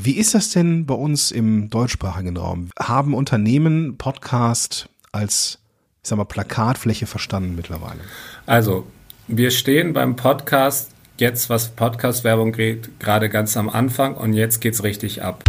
Wie 0.00 0.16
ist 0.16 0.32
das 0.32 0.52
denn 0.52 0.86
bei 0.86 0.94
uns 0.94 1.32
im 1.32 1.70
deutschsprachigen 1.70 2.36
Raum? 2.36 2.70
Haben 2.78 3.14
Unternehmen 3.14 3.98
Podcast 3.98 4.88
als, 5.10 5.58
ich 6.04 6.08
sag 6.08 6.18
mal, 6.18 6.24
Plakatfläche 6.24 7.06
verstanden 7.06 7.56
mittlerweile? 7.56 7.98
Also, 8.46 8.86
wir 9.26 9.50
stehen 9.50 9.94
beim 9.94 10.14
Podcast 10.14 10.92
jetzt, 11.16 11.50
was 11.50 11.70
Podcast-Werbung 11.70 12.52
geht, 12.52 13.00
gerade 13.00 13.28
ganz 13.28 13.56
am 13.56 13.68
Anfang 13.68 14.14
und 14.14 14.34
jetzt 14.34 14.60
geht's 14.60 14.84
richtig 14.84 15.24
ab. 15.24 15.42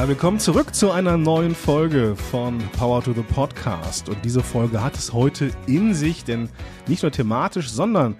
Ja, 0.00 0.08
willkommen 0.08 0.38
zurück 0.38 0.74
zu 0.74 0.90
einer 0.92 1.18
neuen 1.18 1.54
Folge 1.54 2.16
von 2.16 2.56
Power 2.78 3.04
to 3.04 3.12
the 3.12 3.20
Podcast. 3.20 4.08
Und 4.08 4.24
diese 4.24 4.42
Folge 4.42 4.82
hat 4.82 4.96
es 4.96 5.12
heute 5.12 5.50
in 5.66 5.92
sich, 5.92 6.24
denn 6.24 6.48
nicht 6.86 7.02
nur 7.02 7.12
thematisch, 7.12 7.68
sondern 7.68 8.16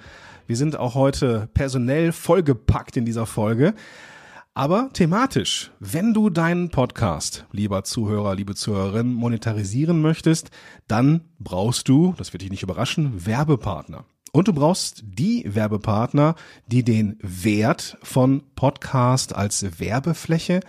wir 0.47 0.59
sind 0.59 0.77
auch 0.77 0.95
heute 0.95 1.49
personell 1.55 2.13
vollgepackt 2.13 2.99
in 2.99 3.07
dieser 3.07 3.25
Folge. 3.25 3.73
Aber 4.53 4.91
thematisch, 4.93 5.71
wenn 5.81 6.13
du 6.13 6.29
deinen 6.29 6.69
Podcast, 6.69 7.47
lieber 7.51 7.83
Zuhörer, 7.83 8.35
liebe 8.35 8.55
Zuhörerin, 8.55 9.15
monetarisieren 9.15 10.03
möchtest, 10.03 10.51
dann 10.87 11.31
brauchst 11.39 11.89
du, 11.89 12.13
das 12.19 12.35
wird 12.35 12.43
dich 12.43 12.51
nicht 12.51 12.63
überraschen, 12.63 13.25
Werbepartner. 13.25 14.05
Und 14.33 14.49
du 14.49 14.53
brauchst 14.53 15.03
die 15.07 15.47
Werbepartner, 15.49 16.35
die 16.67 16.85
den 16.85 17.19
Wert 17.23 17.97
von 18.03 18.43
Podcast 18.55 19.35
als 19.35 19.81
Werbefläche 19.81 20.61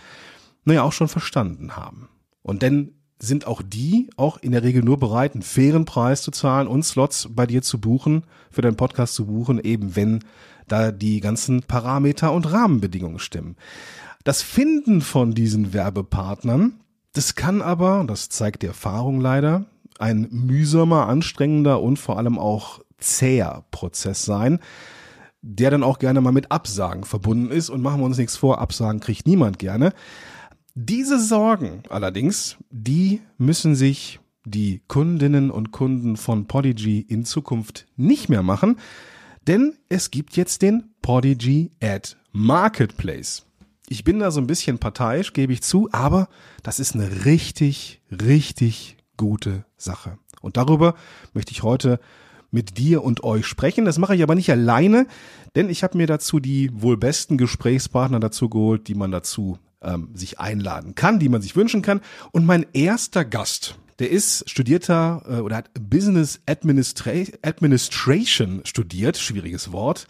naja, 0.65 0.83
auch 0.83 0.93
schon 0.93 1.07
verstanden 1.07 1.75
haben. 1.75 2.09
Und 2.43 2.61
denn 2.61 2.93
sind 3.19 3.45
auch 3.45 3.61
die 3.61 4.09
auch 4.17 4.37
in 4.37 4.51
der 4.51 4.63
Regel 4.63 4.83
nur 4.83 4.97
bereit, 4.99 5.33
einen 5.33 5.43
fairen 5.43 5.85
Preis 5.85 6.23
zu 6.23 6.31
zahlen 6.31 6.67
und 6.67 6.83
Slots 6.83 7.29
bei 7.31 7.45
dir 7.45 7.61
zu 7.61 7.79
buchen, 7.79 8.23
für 8.49 8.61
deinen 8.61 8.77
Podcast 8.77 9.13
zu 9.13 9.27
buchen, 9.27 9.59
eben 9.59 9.95
wenn 9.95 10.23
da 10.67 10.91
die 10.91 11.19
ganzen 11.19 11.61
Parameter 11.61 12.31
und 12.31 12.51
Rahmenbedingungen 12.51 13.19
stimmen. 13.19 13.57
Das 14.23 14.41
Finden 14.41 15.01
von 15.01 15.33
diesen 15.33 15.73
Werbepartnern, 15.73 16.79
das 17.13 17.35
kann 17.35 17.61
aber, 17.61 18.03
das 18.07 18.29
zeigt 18.29 18.61
die 18.61 18.67
Erfahrung 18.67 19.19
leider, 19.19 19.65
ein 19.99 20.27
mühsamer, 20.31 21.07
anstrengender 21.07 21.81
und 21.81 21.97
vor 21.97 22.17
allem 22.17 22.39
auch 22.39 22.79
zäher 22.97 23.65
Prozess 23.71 24.25
sein, 24.25 24.59
der 25.41 25.71
dann 25.71 25.83
auch 25.83 25.99
gerne 25.99 26.21
mal 26.21 26.31
mit 26.31 26.51
Absagen 26.51 27.03
verbunden 27.03 27.51
ist. 27.51 27.69
Und 27.69 27.81
machen 27.81 27.99
wir 27.99 28.05
uns 28.05 28.17
nichts 28.17 28.37
vor, 28.37 28.61
Absagen 28.61 28.99
kriegt 28.99 29.27
niemand 29.27 29.59
gerne. 29.59 29.93
Diese 30.73 31.19
Sorgen 31.19 31.83
allerdings, 31.89 32.55
die 32.69 33.21
müssen 33.37 33.75
sich 33.75 34.21
die 34.45 34.81
Kundinnen 34.87 35.51
und 35.51 35.71
Kunden 35.71 36.15
von 36.15 36.47
Podigy 36.47 37.01
in 37.01 37.25
Zukunft 37.25 37.87
nicht 37.97 38.29
mehr 38.29 38.41
machen, 38.41 38.77
denn 39.47 39.73
es 39.89 40.11
gibt 40.11 40.37
jetzt 40.37 40.61
den 40.61 40.93
Podigy 41.01 41.71
Ad 41.83 42.15
Marketplace. 42.31 43.45
Ich 43.89 44.05
bin 44.05 44.19
da 44.19 44.31
so 44.31 44.39
ein 44.39 44.47
bisschen 44.47 44.79
parteiisch, 44.79 45.33
gebe 45.33 45.51
ich 45.51 45.61
zu, 45.61 45.89
aber 45.91 46.29
das 46.63 46.79
ist 46.79 46.95
eine 46.95 47.25
richtig, 47.25 48.01
richtig 48.09 48.95
gute 49.17 49.65
Sache. 49.75 50.17
Und 50.39 50.55
darüber 50.55 50.95
möchte 51.33 51.51
ich 51.51 51.63
heute 51.63 51.99
mit 52.49 52.77
dir 52.77 53.03
und 53.03 53.25
euch 53.25 53.45
sprechen. 53.45 53.83
Das 53.83 53.97
mache 53.97 54.15
ich 54.15 54.23
aber 54.23 54.35
nicht 54.35 54.49
alleine, 54.49 55.05
denn 55.55 55.69
ich 55.69 55.83
habe 55.83 55.97
mir 55.97 56.07
dazu 56.07 56.39
die 56.39 56.69
wohl 56.73 56.95
besten 56.95 57.37
Gesprächspartner 57.37 58.21
dazu 58.21 58.47
geholt, 58.47 58.87
die 58.87 58.95
man 58.95 59.11
dazu 59.11 59.59
ähm, 59.81 60.09
sich 60.13 60.39
einladen 60.39 60.95
kann, 60.95 61.19
die 61.19 61.29
man 61.29 61.41
sich 61.41 61.55
wünschen 61.55 61.81
kann. 61.81 62.01
Und 62.31 62.45
mein 62.45 62.65
erster 62.73 63.25
Gast, 63.25 63.75
der 63.99 64.09
ist 64.09 64.49
studierter 64.49 65.23
äh, 65.27 65.39
oder 65.41 65.57
hat 65.57 65.69
Business 65.79 66.41
Administra 66.47 67.11
Administration 67.43 68.61
studiert, 68.63 69.17
schwieriges 69.17 69.71
Wort, 69.71 70.07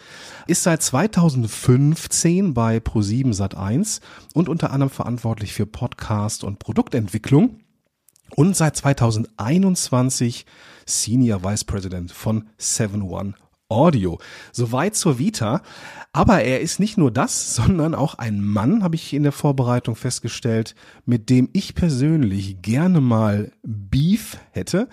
ist 0.48 0.64
seit 0.64 0.82
2015 0.82 2.54
bei 2.54 2.78
Pro7 2.78 3.36
Sat1 3.36 4.00
und 4.34 4.50
unter 4.50 4.72
anderem 4.72 4.90
verantwortlich 4.90 5.54
für 5.54 5.66
Podcast 5.66 6.44
und 6.44 6.60
Produktentwicklung 6.60 7.60
und 8.36 8.56
seit 8.56 8.78
2021 8.78 10.46
Senior 10.86 11.44
Vice 11.44 11.66
President 11.66 12.12
von 12.12 12.50
7-One 12.60 13.34
Audio. 13.72 14.20
Soweit 14.52 14.96
zur 14.96 15.18
Vita. 15.18 15.62
Aber 16.14 16.42
er 16.44 16.60
ist 16.60 16.80
nicht 16.80 16.98
nur 16.98 17.10
das, 17.10 17.56
sondern 17.56 17.96
auch 17.96 18.16
ein 18.16 18.42
Mann, 18.42 18.84
habe 18.84 18.96
ich 18.96 19.14
in 19.14 19.24
der 19.24 19.32
Vorbereitung 19.32 19.96
festgestellt, 19.96 20.76
mit 21.06 21.30
dem 21.30 21.50
ich 21.54 21.74
persönlich 21.74 22.62
gerne 22.62 23.02
mal 23.02 23.52
Beef 23.64 24.38
hätte. 24.52 24.90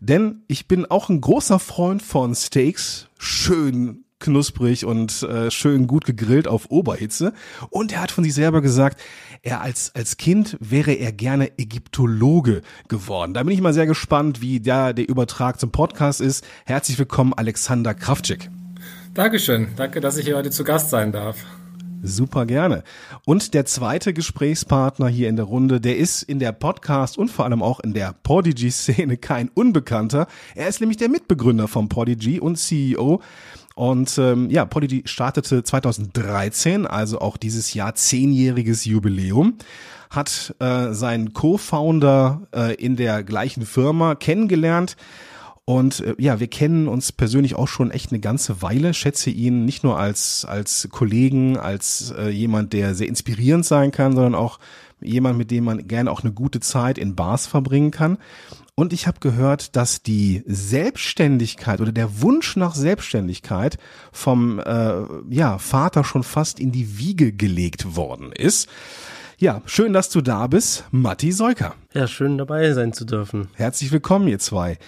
Denn 0.00 0.42
ich 0.48 0.66
bin 0.66 0.86
auch 0.86 1.08
ein 1.08 1.20
großer 1.20 1.58
Freund 1.58 2.02
von 2.02 2.34
Steaks, 2.34 3.08
schön 3.18 4.04
knusprig 4.22 4.86
und 4.86 5.22
äh, 5.22 5.50
schön 5.50 5.86
gut 5.86 6.06
gegrillt 6.06 6.48
auf 6.48 6.70
Oberhitze. 6.70 7.34
Und 7.68 7.92
er 7.92 8.00
hat 8.00 8.10
von 8.10 8.24
sich 8.24 8.32
selber 8.32 8.62
gesagt, 8.62 9.00
er 9.42 9.60
als, 9.60 9.94
als 9.94 10.16
Kind 10.16 10.56
wäre 10.60 10.92
er 10.92 11.12
gerne 11.12 11.58
Ägyptologe 11.58 12.62
geworden. 12.88 13.34
Da 13.34 13.42
bin 13.42 13.52
ich 13.52 13.60
mal 13.60 13.74
sehr 13.74 13.86
gespannt, 13.86 14.40
wie 14.40 14.60
da 14.60 14.94
der 14.94 15.08
Übertrag 15.08 15.60
zum 15.60 15.70
Podcast 15.70 16.22
ist. 16.22 16.44
Herzlich 16.64 16.98
willkommen, 16.98 17.34
Alexander 17.34 17.92
Kraftschik. 17.92 18.48
Dankeschön. 19.12 19.68
Danke, 19.76 20.00
dass 20.00 20.16
ich 20.16 20.24
hier 20.24 20.36
heute 20.36 20.50
zu 20.50 20.64
Gast 20.64 20.88
sein 20.88 21.12
darf. 21.12 21.44
Super 22.04 22.46
gerne. 22.46 22.82
Und 23.24 23.54
der 23.54 23.64
zweite 23.64 24.12
Gesprächspartner 24.12 25.06
hier 25.06 25.28
in 25.28 25.36
der 25.36 25.44
Runde, 25.44 25.80
der 25.80 25.96
ist 25.96 26.24
in 26.24 26.40
der 26.40 26.50
Podcast 26.50 27.16
und 27.16 27.30
vor 27.30 27.44
allem 27.44 27.62
auch 27.62 27.78
in 27.78 27.94
der 27.94 28.12
Podigy-Szene 28.24 29.16
kein 29.18 29.48
Unbekannter. 29.48 30.26
Er 30.56 30.66
ist 30.66 30.80
nämlich 30.80 30.96
der 30.96 31.08
Mitbegründer 31.08 31.68
vom 31.68 31.88
Podigy 31.88 32.40
und 32.40 32.56
CEO 32.56 33.22
und 33.74 34.18
ähm, 34.18 34.50
ja, 34.50 34.64
Podigy 34.64 35.02
startete 35.06 35.62
2013, 35.62 36.86
also 36.86 37.20
auch 37.20 37.36
dieses 37.36 37.74
Jahr 37.74 37.94
zehnjähriges 37.94 38.84
Jubiläum, 38.84 39.54
hat 40.10 40.54
äh, 40.58 40.92
seinen 40.92 41.32
Co-Founder 41.32 42.42
äh, 42.54 42.74
in 42.74 42.96
der 42.96 43.22
gleichen 43.22 43.64
Firma 43.64 44.14
kennengelernt. 44.14 44.96
Und 45.64 46.00
äh, 46.00 46.14
ja, 46.18 46.40
wir 46.40 46.48
kennen 46.48 46.88
uns 46.88 47.12
persönlich 47.12 47.54
auch 47.54 47.68
schon 47.68 47.90
echt 47.90 48.10
eine 48.10 48.20
ganze 48.20 48.62
Weile, 48.62 48.94
schätze 48.94 49.30
ihn 49.30 49.64
nicht 49.64 49.84
nur 49.84 49.98
als, 49.98 50.44
als 50.44 50.88
Kollegen, 50.90 51.56
als 51.56 52.12
äh, 52.18 52.28
jemand, 52.28 52.72
der 52.72 52.94
sehr 52.94 53.08
inspirierend 53.08 53.64
sein 53.64 53.90
kann, 53.90 54.14
sondern 54.14 54.34
auch 54.34 54.58
jemand, 55.00 55.38
mit 55.38 55.50
dem 55.50 55.64
man 55.64 55.86
gerne 55.88 56.10
auch 56.10 56.22
eine 56.22 56.32
gute 56.32 56.60
Zeit 56.60 56.98
in 56.98 57.14
Bars 57.14 57.46
verbringen 57.46 57.90
kann. 57.90 58.18
Und 58.74 58.94
ich 58.94 59.06
habe 59.06 59.20
gehört, 59.20 59.76
dass 59.76 60.02
die 60.02 60.42
Selbstständigkeit 60.46 61.82
oder 61.82 61.92
der 61.92 62.22
Wunsch 62.22 62.56
nach 62.56 62.74
Selbstständigkeit 62.74 63.76
vom 64.12 64.58
äh, 64.60 65.02
ja, 65.28 65.58
Vater 65.58 66.04
schon 66.04 66.22
fast 66.22 66.58
in 66.58 66.72
die 66.72 66.96
Wiege 66.98 67.32
gelegt 67.32 67.96
worden 67.96 68.32
ist. 68.32 68.70
Ja, 69.36 69.60
schön, 69.66 69.92
dass 69.92 70.08
du 70.08 70.22
da 70.22 70.46
bist, 70.46 70.84
Matti 70.90 71.32
Seuker. 71.32 71.74
Ja, 71.92 72.06
schön 72.06 72.38
dabei 72.38 72.72
sein 72.72 72.94
zu 72.94 73.04
dürfen. 73.04 73.48
Herzlich 73.54 73.92
willkommen, 73.92 74.28
ihr 74.28 74.38
zwei. 74.38 74.78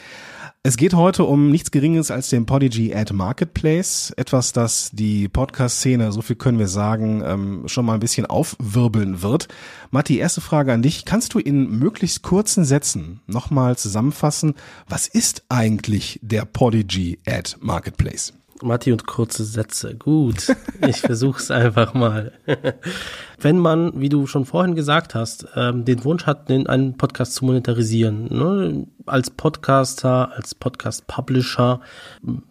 Es 0.66 0.78
geht 0.78 0.94
heute 0.94 1.25
um 1.25 1.50
nichts 1.50 1.72
Geringes 1.72 2.10
als 2.10 2.30
den 2.30 2.47
Podigy 2.47 2.94
Ad 2.94 3.12
Marketplace. 3.12 4.14
Etwas, 4.16 4.54
das 4.54 4.88
die 4.94 5.28
Podcast-Szene, 5.28 6.10
so 6.10 6.22
viel 6.22 6.36
können 6.36 6.58
wir 6.58 6.69
sagen, 6.69 7.22
ähm, 7.22 7.64
schon 7.69 7.84
mal 7.84 7.92
ein 7.92 8.00
bisschen 8.00 8.25
aufwirbeln 8.25 9.20
wird. 9.20 9.48
Matti, 9.91 10.16
erste 10.16 10.41
Frage 10.41 10.72
an 10.72 10.80
dich. 10.80 11.04
Kannst 11.04 11.34
du 11.34 11.38
in 11.38 11.69
möglichst 11.78 12.22
kurzen 12.22 12.64
Sätzen 12.64 13.20
nochmal 13.26 13.76
zusammenfassen, 13.76 14.54
was 14.88 15.06
ist 15.06 15.44
eigentlich 15.50 16.19
der 16.22 16.47
Podigy 16.47 17.19
Ad 17.26 17.56
Marketplace? 17.60 18.32
Matti 18.62 18.92
und 18.92 19.06
kurze 19.06 19.44
Sätze. 19.44 19.94
Gut, 19.94 20.54
ich 20.87 21.00
versuch's 21.00 21.50
einfach 21.50 21.94
mal. 21.94 22.32
Wenn 23.38 23.59
man, 23.59 24.00
wie 24.00 24.09
du 24.09 24.26
schon 24.26 24.44
vorhin 24.44 24.75
gesagt 24.75 25.15
hast, 25.15 25.47
ähm, 25.56 25.84
den 25.84 26.04
Wunsch 26.04 26.26
hat, 26.26 26.48
den, 26.48 26.66
einen 26.66 26.97
Podcast 26.97 27.34
zu 27.34 27.44
monetarisieren, 27.44 28.25
ne? 28.26 28.87
als 29.06 29.31
Podcaster, 29.31 30.33
als 30.33 30.54
Podcast-Publisher 30.54 31.80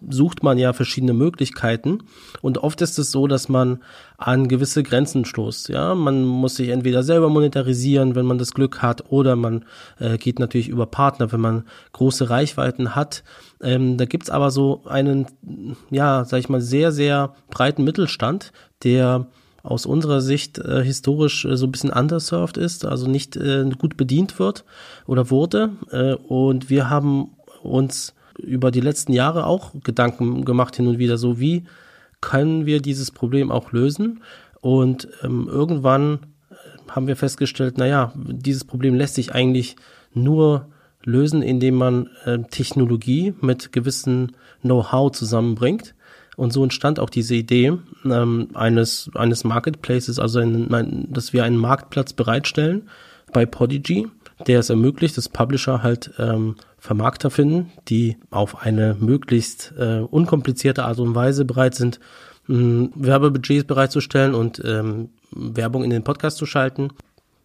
sucht 0.07 0.43
man 0.43 0.57
ja 0.57 0.73
verschiedene 0.73 1.13
Möglichkeiten 1.13 2.03
und 2.41 2.59
oft 2.59 2.81
ist 2.81 2.99
es 2.99 3.11
so, 3.11 3.27
dass 3.27 3.49
man 3.49 3.81
an 4.25 4.47
gewisse 4.47 4.83
Grenzen 4.83 5.25
stoßt. 5.25 5.67
Ja, 5.67 5.95
man 5.95 6.23
muss 6.23 6.55
sich 6.55 6.69
entweder 6.69 7.03
selber 7.03 7.27
monetarisieren, 7.27 8.15
wenn 8.15 8.25
man 8.25 8.37
das 8.37 8.53
Glück 8.53 8.81
hat, 8.81 9.11
oder 9.11 9.35
man 9.35 9.65
äh, 9.99 10.17
geht 10.17 10.39
natürlich 10.39 10.69
über 10.69 10.85
Partner, 10.85 11.33
wenn 11.33 11.41
man 11.41 11.63
große 11.91 12.29
Reichweiten 12.29 12.95
hat. 12.95 13.23
Ähm, 13.61 13.97
da 13.97 14.05
gibt's 14.05 14.29
aber 14.29 14.49
so 14.49 14.81
einen, 14.85 15.27
ja, 15.89 16.23
sag 16.23 16.39
ich 16.39 16.47
mal, 16.47 16.61
sehr, 16.61 16.93
sehr 16.93 17.33
breiten 17.51 17.83
Mittelstand, 17.83 18.53
der 18.83 19.27
aus 19.61 19.85
unserer 19.85 20.21
Sicht 20.21 20.57
äh, 20.57 20.83
historisch 20.83 21.43
äh, 21.43 21.57
so 21.57 21.65
ein 21.65 21.71
bisschen 21.71 21.91
underserved 21.91 22.55
ist, 22.55 22.85
also 22.85 23.09
nicht 23.09 23.35
äh, 23.35 23.69
gut 23.77 23.97
bedient 23.97 24.39
wird 24.39 24.63
oder 25.05 25.31
wurde. 25.31 25.71
Äh, 25.91 26.13
und 26.13 26.69
wir 26.69 26.89
haben 26.89 27.31
uns 27.61 28.13
über 28.37 28.71
die 28.71 28.81
letzten 28.81 29.11
Jahre 29.11 29.45
auch 29.47 29.71
Gedanken 29.83 30.45
gemacht 30.45 30.77
hin 30.77 30.87
und 30.87 30.97
wieder, 30.97 31.17
so 31.17 31.41
wie 31.41 31.65
können 32.23 32.65
wir 32.65 32.81
dieses 32.81 33.11
Problem 33.11 33.51
auch 33.51 33.73
lösen? 33.73 34.21
Und 34.61 35.09
ähm, 35.23 35.49
irgendwann 35.51 36.19
äh, 36.49 36.55
haben 36.89 37.07
wir 37.07 37.17
festgestellt, 37.17 37.77
naja, 37.77 38.13
dieses 38.15 38.63
Problem 38.63 38.95
lässt 38.95 39.15
sich 39.15 39.35
eigentlich 39.35 39.75
nur 40.13 40.67
lösen, 41.03 41.41
indem 41.41 41.75
man 41.75 42.09
äh, 42.23 42.39
Technologie 42.49 43.33
mit 43.41 43.73
gewissen 43.73 44.37
Know-how 44.61 45.11
zusammenbringt. 45.11 45.95
Und 46.37 46.53
so 46.53 46.63
entstand 46.63 46.97
auch 46.97 47.09
diese 47.09 47.35
Idee 47.35 47.73
ähm, 48.05 48.47
eines, 48.53 49.11
eines 49.15 49.43
Marketplaces, 49.43 50.17
also 50.17 50.39
ein, 50.39 51.07
dass 51.11 51.33
wir 51.33 51.43
einen 51.43 51.57
Marktplatz 51.57 52.13
bereitstellen 52.13 52.89
bei 53.33 53.45
Podigy, 53.45 54.07
der 54.47 54.59
es 54.59 54.69
ermöglicht, 54.69 55.17
dass 55.17 55.29
Publisher 55.29 55.83
halt 55.83 56.11
ähm, 56.17 56.55
Vermarkter 56.77 57.29
finden, 57.29 57.71
die 57.87 58.17
auf 58.29 58.61
eine 58.61 58.95
möglichst 58.99 59.73
äh, 59.77 59.99
unkomplizierte 59.99 60.83
Art 60.83 60.99
und 60.99 61.15
Weise 61.15 61.45
bereit 61.45 61.75
sind, 61.75 61.99
mh, 62.47 62.89
Werbebudgets 62.95 63.65
bereitzustellen 63.65 64.33
und 64.33 64.61
ähm, 64.65 65.09
Werbung 65.31 65.83
in 65.83 65.89
den 65.89 66.03
Podcast 66.03 66.37
zu 66.37 66.45
schalten. 66.45 66.89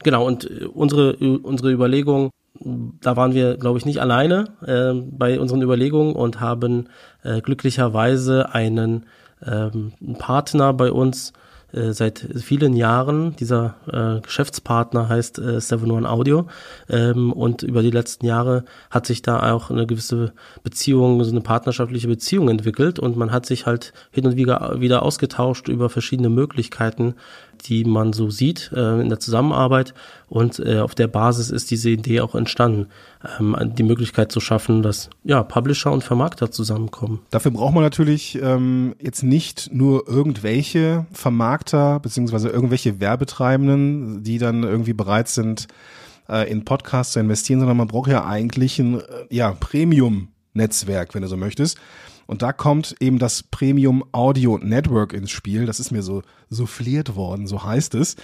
Genau, 0.03 0.27
und 0.27 0.51
äh, 0.51 0.65
unsere, 0.65 1.17
unsere 1.17 1.71
Überlegung, 1.71 2.31
da 2.61 3.17
waren 3.17 3.35
wir, 3.35 3.57
glaube 3.57 3.79
ich, 3.79 3.87
nicht 3.87 4.01
alleine 4.01 4.47
äh, 4.67 4.93
bei 4.95 5.39
unseren 5.39 5.63
Überlegungen 5.63 6.15
und 6.15 6.41
haben 6.41 6.89
äh, 7.23 7.41
glücklicherweise 7.41 8.53
einen 8.53 9.07
ähm, 9.47 9.93
Partner 10.19 10.73
bei 10.73 10.91
uns 10.91 11.33
äh, 11.73 11.93
seit 11.93 12.27
vielen 12.37 12.75
Jahren. 12.75 13.37
Dieser 13.37 13.75
äh, 13.93 14.21
Geschäftspartner 14.23 15.09
heißt 15.09 15.39
äh, 15.39 15.61
71 15.61 16.07
Audio 16.07 16.47
ähm, 16.89 17.33
und 17.33 17.63
über 17.63 17.83
die 17.83 17.91
letzten 17.91 18.25
Jahre 18.25 18.65
hat 18.91 19.07
sich 19.07 19.21
da 19.21 19.53
auch 19.53 19.71
eine 19.71 19.87
gewisse 19.87 20.33
Beziehung, 20.63 21.23
so 21.25 21.31
eine 21.31 21.43
partnerschaftliche 21.43 22.09
Beziehung 22.09 22.49
entwickelt 22.49 22.99
und 22.99 23.17
man 23.17 23.33
hat 23.33 23.45
sich 23.45 23.67
halt 23.67 23.93
hin 24.11 24.27
und 24.27 24.37
wieder, 24.37 24.81
wieder 24.81 25.03
ausgetauscht 25.03 25.69
über 25.69 25.91
verschiedene 25.91 26.31
Möglichkeiten, 26.31 27.15
die 27.59 27.85
man 27.85 28.13
so 28.13 28.31
sieht 28.31 28.71
äh, 28.75 29.01
in 29.01 29.09
der 29.09 29.21
Zusammenarbeit. 29.21 29.95
Und 30.29 30.59
äh, 30.59 30.79
auf 30.81 30.95
der 30.95 31.09
Basis 31.09 31.51
ist 31.51 31.71
diese 31.71 31.91
Idee 31.91 32.21
auch 32.21 32.35
entstanden, 32.35 32.89
ähm, 33.39 33.57
die 33.77 33.83
Möglichkeit 33.83 34.31
zu 34.31 34.41
schaffen, 34.41 34.83
dass 34.83 35.11
ja 35.25 35.43
Publisher 35.43 35.93
und 35.93 36.05
Vermarkter 36.05 36.51
zusammenkommen. 36.51 37.21
Dafür 37.31 37.51
braucht 37.51 37.75
man 37.75 37.83
natürlich 37.83 38.39
ähm, 38.41 38.95
jetzt 39.01 39.23
nicht 39.23 39.71
nur 39.73 40.09
irgendwelche 40.09 41.07
Vermarkter 41.13 42.01
beziehungsweise 42.01 42.49
irgendwelche 42.49 43.01
Werbetreibenden, 43.01 44.23
die 44.23 44.39
dann 44.39 44.63
irgendwie 44.63 44.93
bereit 44.93 45.29
sind, 45.29 45.69
äh, 46.29 46.51
in 46.51 46.65
Podcasts 46.65 47.15
zu 47.15 47.21
investieren, 47.21 47.61
sondern 47.61 47.77
man 47.77 47.89
braucht 47.89 48.11
ja 48.11 48.27
eigentlich 48.27 48.79
ein 48.79 49.01
äh, 49.01 49.05
ja, 49.31 49.53
Premium-Netzwerk, 49.53 51.15
wenn 51.15 51.23
du 51.23 51.29
so 51.29 51.37
möchtest. 51.37 51.79
Und 52.29 52.43
da 52.43 52.53
kommt 52.53 52.95
eben 53.01 53.19
das 53.19 53.43
Premium 53.43 54.05
Audio 54.13 54.59
Network 54.59 55.15
ins 55.15 55.31
Spiel. 55.31 55.65
Das 55.65 55.81
ist 55.81 55.91
mir 55.91 56.03
so 56.03 56.23
souffliert 56.51 57.17
worden, 57.17 57.47
so 57.47 57.65
heißt 57.65 57.95
es. 57.95 58.17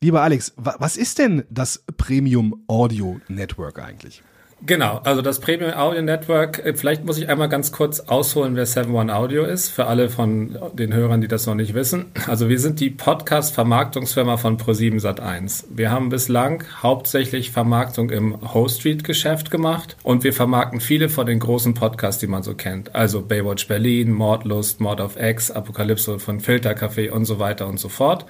Lieber 0.00 0.22
Alex, 0.22 0.54
was 0.56 0.96
ist 0.96 1.18
denn 1.18 1.44
das 1.50 1.84
Premium 1.98 2.64
Audio 2.68 3.20
Network 3.28 3.78
eigentlich? 3.78 4.22
Genau, 4.66 5.00
also 5.04 5.22
das 5.22 5.40
Premium 5.40 5.72
Audio 5.72 6.02
Network, 6.02 6.58
äh, 6.58 6.74
vielleicht 6.74 7.04
muss 7.06 7.16
ich 7.16 7.28
einmal 7.30 7.48
ganz 7.48 7.72
kurz 7.72 8.00
ausholen, 8.00 8.56
wer 8.56 8.66
7-One 8.66 9.14
Audio 9.14 9.44
ist, 9.44 9.70
für 9.70 9.86
alle 9.86 10.10
von 10.10 10.58
den 10.74 10.92
Hörern, 10.92 11.22
die 11.22 11.28
das 11.28 11.46
noch 11.46 11.54
nicht 11.54 11.72
wissen. 11.72 12.12
Also 12.26 12.50
wir 12.50 12.58
sind 12.58 12.78
die 12.78 12.90
Podcast-Vermarktungsfirma 12.90 14.36
von 14.36 14.58
Pro7 14.58 15.00
Sat1. 15.00 15.64
Wir 15.70 15.90
haben 15.90 16.10
bislang 16.10 16.64
hauptsächlich 16.82 17.52
Vermarktung 17.52 18.10
im 18.10 18.52
Host-Street-Geschäft 18.52 19.50
gemacht 19.50 19.96
und 20.02 20.24
wir 20.24 20.34
vermarkten 20.34 20.80
viele 20.80 21.08
von 21.08 21.26
den 21.26 21.38
großen 21.38 21.72
Podcasts, 21.72 22.20
die 22.20 22.26
man 22.26 22.42
so 22.42 22.54
kennt. 22.54 22.94
Also 22.94 23.22
Baywatch 23.22 23.66
Berlin, 23.66 24.12
Mordlust, 24.12 24.80
Mord 24.80 25.00
of 25.00 25.16
X, 25.18 25.50
Apokalypse 25.50 26.18
von 26.18 26.38
Filtercafé 26.38 27.10
und 27.10 27.24
so 27.24 27.38
weiter 27.38 27.66
und 27.66 27.80
so 27.80 27.88
fort. 27.88 28.26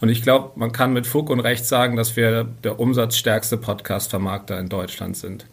Und 0.00 0.08
ich 0.08 0.22
glaube, 0.22 0.52
man 0.56 0.72
kann 0.72 0.92
mit 0.92 1.06
Fug 1.06 1.30
und 1.30 1.40
Recht 1.40 1.64
sagen, 1.66 1.96
dass 1.96 2.16
wir 2.16 2.44
der 2.44 2.78
umsatzstärkste 2.78 3.56
Podcast-Vermarkter 3.56 4.58
in 4.58 4.68
Deutschland 4.68 5.16
sind. 5.16 5.46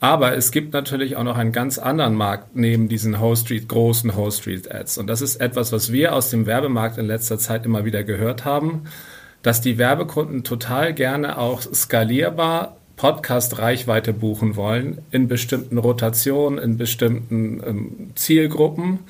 Aber 0.00 0.34
es 0.34 0.50
gibt 0.50 0.72
natürlich 0.72 1.16
auch 1.16 1.24
noch 1.24 1.36
einen 1.36 1.52
ganz 1.52 1.78
anderen 1.78 2.14
Markt 2.14 2.56
neben 2.56 2.88
diesen 2.88 3.20
Host 3.20 3.44
Street, 3.44 3.68
großen 3.68 4.16
Host 4.16 4.40
Street 4.40 4.72
Ads. 4.74 4.96
Und 4.96 5.08
das 5.08 5.20
ist 5.20 5.36
etwas, 5.36 5.72
was 5.72 5.92
wir 5.92 6.14
aus 6.14 6.30
dem 6.30 6.46
Werbemarkt 6.46 6.96
in 6.96 7.06
letzter 7.06 7.38
Zeit 7.38 7.66
immer 7.66 7.84
wieder 7.84 8.02
gehört 8.02 8.46
haben, 8.46 8.84
dass 9.42 9.60
die 9.60 9.76
Werbekunden 9.76 10.42
total 10.42 10.94
gerne 10.94 11.38
auch 11.38 11.60
skalierbar 11.60 12.76
Podcast-Reichweite 12.96 14.12
buchen 14.12 14.56
wollen 14.56 14.98
in 15.10 15.28
bestimmten 15.28 15.78
Rotationen, 15.78 16.58
in 16.58 16.76
bestimmten 16.76 17.62
ähm, 17.66 18.10
Zielgruppen 18.14 19.00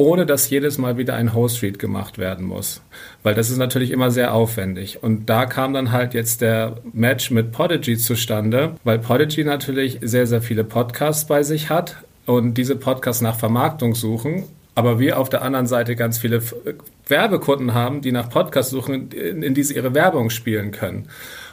ohne 0.00 0.24
dass 0.24 0.48
jedes 0.48 0.78
Mal 0.78 0.96
wieder 0.96 1.14
ein 1.14 1.34
Host-Read 1.34 1.78
gemacht 1.78 2.16
werden 2.16 2.46
muss. 2.46 2.80
Weil 3.22 3.34
das 3.34 3.50
ist 3.50 3.58
natürlich 3.58 3.90
immer 3.90 4.10
sehr 4.10 4.32
aufwendig. 4.32 5.02
Und 5.02 5.28
da 5.28 5.44
kam 5.44 5.74
dann 5.74 5.92
halt 5.92 6.14
jetzt 6.14 6.40
der 6.40 6.78
Match 6.94 7.30
mit 7.30 7.52
Podigy 7.52 7.98
zustande, 7.98 8.76
weil 8.82 8.98
Podigy 8.98 9.44
natürlich 9.44 9.98
sehr, 10.00 10.26
sehr 10.26 10.40
viele 10.40 10.64
Podcasts 10.64 11.26
bei 11.26 11.42
sich 11.42 11.68
hat 11.68 11.98
und 12.24 12.54
diese 12.54 12.76
Podcasts 12.76 13.20
nach 13.20 13.36
Vermarktung 13.36 13.94
suchen. 13.94 14.44
Aber 14.74 14.98
wir 14.98 15.18
auf 15.18 15.28
der 15.28 15.42
anderen 15.42 15.66
Seite 15.66 15.96
ganz 15.96 16.16
viele 16.16 16.40
Werbekunden 17.06 17.74
haben, 17.74 18.00
die 18.00 18.12
nach 18.12 18.30
Podcasts 18.30 18.70
suchen, 18.70 19.10
in, 19.10 19.42
in 19.42 19.52
die 19.52 19.62
sie 19.62 19.74
ihre 19.74 19.94
Werbung 19.94 20.30
spielen 20.30 20.70
können. 20.70 21.08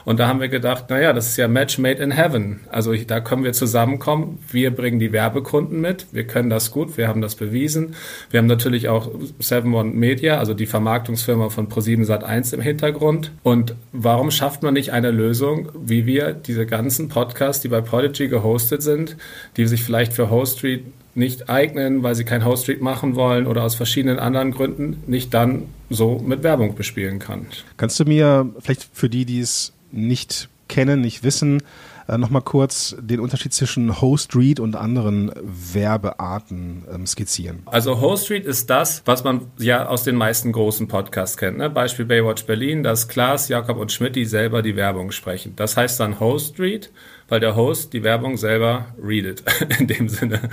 Und 0.08 0.18
da 0.18 0.26
haben 0.26 0.40
wir 0.40 0.48
gedacht, 0.48 0.88
naja, 0.88 1.12
das 1.12 1.28
ist 1.28 1.36
ja 1.36 1.48
Match 1.48 1.76
made 1.76 2.02
in 2.02 2.12
heaven. 2.12 2.60
Also 2.70 2.94
da 2.94 3.20
können 3.20 3.44
wir 3.44 3.52
zusammenkommen. 3.52 4.38
Wir 4.50 4.70
bringen 4.74 4.98
die 4.98 5.12
Werbekunden 5.12 5.82
mit. 5.82 6.06
Wir 6.12 6.26
können 6.26 6.48
das 6.48 6.70
gut. 6.70 6.96
Wir 6.96 7.08
haben 7.08 7.20
das 7.20 7.34
bewiesen. 7.34 7.94
Wir 8.30 8.38
haben 8.38 8.46
natürlich 8.46 8.88
auch 8.88 9.10
7 9.38 9.74
One 9.74 9.90
Media, 9.90 10.38
also 10.38 10.54
die 10.54 10.64
Vermarktungsfirma 10.64 11.50
von 11.50 11.68
Pro7 11.68 12.06
Sat1 12.06 12.54
im 12.54 12.62
Hintergrund. 12.62 13.32
Und 13.42 13.74
warum 13.92 14.30
schafft 14.30 14.62
man 14.62 14.72
nicht 14.72 14.92
eine 14.92 15.10
Lösung, 15.10 15.68
wie 15.78 16.06
wir 16.06 16.32
diese 16.32 16.64
ganzen 16.64 17.10
Podcasts, 17.10 17.60
die 17.60 17.68
bei 17.68 17.82
Prodigy 17.82 18.28
gehostet 18.28 18.82
sind, 18.82 19.18
die 19.58 19.66
sich 19.66 19.82
vielleicht 19.82 20.14
für 20.14 20.30
Host 20.30 20.60
Street 20.60 20.84
nicht 21.16 21.50
eignen, 21.50 22.02
weil 22.02 22.14
sie 22.14 22.24
kein 22.24 22.46
Host 22.46 22.62
Street 22.62 22.80
machen 22.80 23.14
wollen 23.14 23.46
oder 23.46 23.62
aus 23.62 23.74
verschiedenen 23.74 24.18
anderen 24.18 24.52
Gründen 24.52 25.02
nicht 25.06 25.34
dann 25.34 25.64
so 25.90 26.18
mit 26.18 26.42
Werbung 26.42 26.76
bespielen 26.76 27.18
kann. 27.18 27.46
Kannst 27.76 28.00
du 28.00 28.06
mir 28.06 28.48
vielleicht 28.60 28.88
für 28.94 29.10
die, 29.10 29.26
die 29.26 29.40
es 29.40 29.74
nicht 29.90 30.48
kennen, 30.68 31.00
nicht 31.00 31.22
wissen, 31.22 31.62
äh, 32.08 32.16
nochmal 32.16 32.42
kurz 32.42 32.96
den 32.98 33.20
Unterschied 33.20 33.52
zwischen 33.52 34.00
Host 34.00 34.34
Read 34.34 34.60
und 34.60 34.76
anderen 34.76 35.30
Werbearten 35.42 36.84
ähm, 36.92 37.06
skizzieren. 37.06 37.62
Also 37.66 38.00
Host 38.00 38.30
Read 38.30 38.44
ist 38.46 38.70
das, 38.70 39.02
was 39.04 39.24
man 39.24 39.42
ja 39.58 39.86
aus 39.86 40.04
den 40.04 40.16
meisten 40.16 40.52
großen 40.52 40.88
Podcasts 40.88 41.36
kennt. 41.36 41.58
Ne? 41.58 41.68
Beispiel 41.68 42.06
Baywatch 42.06 42.44
Berlin, 42.44 42.82
dass 42.82 43.08
Klaas, 43.08 43.48
Jakob 43.48 43.78
und 43.78 43.92
Schmidt 43.92 44.16
die 44.16 44.24
selber 44.24 44.62
die 44.62 44.76
Werbung 44.76 45.10
sprechen. 45.10 45.52
Das 45.56 45.76
heißt 45.76 46.00
dann 46.00 46.18
Host 46.18 46.58
Read, 46.58 46.90
weil 47.28 47.40
der 47.40 47.56
Host 47.56 47.92
die 47.92 48.02
Werbung 48.02 48.38
selber 48.38 48.86
readet, 49.02 49.42
in 49.78 49.86
dem 49.86 50.08
Sinne. 50.08 50.48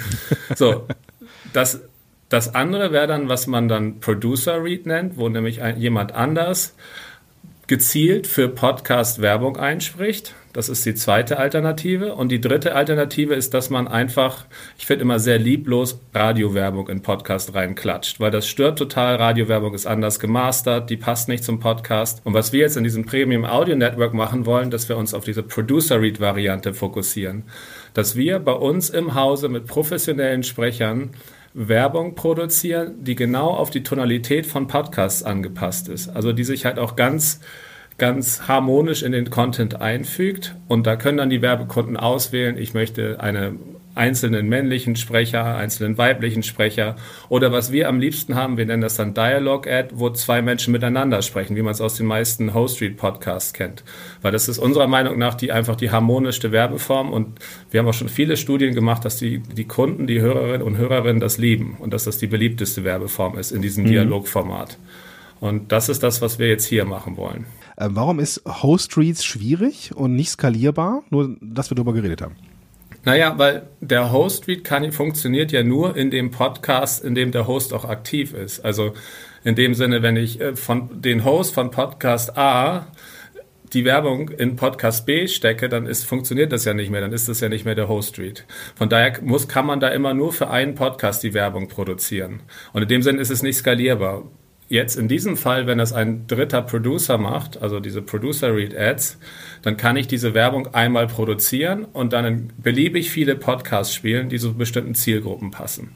So, 0.56 0.86
das 1.54 1.82
das 2.30 2.56
andere 2.56 2.92
wäre 2.92 3.08
dann, 3.08 3.30
was 3.30 3.46
man 3.46 3.68
dann 3.68 4.00
Producer 4.00 4.64
Read 4.64 4.88
nennt, 4.88 5.18
wo 5.18 5.30
nämlich 5.30 5.62
ein, 5.62 5.80
jemand 5.80 6.12
anders 6.12 6.76
gezielt 7.68 8.28
für 8.28 8.48
Podcast 8.48 9.22
Werbung 9.22 9.58
einspricht. 9.58 10.36
Das 10.54 10.70
ist 10.70 10.86
die 10.86 10.96
zweite 10.96 11.38
Alternative. 11.38 12.14
Und 12.14 12.30
die 12.30 12.40
dritte 12.40 12.76
Alternative 12.76 13.34
ist, 13.34 13.54
dass 13.54 13.70
man 13.70 13.88
einfach, 13.88 14.46
ich 14.78 14.86
finde 14.86 15.02
immer 15.02 15.20
sehr 15.20 15.38
lieblos, 15.40 16.00
Radiowerbung 16.14 16.88
in 16.88 17.02
Podcast 17.02 17.54
reinklatscht, 17.56 18.20
weil 18.20 18.32
das 18.32 18.48
stört 18.48 18.78
total. 18.78 19.16
Radiowerbung 19.16 19.74
ist 19.74 19.86
anders 19.86 20.20
gemastert, 20.20 20.90
die 20.90 20.96
passt 20.96 21.28
nicht 21.28 21.44
zum 21.44 21.60
Podcast. 21.60 22.22
Und 22.24 22.34
was 22.34 22.54
wir 22.54 22.62
jetzt 22.62 22.78
in 22.78 22.86
diesem 22.86 23.06
Premium 23.06 23.46
Audio 23.46 23.76
Network 23.76 24.14
machen 24.14 24.46
wollen, 24.46 24.70
dass 24.70 24.88
wir 24.88 24.96
uns 24.96 25.14
auf 25.14 25.26
diese 25.26 25.44
Producer 25.44 26.00
Read 26.00 26.22
Variante 26.22 26.74
fokussieren. 26.74 27.44
Dass 27.94 28.16
wir 28.16 28.40
bei 28.40 28.54
uns 28.54 28.90
im 28.90 29.16
Hause 29.16 29.50
mit 29.50 29.66
professionellen 29.66 30.44
Sprechern 30.44 31.10
Werbung 31.56 32.16
produzieren, 32.16 33.04
die 33.04 33.16
genau 33.16 33.50
auf 33.50 33.70
die 33.70 33.82
Tonalität 33.82 34.46
von 34.46 34.68
Podcasts 34.68 35.24
angepasst 35.24 35.88
ist. 35.88 36.10
Also 36.10 36.34
die 36.34 36.44
sich 36.44 36.66
halt 36.66 36.78
auch 36.78 36.96
ganz 36.96 37.40
ganz 37.98 38.48
harmonisch 38.50 39.04
in 39.04 39.14
den 39.14 39.30
Content 39.30 39.80
einfügt 39.80 40.56
und 40.68 40.86
da 40.86 40.98
können 40.98 41.18
dann 41.18 41.30
die 41.30 41.42
Werbekunden 41.42 41.96
auswählen, 41.96 42.58
ich 42.58 42.74
möchte 42.74 43.22
einen 43.22 43.75
einzelnen 43.96 44.48
männlichen 44.48 44.96
Sprecher, 44.96 45.56
einzelnen 45.56 45.98
weiblichen 45.98 46.44
Sprecher 46.44 46.98
oder 47.30 47.52
was 47.52 47.72
wir 47.72 47.90
am 47.90 48.00
liebsten 48.00 48.36
haben, 48.36 48.58
wir 48.58 48.66
nennen 48.66 48.82
das 48.82 48.96
dann 48.96 49.14
Dialogue 49.14 49.72
Ad, 49.72 49.90
wo 49.94 50.10
zwei 50.10 50.42
Menschen 50.42 50.72
miteinander 50.74 51.22
sprechen, 51.22 51.56
wie 51.56 51.62
man 51.62 51.72
es 51.72 51.82
aus 51.82 51.96
den 51.96 52.06
meisten 52.06 52.54
Host 52.54 52.76
Street 52.76 52.98
Podcasts 52.98 53.54
kennt, 53.54 53.84
weil 54.22 54.32
das 54.32 54.48
ist 54.48 54.60
unserer 54.60 54.88
Meinung 54.88 55.18
nach 55.18 55.36
die 55.36 55.52
einfach 55.52 55.76
die 55.76 55.92
harmonischste 55.92 56.52
Werbeform 56.52 57.12
und 57.12 57.40
wir 57.72 57.80
haben 57.80 57.88
auch 57.88 57.94
schon 57.94 58.10
viele 58.10 58.38
Studien 58.38 58.76
gemacht, 58.76 59.06
dass 59.06 59.18
die 59.18 59.40
die 59.40 59.66
Kunden, 59.66 60.08
die 60.08 60.22
Hörerinnen 60.22 60.62
und 60.62 60.78
Hörerinnen 60.78 61.20
das 61.20 61.38
lieben 61.38 61.78
und 61.80 61.94
dass 61.94 62.04
das 62.04 62.18
die 62.18 62.28
beliebteste 62.28 62.84
Werbeform 62.84 63.38
ist 63.38 63.52
in 63.52 63.62
diesem 63.62 63.86
mhm. 63.86 63.90
Dialogformat. 63.90 64.78
Und 65.40 65.72
das 65.72 65.90
ist 65.90 66.04
das, 66.04 66.22
was 66.22 66.40
wir 66.40 66.48
jetzt 66.48 66.66
hier 66.66 66.86
machen 66.86 67.18
wollen. 67.18 67.46
Äh, 67.78 67.90
warum 67.92 68.20
ist 68.20 68.42
Host 68.46 68.98
Reads 68.98 69.24
schwierig 69.24 69.92
und 69.96 70.16
nicht 70.16 70.30
skalierbar? 70.30 71.04
Nur, 71.10 71.36
dass 71.42 71.70
wir 71.70 71.76
darüber 71.76 71.94
geredet 71.94 72.22
haben. 72.22 72.36
Naja, 73.06 73.38
weil 73.38 73.68
der 73.82 74.12
Host 74.12 74.48
Read 74.48 74.64
kann, 74.64 74.92
funktioniert 74.92 75.52
ja 75.52 75.64
nur 75.64 75.96
in 75.96 76.10
dem 76.10 76.32
Podcast, 76.32 77.04
in 77.04 77.14
dem 77.14 77.32
der 77.32 77.46
Host 77.46 77.72
auch 77.72 77.86
aktiv 77.86 78.34
ist. 78.34 78.66
Also 78.66 78.94
in 79.44 79.54
dem 79.54 79.76
Sinne, 79.76 80.02
wenn 80.02 80.18
ich 80.18 80.42
äh, 80.42 80.56
von 80.56 81.02
den 81.02 81.24
Host 81.24 81.54
von 81.54 81.70
Podcast 81.70 82.36
A 82.36 82.88
die 83.74 83.86
Werbung 83.86 84.30
in 84.30 84.56
Podcast 84.56 85.06
B 85.06 85.28
stecke, 85.28 85.70
dann 85.70 85.86
ist, 85.86 86.06
funktioniert 86.06 86.52
das 86.52 86.66
ja 86.66 86.74
nicht 86.74 86.90
mehr, 86.90 87.02
dann 87.02 87.14
ist 87.14 87.28
das 87.28 87.42
ja 87.42 87.50
nicht 87.50 87.66
mehr 87.66 87.76
der 87.76 87.88
Host 87.88 88.18
Read. 88.18 88.46
Von 88.76 88.90
daher 88.90 89.22
muss, 89.22 89.48
kann 89.48 89.66
man 89.66 89.80
da 89.80 89.90
immer 89.90 90.14
nur 90.14 90.34
für 90.34 90.50
einen 90.50 90.74
Podcast 90.74 91.22
die 91.24 91.34
Werbung 91.34 91.68
produzieren. 91.68 92.42
Und 92.74 92.84
in 92.84 92.88
dem 92.88 93.02
Sinne 93.04 93.22
ist 93.22 93.30
es 93.30 93.44
nicht 93.44 93.58
skalierbar. 93.58 94.24
Jetzt 94.68 94.98
in 94.98 95.08
diesem 95.08 95.38
Fall, 95.38 95.68
wenn 95.68 95.78
das 95.78 95.94
ein 95.94 96.26
dritter 96.26 96.64
Producer 96.64 97.20
macht, 97.20 97.62
also 97.62 97.80
diese 97.80 98.02
Producer 98.02 98.56
Read 98.56 98.76
Ads, 98.76 99.20
dann 99.62 99.78
kann 99.78 99.96
ich 99.96 100.08
diese 100.08 100.34
Werbung 100.34 100.74
einmal 100.74 101.06
produzieren 101.06 101.86
und 101.86 102.14
dann 102.14 102.26
in 102.26 102.54
beliebig 102.58 103.12
viele 103.12 103.36
Podcasts 103.36 103.94
spielen, 103.94 104.30
die 104.30 104.40
zu 104.40 104.56
bestimmten 104.56 104.96
Zielgruppen 104.96 105.52
passen. 105.52 105.92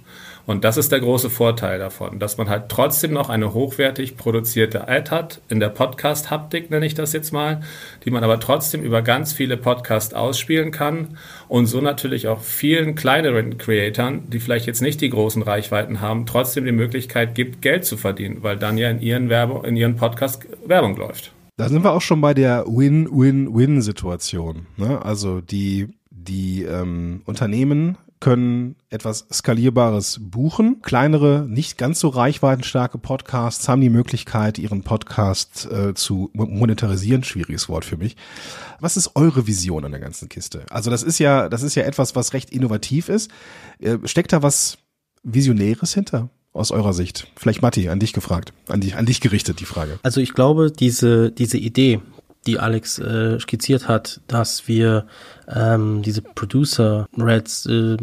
Und 0.50 0.64
das 0.64 0.78
ist 0.78 0.92
der 0.92 1.00
große 1.00 1.30
Vorteil 1.30 1.78
davon, 1.78 2.18
dass 2.18 2.40
man 2.40 2.50
halt 2.50 2.70
trotzdem 2.70 3.14
noch 3.14 3.30
eine 3.30 3.54
hochwertig 3.54 4.18
produzierte 4.18 4.88
Ad 4.88 5.12
hat, 5.12 5.42
in 5.48 5.60
der 5.60 5.70
Podcast-Haptik 5.70 6.72
nenne 6.72 6.88
ich 6.88 6.96
das 6.96 7.14
jetzt 7.14 7.32
mal, 7.32 7.62
die 8.04 8.10
man 8.10 8.24
aber 8.24 8.40
trotzdem 8.40 8.82
über 8.82 9.04
ganz 9.04 9.32
viele 9.32 9.58
Podcasts 9.58 10.16
ausspielen 10.16 10.72
kann 10.72 11.20
und 11.50 11.68
so 11.68 11.82
natürlich 11.82 12.28
auch 12.28 12.42
vielen 12.42 12.96
kleineren 12.96 13.60
Creatoren, 13.60 14.28
die 14.32 14.40
vielleicht 14.40 14.66
jetzt 14.66 14.82
nicht 14.82 15.02
die 15.02 15.12
großen 15.12 15.44
Reichweiten 15.44 16.02
haben, 16.02 16.26
trotzdem 16.26 16.66
die 16.66 16.72
Möglichkeit 16.72 17.36
gibt, 17.36 17.62
Geld 17.62 17.86
zu 17.86 17.96
verdienen, 17.96 18.42
weil 18.42 18.58
dann 18.58 18.80
ja 18.80 18.90
in 18.90 19.02
ihren, 19.02 19.30
Werbung, 19.30 19.64
in 19.66 19.76
ihren 19.76 19.98
Podcast 19.98 20.48
Werbung 20.66 20.98
läuft. 20.98 21.32
Da 21.58 21.70
sind 21.70 21.84
wir 21.84 21.92
auch 21.92 22.02
schon 22.02 22.22
bei 22.22 22.34
der 22.34 22.66
Win-Win-Win-Situation. 22.66 24.66
Ne? 24.78 25.06
Also 25.06 25.42
die, 25.42 25.90
die 26.10 26.64
ähm, 26.64 27.22
Unternehmen 27.26 28.00
können 28.20 28.76
etwas 28.90 29.26
Skalierbares 29.32 30.20
buchen. 30.22 30.82
Kleinere, 30.82 31.46
nicht 31.48 31.78
ganz 31.78 32.00
so 32.00 32.10
reichweitenstarke 32.10 32.98
Podcasts 32.98 33.68
haben 33.70 33.82
die 33.82 33.90
Möglichkeit, 33.90 34.60
ihren 34.60 34.84
Podcast 34.84 35.68
äh, 35.72 35.94
zu 35.94 36.30
monetarisieren. 36.34 37.24
Schwieriges 37.24 37.70
Wort 37.70 37.86
für 37.86 37.98
mich. 37.98 38.18
Was 38.80 38.98
ist 38.98 39.16
eure 39.16 39.48
Vision 39.48 39.86
an 39.86 39.92
der 39.92 40.02
ganzen 40.02 40.28
Kiste? 40.28 40.66
Also 40.70 40.90
das 40.90 41.04
ist 41.04 41.20
ja, 41.20 41.50
das 41.50 41.64
ist 41.64 41.76
ja 41.76 41.84
etwas, 41.84 42.16
was 42.16 42.34
recht 42.34 42.50
innovativ 42.50 43.10
ist. 43.10 43.32
Äh, 43.80 43.98
steckt 44.06 44.34
da 44.34 44.44
was 44.44 44.78
Visionäres 45.24 45.94
hinter? 45.94 46.30
Aus 46.52 46.72
eurer 46.72 46.94
Sicht. 46.94 47.28
Vielleicht 47.36 47.62
Matti, 47.62 47.90
an 47.90 48.00
dich 48.00 48.12
gefragt, 48.12 48.54
an 48.68 48.82
dich, 48.82 48.96
an 48.96 49.06
dich 49.06 49.22
gerichtet 49.22 49.60
die 49.60 49.66
Frage. 49.66 50.00
Also 50.02 50.20
ich 50.20 50.34
glaube, 50.34 50.72
diese, 50.72 51.32
diese 51.32 51.60
Idee, 51.60 52.02
die 52.48 52.60
Alex 52.60 53.00
äh, 53.00 53.40
skizziert 53.40 53.88
hat, 53.88 54.22
dass 54.28 54.68
wir 54.68 55.06
ähm, 55.48 56.02
diese 56.02 56.22
Producer 56.22 57.08
Reds 57.18 57.66
äh, 57.66 57.98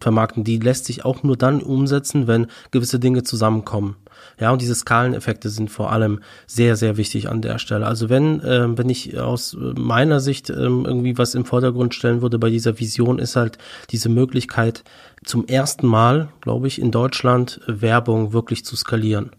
vermarkten, 0.00 0.44
die 0.44 0.58
lässt 0.58 0.86
sich 0.86 1.04
auch 1.04 1.22
nur 1.22 1.36
dann 1.36 1.62
umsetzen, 1.62 2.26
wenn 2.26 2.48
gewisse 2.72 2.98
Dinge 2.98 3.22
zusammenkommen. 3.22 3.96
Ja, 4.38 4.50
und 4.50 4.60
diese 4.60 4.74
Skaleneffekte 4.74 5.48
sind 5.50 5.70
vor 5.70 5.92
allem 5.92 6.20
sehr, 6.46 6.76
sehr 6.76 6.96
wichtig 6.96 7.28
an 7.28 7.42
der 7.42 7.58
Stelle. 7.58 7.86
Also 7.86 8.08
wenn, 8.08 8.40
äh, 8.40 8.76
wenn 8.76 8.88
ich 8.88 9.18
aus 9.18 9.56
meiner 9.58 10.20
Sicht 10.20 10.50
äh, 10.50 10.54
irgendwie 10.54 11.16
was 11.16 11.34
im 11.34 11.44
Vordergrund 11.44 11.94
stellen 11.94 12.22
würde 12.22 12.38
bei 12.38 12.50
dieser 12.50 12.78
Vision, 12.78 13.18
ist 13.18 13.36
halt 13.36 13.58
diese 13.90 14.08
Möglichkeit, 14.08 14.82
zum 15.24 15.46
ersten 15.46 15.86
Mal, 15.86 16.28
glaube 16.40 16.66
ich, 16.66 16.80
in 16.80 16.90
Deutschland 16.90 17.60
Werbung 17.66 18.32
wirklich 18.32 18.64
zu 18.64 18.74
skalieren. 18.76 19.30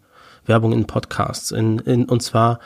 Werbung 0.45 0.73
in 0.73 0.85
Podcasts. 0.85 1.51
In, 1.51 1.79
in, 1.79 2.05
und 2.05 2.21
zwar 2.21 2.59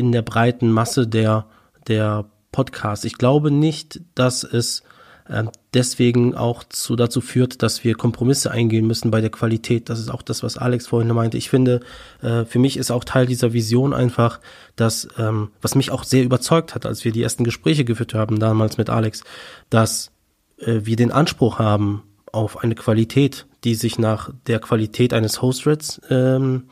in 0.00 0.12
der 0.12 0.22
breiten 0.22 0.72
Masse 0.72 1.06
der, 1.06 1.44
der 1.86 2.24
Podcast. 2.52 3.04
Ich 3.04 3.18
glaube 3.18 3.50
nicht, 3.50 4.00
dass 4.14 4.44
es 4.44 4.82
äh, 5.28 5.44
deswegen 5.74 6.34
auch 6.34 6.64
zu, 6.64 6.96
dazu 6.96 7.20
führt, 7.20 7.62
dass 7.62 7.84
wir 7.84 7.94
Kompromisse 7.94 8.50
eingehen 8.50 8.86
müssen 8.86 9.10
bei 9.10 9.20
der 9.20 9.28
Qualität. 9.28 9.90
Das 9.90 10.00
ist 10.00 10.10
auch 10.10 10.22
das, 10.22 10.42
was 10.42 10.56
Alex 10.56 10.86
vorhin 10.86 11.12
meinte. 11.14 11.36
Ich 11.36 11.50
finde, 11.50 11.80
äh, 12.22 12.46
für 12.46 12.58
mich 12.58 12.78
ist 12.78 12.90
auch 12.90 13.04
Teil 13.04 13.26
dieser 13.26 13.52
Vision 13.52 13.92
einfach, 13.92 14.40
dass, 14.74 15.06
ähm, 15.18 15.50
was 15.60 15.74
mich 15.74 15.90
auch 15.90 16.04
sehr 16.04 16.24
überzeugt 16.24 16.74
hat, 16.74 16.86
als 16.86 17.04
wir 17.04 17.12
die 17.12 17.22
ersten 17.22 17.44
Gespräche 17.44 17.84
geführt 17.84 18.14
haben, 18.14 18.40
damals 18.40 18.78
mit 18.78 18.88
Alex, 18.88 19.22
dass 19.68 20.12
äh, 20.56 20.80
wir 20.84 20.96
den 20.96 21.12
Anspruch 21.12 21.58
haben 21.58 22.04
auf 22.32 22.64
eine 22.64 22.74
Qualität, 22.74 23.46
die 23.64 23.74
sich 23.74 23.98
nach 23.98 24.32
der 24.46 24.60
Qualität 24.60 25.12
eines 25.12 25.42
Host-Rates 25.42 26.00
ähm, 26.08 26.70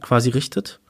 quasi 0.00 0.30
richtet 0.30 0.80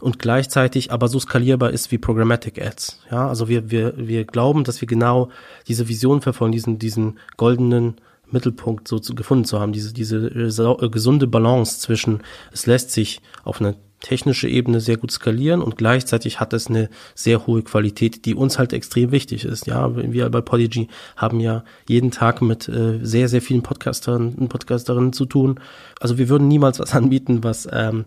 und 0.00 0.18
gleichzeitig 0.18 0.92
aber 0.92 1.08
so 1.08 1.18
skalierbar 1.18 1.70
ist 1.70 1.90
wie 1.90 1.98
Programmatic 1.98 2.60
Ads. 2.60 3.00
Ja, 3.10 3.28
also 3.28 3.48
wir, 3.48 3.70
wir, 3.70 3.94
wir 3.96 4.24
glauben, 4.24 4.64
dass 4.64 4.80
wir 4.80 4.88
genau 4.88 5.30
diese 5.68 5.88
Vision 5.88 6.20
verfolgen, 6.20 6.52
diesen, 6.52 6.78
diesen 6.78 7.18
goldenen 7.36 7.96
Mittelpunkt 8.30 8.88
so 8.88 8.98
zu, 8.98 9.14
gefunden 9.14 9.44
zu 9.44 9.60
haben, 9.60 9.72
diese, 9.72 9.94
diese 9.94 10.26
äh, 10.26 10.88
gesunde 10.88 11.26
Balance 11.26 11.80
zwischen, 11.80 12.22
es 12.52 12.66
lässt 12.66 12.90
sich 12.90 13.20
auf 13.44 13.60
eine 13.60 13.76
technische 14.00 14.48
Ebene 14.48 14.80
sehr 14.80 14.98
gut 14.98 15.10
skalieren 15.10 15.62
und 15.62 15.78
gleichzeitig 15.78 16.38
hat 16.38 16.52
es 16.52 16.66
eine 16.66 16.90
sehr 17.14 17.46
hohe 17.46 17.62
Qualität, 17.62 18.26
die 18.26 18.34
uns 18.34 18.58
halt 18.58 18.72
extrem 18.72 19.10
wichtig 19.10 19.44
ist. 19.44 19.66
Ja, 19.66 19.96
wir 19.96 20.28
bei 20.28 20.40
Podigy 20.42 20.88
haben 21.16 21.40
ja 21.40 21.64
jeden 21.88 22.10
Tag 22.10 22.42
mit 22.42 22.68
äh, 22.68 22.98
sehr, 23.02 23.28
sehr 23.28 23.40
vielen 23.40 23.62
Podcastern 23.62 24.34
und 24.34 24.48
Podcasterinnen 24.48 25.12
zu 25.12 25.24
tun. 25.24 25.60
Also 25.98 26.18
wir 26.18 26.28
würden 26.28 26.46
niemals 26.46 26.78
was 26.78 26.94
anbieten, 26.94 27.42
was 27.42 27.66
ähm, 27.72 28.04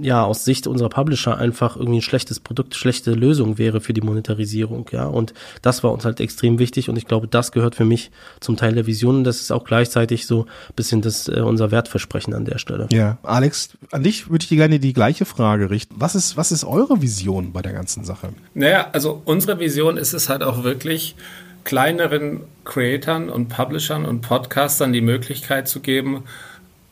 ja 0.00 0.24
aus 0.24 0.44
Sicht 0.44 0.66
unserer 0.66 0.88
Publisher 0.88 1.38
einfach 1.38 1.76
irgendwie 1.76 1.98
ein 1.98 2.02
schlechtes 2.02 2.40
Produkt, 2.40 2.74
schlechte 2.74 3.12
Lösung 3.12 3.58
wäre 3.58 3.80
für 3.80 3.92
die 3.92 4.00
Monetarisierung, 4.00 4.86
ja. 4.92 5.06
Und 5.06 5.34
das 5.62 5.82
war 5.82 5.92
uns 5.92 6.04
halt 6.04 6.20
extrem 6.20 6.58
wichtig 6.58 6.88
und 6.88 6.96
ich 6.96 7.06
glaube, 7.06 7.28
das 7.28 7.52
gehört 7.52 7.74
für 7.74 7.84
mich 7.84 8.10
zum 8.40 8.56
Teil 8.56 8.74
der 8.74 8.86
Vision 8.86 9.18
und 9.18 9.24
das 9.24 9.40
ist 9.40 9.50
auch 9.50 9.64
gleichzeitig 9.64 10.26
so 10.26 10.42
ein 10.44 10.74
bisschen 10.76 11.02
das 11.02 11.28
äh, 11.28 11.40
unser 11.40 11.70
Wertversprechen 11.70 12.34
an 12.34 12.44
der 12.44 12.58
Stelle. 12.58 12.88
Ja, 12.92 13.18
Alex, 13.22 13.70
an 13.90 14.02
dich 14.02 14.30
würde 14.30 14.42
ich 14.42 14.48
dir 14.48 14.56
gerne 14.56 14.78
die 14.78 14.92
gleiche 14.92 15.24
Frage 15.24 15.70
richten. 15.70 15.94
Was 15.98 16.14
ist 16.14 16.36
was 16.36 16.52
ist 16.52 16.64
eure 16.64 17.02
Vision 17.02 17.52
bei 17.52 17.62
der 17.62 17.72
ganzen 17.72 18.04
Sache? 18.04 18.30
Naja, 18.54 18.88
also 18.92 19.22
unsere 19.24 19.58
Vision 19.58 19.96
ist 19.96 20.12
es 20.12 20.28
halt 20.28 20.42
auch 20.42 20.64
wirklich 20.64 21.16
kleineren 21.64 22.40
Creatern 22.64 23.28
und 23.28 23.48
Publishern 23.48 24.04
und 24.04 24.22
Podcastern 24.22 24.92
die 24.92 25.00
Möglichkeit 25.00 25.68
zu 25.68 25.80
geben, 25.80 26.24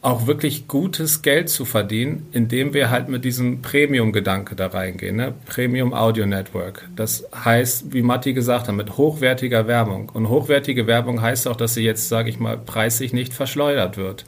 auch 0.08 0.26
wirklich 0.26 0.68
gutes 0.68 1.20
Geld 1.20 1.50
zu 1.50 1.66
verdienen, 1.66 2.26
indem 2.32 2.72
wir 2.72 2.88
halt 2.88 3.10
mit 3.10 3.26
diesem 3.26 3.60
Premium-Gedanke 3.60 4.56
da 4.56 4.68
reingehen, 4.68 5.16
ne? 5.16 5.34
Premium 5.44 5.92
Audio 5.92 6.24
Network. 6.24 6.88
Das 6.96 7.26
heißt, 7.44 7.92
wie 7.92 8.00
Matti 8.00 8.32
gesagt 8.32 8.68
hat, 8.68 8.74
mit 8.74 8.96
hochwertiger 8.96 9.66
Werbung. 9.66 10.08
Und 10.08 10.30
hochwertige 10.30 10.86
Werbung 10.86 11.20
heißt 11.20 11.46
auch, 11.46 11.56
dass 11.56 11.74
sie 11.74 11.82
jetzt, 11.82 12.08
sage 12.08 12.30
ich 12.30 12.40
mal, 12.40 12.56
preislich 12.56 13.12
nicht 13.12 13.34
verschleudert 13.34 13.98
wird. 13.98 14.24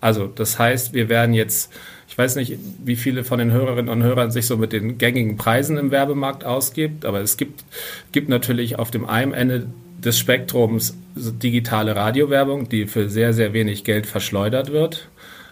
Also 0.00 0.28
das 0.28 0.60
heißt, 0.60 0.94
wir 0.94 1.08
werden 1.08 1.34
jetzt, 1.34 1.72
ich 2.08 2.16
weiß 2.16 2.36
nicht, 2.36 2.56
wie 2.84 2.96
viele 2.96 3.24
von 3.24 3.40
den 3.40 3.50
Hörerinnen 3.50 3.88
und 3.88 4.04
Hörern 4.04 4.30
sich 4.30 4.46
so 4.46 4.56
mit 4.56 4.72
den 4.72 4.96
gängigen 4.96 5.36
Preisen 5.36 5.76
im 5.76 5.90
Werbemarkt 5.90 6.44
ausgibt, 6.44 7.04
aber 7.04 7.20
es 7.20 7.36
gibt, 7.36 7.64
gibt 8.12 8.28
natürlich 8.28 8.78
auf 8.78 8.92
dem 8.92 9.04
einen 9.08 9.34
Ende 9.34 9.66
des 9.98 10.18
Spektrums 10.18 10.96
digitale 11.16 11.96
Radiowerbung, 11.96 12.68
die 12.68 12.86
für 12.86 13.08
sehr, 13.08 13.32
sehr 13.32 13.52
wenig 13.52 13.84
Geld 13.84 14.06
verschleudert 14.06 14.70
wird. 14.70 15.08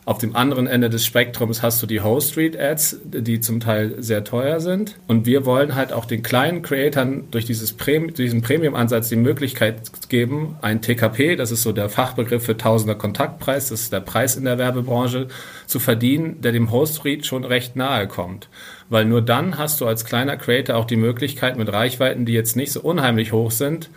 Auf 0.06 0.18
dem 0.18 0.36
anderen 0.36 0.66
Ende 0.66 0.90
des 0.90 1.06
Spektrums 1.06 1.62
hast 1.62 1.82
du 1.82 1.86
die 1.86 2.02
Host 2.02 2.32
Street 2.32 2.60
Ads, 2.60 2.98
die 3.04 3.40
zum 3.40 3.60
Teil 3.60 4.02
sehr 4.02 4.22
teuer 4.22 4.60
sind. 4.60 4.96
Und 5.08 5.24
wir 5.24 5.46
wollen 5.46 5.74
halt 5.74 5.94
auch 5.94 6.04
den 6.04 6.22
kleinen 6.22 6.60
Creatoren 6.60 7.30
durch 7.30 7.46
dieses 7.46 7.72
Prem 7.72 8.12
diesen 8.12 8.42
Premium-Ansatz 8.42 9.08
die 9.08 9.16
Möglichkeit 9.16 9.80
geben, 10.10 10.56
ein 10.60 10.82
TKP, 10.82 11.36
das 11.36 11.50
ist 11.50 11.62
so 11.62 11.72
der 11.72 11.88
Fachbegriff 11.88 12.44
für 12.44 12.58
Tausender 12.58 12.96
Kontaktpreis, 12.96 13.70
das 13.70 13.82
ist 13.82 13.94
der 13.94 14.00
Preis 14.00 14.36
in 14.36 14.44
der 14.44 14.58
Werbebranche, 14.58 15.28
zu 15.66 15.78
verdienen, 15.78 16.42
der 16.42 16.52
dem 16.52 16.70
Host 16.70 16.98
Street 16.98 17.24
schon 17.24 17.44
recht 17.44 17.74
nahe 17.74 18.06
kommt. 18.06 18.48
Weil 18.90 19.06
nur 19.06 19.22
dann 19.22 19.56
hast 19.56 19.80
du 19.80 19.86
als 19.86 20.04
kleiner 20.04 20.36
Creator 20.36 20.76
auch 20.76 20.84
die 20.84 20.96
Möglichkeit 20.96 21.56
mit 21.56 21.72
Reichweiten, 21.72 22.26
die 22.26 22.34
jetzt 22.34 22.56
nicht 22.56 22.72
so 22.72 22.82
unheimlich 22.82 23.32
hoch 23.32 23.50
sind, 23.50 23.88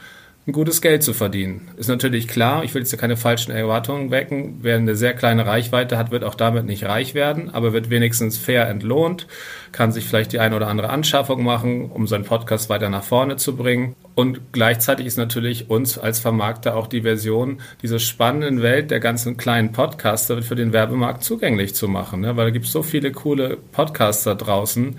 ein 0.48 0.54
gutes 0.54 0.82
Geld 0.82 1.04
zu 1.04 1.14
verdienen. 1.14 1.68
Ist 1.76 1.90
natürlich 1.90 2.30
klar, 2.30 2.64
ich 2.64 2.74
will 2.74 2.82
jetzt 2.82 2.98
keine 2.98 3.18
falschen 3.18 3.52
Erwartungen 3.52 4.12
wecken. 4.12 4.60
Wer 4.62 4.78
eine 4.78 4.96
sehr 4.96 5.14
kleine 5.14 5.46
Reichweite 5.46 5.98
hat, 5.98 6.10
wird 6.10 6.24
auch 6.24 6.36
damit 6.36 6.66
nicht 6.66 6.86
reich 6.86 7.14
werden, 7.14 7.54
aber 7.54 7.74
wird 7.74 7.90
wenigstens 7.90 8.38
fair 8.38 8.70
entlohnt, 8.70 9.28
kann 9.74 9.92
sich 9.92 10.06
vielleicht 10.06 10.32
die 10.32 10.40
eine 10.40 10.56
oder 10.56 10.70
andere 10.70 10.90
Anschaffung 10.90 11.44
machen, 11.44 11.92
um 11.92 12.08
seinen 12.08 12.24
Podcast 12.24 12.70
weiter 12.70 12.90
nach 12.90 13.04
vorne 13.04 13.36
zu 13.36 13.58
bringen. 13.58 13.98
Und 14.16 14.54
gleichzeitig 14.54 15.06
ist 15.06 15.18
natürlich 15.18 15.70
uns 15.70 15.98
als 15.98 16.20
Vermarkter 16.20 16.78
auch 16.78 16.88
die 16.88 17.02
Version, 17.02 17.60
diese 17.82 18.00
spannenden 18.00 18.62
Welt 18.62 18.90
der 18.90 19.02
ganzen 19.02 19.36
kleinen 19.36 19.74
Podcaster 19.74 20.42
für 20.42 20.56
den 20.56 20.72
Werbemarkt 20.72 21.26
zugänglich 21.26 21.76
zu 21.76 21.90
machen, 21.90 22.22
ne? 22.22 22.38
weil 22.38 22.46
da 22.46 22.52
gibt 22.52 22.68
es 22.68 22.72
so 22.72 22.84
viele 22.84 23.12
coole 23.12 23.58
Podcaster 23.74 24.34
draußen 24.34 24.96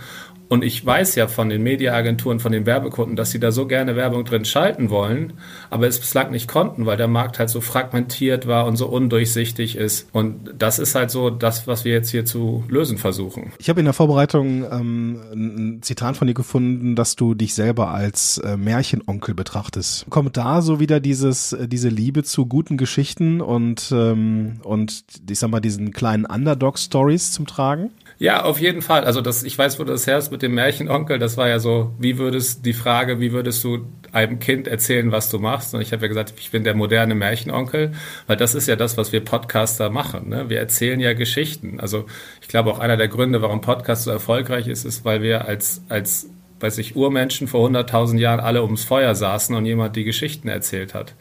und 0.49 0.65
ich 0.65 0.85
weiß 0.85 1.15
ja 1.15 1.29
von 1.29 1.51
den 1.51 1.63
Mediaagenturen, 1.63 2.41
von 2.41 2.53
den 2.53 2.65
Werbekunden, 2.65 3.17
dass 3.17 3.31
sie 3.31 3.39
da 3.39 3.53
so 3.53 3.67
gerne 3.67 3.97
Werbung 3.97 4.25
drin 4.25 4.45
schalten 4.45 4.89
wollen, 4.89 5.35
aber 5.69 5.87
es 5.87 5.99
bislang 5.99 6.31
nicht 6.31 6.49
konnten, 6.49 6.87
weil 6.87 6.97
der 6.97 7.09
Markt 7.09 7.39
halt 7.39 7.51
so 7.51 7.61
fragmentiert 7.61 8.47
war 8.47 8.67
und 8.67 8.77
so 8.77 8.87
undurchsichtig 8.87 9.77
ist. 9.77 10.09
Und 10.13 10.55
das 10.59 10.79
ist 10.79 10.95
halt 10.95 11.11
so 11.11 11.29
das, 11.29 11.67
was 11.67 11.85
wir 11.85 11.93
jetzt 11.93 12.11
hier 12.11 12.25
zu 12.25 12.65
lösen 12.69 12.97
versuchen. 12.97 13.53
Ich 13.59 13.69
habe 13.69 13.81
in 13.81 13.85
der 13.85 13.93
Vorbereitung 13.93 14.65
ähm, 14.71 15.21
ein 15.33 15.83
Zitat 15.83 16.17
von 16.17 16.27
dir 16.27 16.35
gefunden, 16.35 16.97
dass 16.97 17.15
du 17.15 17.35
dich 17.35 17.55
selber 17.55 17.91
als 17.91 18.39
äh, 18.39 18.57
Märchenonkel 18.57 19.35
betrachtest. 19.35 20.07
Kommt 20.09 20.37
da 20.39 20.63
so 20.63 20.81
wieder 20.81 21.01
dieses, 21.01 21.53
äh, 21.53 21.69
diese 21.69 21.91
Liebe 21.91 22.23
zu 22.23 22.47
guten 22.47 22.79
Geschichten 22.79 23.43
und, 23.43 23.93
ähm, 23.93 24.61
und 24.63 25.05
ich 25.29 25.39
sag 25.39 25.51
mal, 25.51 25.61
diesen 25.61 25.93
kleinen 25.93 26.25
Underdog-Stories 26.25 27.33
zum 27.33 27.47
Tragen? 27.47 27.91
Ja, 28.21 28.43
auf 28.43 28.61
jeden 28.61 28.83
Fall. 28.83 29.05
Also 29.05 29.21
das, 29.21 29.45
ich 29.45 29.57
weiß, 29.57 29.79
wo 29.79 29.85
du 29.85 29.93
das 29.93 30.09
herst 30.09 30.33
mit 30.33 30.43
dem 30.43 30.53
Märchenonkel. 30.55 31.21
Das 31.21 31.37
war 31.37 31.49
ja 31.49 31.61
so, 31.61 31.95
wie 32.01 32.19
würdest 32.19 32.67
die 32.67 32.73
Frage, 32.73 33.21
wie 33.21 33.31
würdest 33.31 33.63
du 33.63 33.87
einem 34.11 34.41
Kind 34.41 34.67
erzählen, 34.67 35.13
was 35.13 35.31
du 35.31 35.39
machst? 35.39 35.73
Und 35.73 35.83
ich 35.83 35.93
habe 35.93 36.03
ja 36.03 36.09
gesagt, 36.09 36.35
ich 36.37 36.51
bin 36.51 36.65
der 36.65 36.75
moderne 36.75 37.15
Märchenonkel, 37.15 37.93
weil 38.27 38.37
das 38.37 38.57
ist 38.57 38.67
ja 38.67 38.75
das, 38.75 38.97
was 38.97 39.13
wir 39.13 39.21
Podcaster 39.21 39.89
machen. 39.91 40.31
Ne? 40.31 40.51
Wir 40.51 40.59
erzählen 40.59 40.99
ja 40.99 41.13
Geschichten. 41.13 41.79
Also 41.79 42.07
ich 42.43 42.49
glaube 42.49 42.73
auch 42.73 42.81
einer 42.81 42.97
der 42.97 43.07
Gründe, 43.07 43.41
warum 43.41 43.61
Podcast 43.61 44.03
so 44.03 44.11
erfolgreich 44.11 44.67
ist, 44.67 44.85
ist, 44.85 45.05
weil 45.05 45.23
wir 45.23 45.47
als 45.47 45.83
als 45.89 46.29
weiß 46.61 46.79
ich, 46.79 46.97
Urmenschen 46.97 47.47
vor 47.47 47.69
100.000 47.69 48.19
Jahren 48.19 48.41
alle 48.41 48.65
ums 48.65 48.83
Feuer 48.83 49.15
saßen 49.15 49.55
und 49.55 49.65
jemand 49.65 49.95
die 49.95 50.03
Geschichten 50.03 50.49
erzählt 50.49 50.93
hat. 50.93 51.15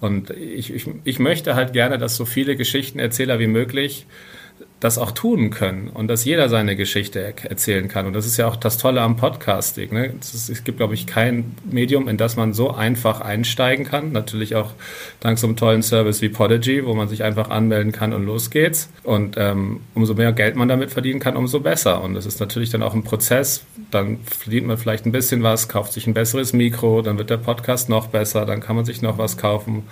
Und 0.00 0.28
ich, 0.28 0.70
ich, 0.70 0.86
ich 1.04 1.18
möchte 1.18 1.54
halt 1.54 1.72
gerne, 1.72 1.96
dass 1.96 2.16
so 2.16 2.26
viele 2.26 2.56
Geschichtenerzähler 2.56 3.38
wie 3.38 3.46
möglich 3.46 4.06
das 4.82 4.98
auch 4.98 5.12
tun 5.12 5.50
können 5.50 5.88
und 5.88 6.08
dass 6.08 6.24
jeder 6.24 6.48
seine 6.48 6.74
Geschichte 6.74 7.34
erzählen 7.48 7.86
kann. 7.86 8.06
Und 8.06 8.14
das 8.14 8.26
ist 8.26 8.36
ja 8.36 8.48
auch 8.48 8.56
das 8.56 8.78
Tolle 8.78 9.00
am 9.00 9.16
Podcasting. 9.16 9.92
Ne? 9.92 10.06
Ist, 10.20 10.48
es 10.48 10.64
gibt, 10.64 10.78
glaube 10.78 10.94
ich, 10.94 11.06
kein 11.06 11.54
Medium, 11.70 12.08
in 12.08 12.16
das 12.16 12.36
man 12.36 12.52
so 12.52 12.72
einfach 12.72 13.20
einsteigen 13.20 13.86
kann. 13.86 14.10
Natürlich 14.10 14.56
auch 14.56 14.72
dank 15.20 15.38
so 15.38 15.46
einem 15.46 15.54
tollen 15.54 15.84
Service 15.84 16.20
wie 16.20 16.30
Podigy, 16.30 16.84
wo 16.84 16.94
man 16.94 17.08
sich 17.08 17.22
einfach 17.22 17.48
anmelden 17.48 17.92
kann 17.92 18.12
und 18.12 18.26
los 18.26 18.50
geht's. 18.50 18.90
Und 19.04 19.36
ähm, 19.38 19.82
umso 19.94 20.14
mehr 20.14 20.32
Geld 20.32 20.56
man 20.56 20.66
damit 20.66 20.90
verdienen 20.90 21.20
kann, 21.20 21.36
umso 21.36 21.60
besser. 21.60 22.02
Und 22.02 22.14
das 22.14 22.26
ist 22.26 22.40
natürlich 22.40 22.70
dann 22.70 22.82
auch 22.82 22.94
ein 22.94 23.04
Prozess. 23.04 23.62
Dann 23.92 24.18
verdient 24.24 24.66
man 24.66 24.78
vielleicht 24.78 25.06
ein 25.06 25.12
bisschen 25.12 25.44
was, 25.44 25.68
kauft 25.68 25.92
sich 25.92 26.08
ein 26.08 26.14
besseres 26.14 26.52
Mikro, 26.52 27.02
dann 27.02 27.18
wird 27.18 27.30
der 27.30 27.36
Podcast 27.36 27.88
noch 27.88 28.08
besser, 28.08 28.46
dann 28.46 28.58
kann 28.58 28.74
man 28.74 28.84
sich 28.84 29.00
noch 29.00 29.16
was 29.16 29.36
kaufen. 29.36 29.84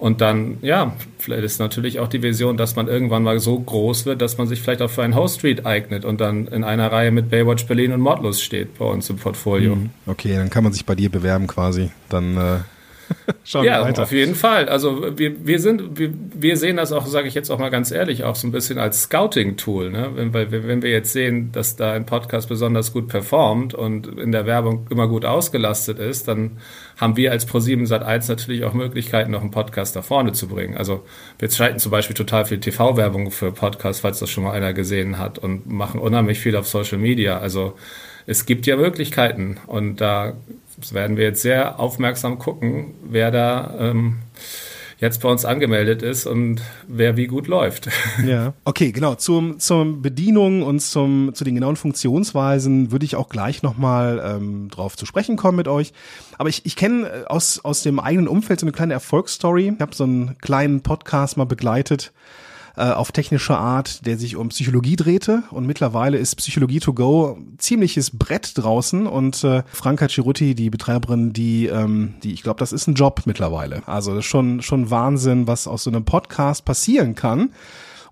Und 0.00 0.22
dann, 0.22 0.56
ja, 0.62 0.96
vielleicht 1.18 1.44
ist 1.44 1.60
natürlich 1.60 2.00
auch 2.00 2.08
die 2.08 2.22
Vision, 2.22 2.56
dass 2.56 2.74
man 2.74 2.88
irgendwann 2.88 3.22
mal 3.22 3.38
so 3.38 3.60
groß 3.60 4.06
wird, 4.06 4.22
dass 4.22 4.38
man 4.38 4.48
sich 4.48 4.62
vielleicht 4.62 4.80
auch 4.80 4.88
für 4.88 5.02
ein 5.02 5.14
Host 5.14 5.40
Street 5.40 5.66
eignet 5.66 6.06
und 6.06 6.22
dann 6.22 6.46
in 6.46 6.64
einer 6.64 6.90
Reihe 6.90 7.10
mit 7.10 7.28
Baywatch 7.28 7.66
Berlin 7.66 7.92
und 7.92 8.00
Modlos 8.00 8.40
steht 8.40 8.78
bei 8.78 8.86
uns 8.86 9.10
im 9.10 9.16
Portfolio. 9.16 9.76
Mhm. 9.76 9.90
Okay, 10.06 10.36
dann 10.36 10.48
kann 10.48 10.64
man 10.64 10.72
sich 10.72 10.86
bei 10.86 10.94
dir 10.94 11.10
bewerben 11.10 11.46
quasi. 11.46 11.90
Dann 12.08 12.38
äh, 12.38 12.60
Schauen 13.44 13.64
ja, 13.64 13.82
weiter. 13.82 14.02
auf 14.02 14.12
jeden 14.12 14.34
Fall. 14.34 14.68
Also 14.68 15.18
wir, 15.18 15.46
wir 15.46 15.58
sind, 15.58 15.98
wir, 15.98 16.12
wir 16.34 16.56
sehen 16.56 16.76
das 16.76 16.92
auch, 16.92 17.06
sage 17.06 17.28
ich 17.28 17.34
jetzt 17.34 17.50
auch 17.50 17.58
mal 17.58 17.70
ganz 17.70 17.90
ehrlich, 17.90 18.24
auch 18.24 18.36
so 18.36 18.46
ein 18.46 18.52
bisschen 18.52 18.78
als 18.78 19.02
Scouting-Tool. 19.02 19.90
Ne? 19.90 20.10
Wenn, 20.14 20.34
weil, 20.34 20.50
wenn 20.52 20.82
wir 20.82 20.90
jetzt 20.90 21.12
sehen, 21.12 21.50
dass 21.52 21.76
da 21.76 21.92
ein 21.92 22.06
Podcast 22.06 22.48
besonders 22.48 22.92
gut 22.92 23.08
performt 23.08 23.74
und 23.74 24.06
in 24.18 24.32
der 24.32 24.46
Werbung 24.46 24.86
immer 24.90 25.08
gut 25.08 25.24
ausgelastet 25.24 25.98
ist, 25.98 26.28
dann 26.28 26.58
haben 26.96 27.16
wir 27.16 27.32
als 27.32 27.48
Pro7 27.48 27.86
Sat1 27.86 28.28
natürlich 28.28 28.64
auch 28.64 28.74
Möglichkeiten, 28.74 29.30
noch 29.30 29.40
einen 29.40 29.50
Podcast 29.50 29.96
da 29.96 30.02
vorne 30.02 30.32
zu 30.32 30.48
bringen. 30.48 30.76
Also 30.76 31.04
wir 31.38 31.50
schalten 31.50 31.78
zum 31.78 31.90
Beispiel 31.90 32.14
total 32.14 32.44
viel 32.44 32.60
TV-Werbung 32.60 33.30
für 33.30 33.52
Podcasts, 33.52 34.02
falls 34.02 34.18
das 34.18 34.30
schon 34.30 34.44
mal 34.44 34.52
einer 34.52 34.74
gesehen 34.74 35.18
hat 35.18 35.38
und 35.38 35.66
machen 35.70 36.00
unheimlich 36.00 36.40
viel 36.40 36.56
auf 36.56 36.68
Social 36.68 36.98
Media. 36.98 37.38
Also 37.38 37.74
es 38.26 38.46
gibt 38.46 38.66
ja 38.66 38.76
Möglichkeiten 38.76 39.56
und 39.66 40.00
da 40.00 40.34
das 40.80 40.94
werden 40.94 41.16
wir 41.16 41.24
jetzt 41.24 41.42
sehr 41.42 41.78
aufmerksam 41.78 42.38
gucken, 42.38 42.94
wer 43.08 43.30
da 43.30 43.74
ähm, 43.78 44.18
jetzt 45.00 45.22
bei 45.22 45.30
uns 45.30 45.44
angemeldet 45.44 46.02
ist 46.02 46.26
und 46.26 46.60
wer 46.86 47.16
wie 47.16 47.26
gut 47.26 47.46
läuft. 47.46 47.88
Ja, 48.26 48.52
okay, 48.64 48.92
genau. 48.92 49.14
Zum, 49.14 49.58
zur 49.58 50.02
Bedienung 50.02 50.62
und 50.62 50.80
zum, 50.80 51.30
zu 51.34 51.42
den 51.42 51.54
genauen 51.54 51.76
Funktionsweisen 51.76 52.92
würde 52.92 53.06
ich 53.06 53.16
auch 53.16 53.28
gleich 53.30 53.62
nochmal 53.62 54.20
ähm, 54.22 54.68
drauf 54.68 54.96
zu 54.96 55.06
sprechen 55.06 55.36
kommen 55.36 55.56
mit 55.56 55.68
euch. 55.68 55.92
Aber 56.36 56.48
ich, 56.48 56.66
ich 56.66 56.76
kenne 56.76 57.08
äh, 57.08 57.24
aus, 57.26 57.60
aus 57.64 57.82
dem 57.82 57.98
eigenen 57.98 58.28
Umfeld 58.28 58.60
so 58.60 58.66
eine 58.66 58.72
kleine 58.72 58.92
Erfolgsstory. 58.92 59.72
Ich 59.74 59.80
habe 59.80 59.94
so 59.94 60.04
einen 60.04 60.36
kleinen 60.38 60.82
Podcast 60.82 61.36
mal 61.36 61.46
begleitet 61.46 62.12
äh, 62.76 62.82
auf 62.82 63.12
technische 63.12 63.56
Art, 63.56 64.06
der 64.06 64.16
sich 64.16 64.36
um 64.36 64.48
Psychologie 64.48 64.96
drehte. 64.96 65.42
Und 65.50 65.66
mittlerweile 65.66 66.18
ist 66.18 66.36
Psychologie 66.36 66.80
to 66.80 66.92
go 66.92 67.38
ziemliches 67.58 68.16
Brett 68.16 68.52
draußen. 68.56 69.06
Und 69.06 69.44
äh, 69.44 69.62
Franka 69.72 70.08
Ciruti, 70.08 70.54
die 70.54 70.70
Betreiberin, 70.70 71.32
die, 71.32 71.66
ähm, 71.66 72.14
die 72.22 72.32
ich 72.32 72.42
glaube, 72.42 72.58
das 72.58 72.72
ist 72.72 72.86
ein 72.86 72.94
Job 72.94 73.22
mittlerweile. 73.24 73.82
Also 73.86 74.20
schon, 74.22 74.62
schon 74.62 74.90
Wahnsinn, 74.90 75.46
was 75.46 75.66
aus 75.66 75.84
so 75.84 75.90
einem 75.90 76.04
Podcast 76.04 76.64
passieren 76.64 77.14
kann 77.14 77.50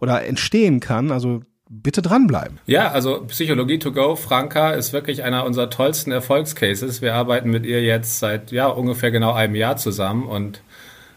oder 0.00 0.24
entstehen 0.24 0.80
kann. 0.80 1.10
Also 1.10 1.42
bitte 1.68 2.02
dranbleiben. 2.02 2.58
Ja, 2.66 2.90
also 2.90 3.24
Psychologie 3.26 3.78
to 3.78 3.92
go, 3.92 4.16
Franka 4.16 4.70
ist 4.70 4.92
wirklich 4.92 5.22
einer 5.22 5.44
unserer 5.44 5.70
tollsten 5.70 6.12
Erfolgscases. 6.12 7.02
Wir 7.02 7.14
arbeiten 7.14 7.50
mit 7.50 7.66
ihr 7.66 7.82
jetzt 7.82 8.18
seit 8.18 8.52
ja 8.52 8.66
ungefähr 8.66 9.10
genau 9.10 9.32
einem 9.32 9.54
Jahr 9.54 9.76
zusammen 9.76 10.26
und 10.26 10.62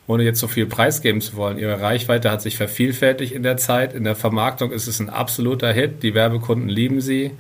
ohne 0.08 0.24
jetzt 0.24 0.40
so 0.40 0.48
viel 0.48 0.66
preisgeben 0.66 1.22
zu 1.22 1.36
wollen. 1.36 1.58
Ihre 1.58 1.80
Reichweite 1.80 2.32
hat 2.32 2.42
sich 2.42 2.58
vervielfältigt 2.58 3.32
in 3.34 3.44
der 3.44 3.58
Zeit. 3.58 3.94
In 3.94 4.04
der 4.04 4.16
Vermarktung 4.16 4.72
ist 4.72 4.88
es 4.88 5.00
ein 5.00 5.10
absoluter 5.10 5.72
Hit. 5.72 6.04
Die 6.04 6.14
Werbekunden 6.14 6.70
lieben 6.70 7.02
sie. 7.02 7.32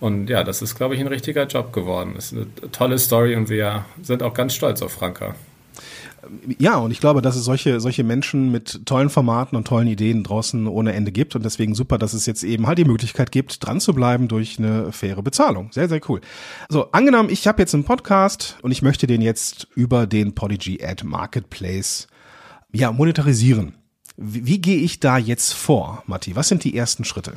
Und 0.00 0.30
ja, 0.30 0.44
das 0.44 0.62
ist, 0.62 0.76
glaube 0.76 0.94
ich, 0.94 1.00
ein 1.00 1.06
richtiger 1.08 1.46
Job 1.46 1.72
geworden. 1.72 2.12
Das 2.14 2.32
ist 2.32 2.38
eine 2.38 2.70
tolle 2.72 2.98
Story 2.98 3.34
und 3.34 3.48
wir 3.48 3.84
sind 4.02 4.22
auch 4.22 4.34
ganz 4.34 4.54
stolz 4.54 4.80
auf 4.82 4.92
Franka. 4.92 5.34
Ja, 6.58 6.76
und 6.76 6.90
ich 6.90 7.00
glaube, 7.00 7.22
dass 7.22 7.36
es 7.36 7.44
solche, 7.44 7.80
solche 7.80 8.04
Menschen 8.04 8.50
mit 8.50 8.86
tollen 8.86 9.10
Formaten 9.10 9.56
und 9.56 9.66
tollen 9.66 9.88
Ideen 9.88 10.24
draußen 10.24 10.66
ohne 10.66 10.92
Ende 10.92 11.12
gibt 11.12 11.34
und 11.36 11.44
deswegen 11.44 11.74
super, 11.74 11.98
dass 11.98 12.12
es 12.12 12.26
jetzt 12.26 12.42
eben 12.42 12.66
halt 12.66 12.78
die 12.78 12.84
Möglichkeit 12.84 13.32
gibt, 13.32 13.64
dran 13.66 13.80
zu 13.80 13.94
bleiben 13.94 14.28
durch 14.28 14.58
eine 14.58 14.92
faire 14.92 15.22
Bezahlung. 15.22 15.70
Sehr, 15.72 15.88
sehr 15.88 16.00
cool. 16.08 16.20
So, 16.68 16.90
angenommen, 16.92 17.30
ich 17.30 17.46
habe 17.46 17.62
jetzt 17.62 17.74
einen 17.74 17.84
Podcast 17.84 18.56
und 18.62 18.70
ich 18.70 18.82
möchte 18.82 19.06
den 19.06 19.22
jetzt 19.22 19.68
über 19.74 20.06
den 20.06 20.34
Podigy 20.34 20.82
Ad 20.84 21.04
Marketplace 21.04 22.08
ja, 22.72 22.92
monetarisieren. 22.92 23.74
Wie, 24.16 24.46
wie 24.46 24.60
gehe 24.60 24.78
ich 24.78 25.00
da 25.00 25.18
jetzt 25.18 25.54
vor, 25.54 26.02
Matti? 26.06 26.36
Was 26.36 26.48
sind 26.48 26.64
die 26.64 26.76
ersten 26.76 27.04
Schritte? 27.04 27.34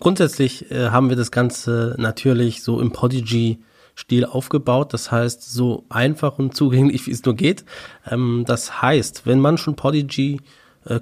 Grundsätzlich 0.00 0.70
äh, 0.70 0.90
haben 0.90 1.08
wir 1.08 1.16
das 1.16 1.30
Ganze 1.30 1.96
natürlich 1.98 2.62
so 2.62 2.80
im 2.80 2.92
Podigy 2.92 3.58
Stil 3.98 4.24
aufgebaut. 4.24 4.92
Das 4.92 5.10
heißt, 5.10 5.50
so 5.52 5.84
einfach 5.88 6.38
und 6.38 6.54
zugänglich, 6.54 7.06
wie 7.06 7.10
es 7.10 7.24
nur 7.24 7.34
geht. 7.34 7.64
Ähm, 8.08 8.44
das 8.46 8.80
heißt, 8.80 9.26
wenn 9.26 9.40
man 9.40 9.58
schon 9.58 9.74
Podigy 9.74 10.40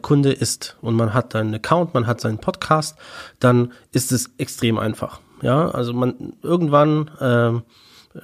Kunde 0.02 0.32
ist 0.32 0.76
und 0.80 0.96
man 0.96 1.14
hat 1.14 1.37
einen 1.37 1.54
Account, 1.54 1.94
man 1.94 2.09
hat 2.09 2.20
seinen 2.20 2.38
Podcast, 2.38 2.98
dann 3.38 3.72
ist 3.92 4.11
es 4.11 4.30
extrem 4.37 4.78
einfach. 4.78 5.20
Ja, 5.42 5.68
also 5.68 5.92
man 5.92 6.32
irgendwann 6.42 7.11
ähm, 7.20 7.62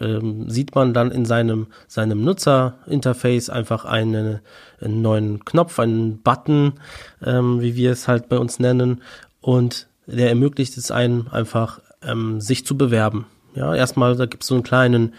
ähm, 0.01 0.49
sieht 0.49 0.75
man 0.75 0.95
dann 0.95 1.11
in 1.11 1.25
seinem 1.25 1.67
seinem 1.87 2.25
Nutzerinterface 2.25 3.51
einfach 3.51 3.85
eine, 3.85 4.41
einen 4.81 5.03
neuen 5.03 5.45
Knopf, 5.45 5.79
einen 5.79 6.23
Button, 6.23 6.75
ähm, 7.23 7.61
wie 7.61 7.77
wir 7.77 7.93
es 7.93 8.09
halt 8.09 8.29
bei 8.29 8.39
uns 8.39 8.59
nennen, 8.59 9.03
und 9.41 9.89
der 10.07 10.29
ermöglicht 10.29 10.77
es 10.77 10.91
einem 10.91 11.27
einfach, 11.31 11.81
ähm, 12.03 12.41
sich 12.41 12.67
zu 12.67 12.77
bewerben. 12.77 13.27
Ja, 13.55 13.75
erstmal, 13.75 14.17
da 14.17 14.27
gibt 14.27 14.43
es 14.43 14.49
so 14.49 14.55
einen 14.55 14.63
kleinen 14.63 15.15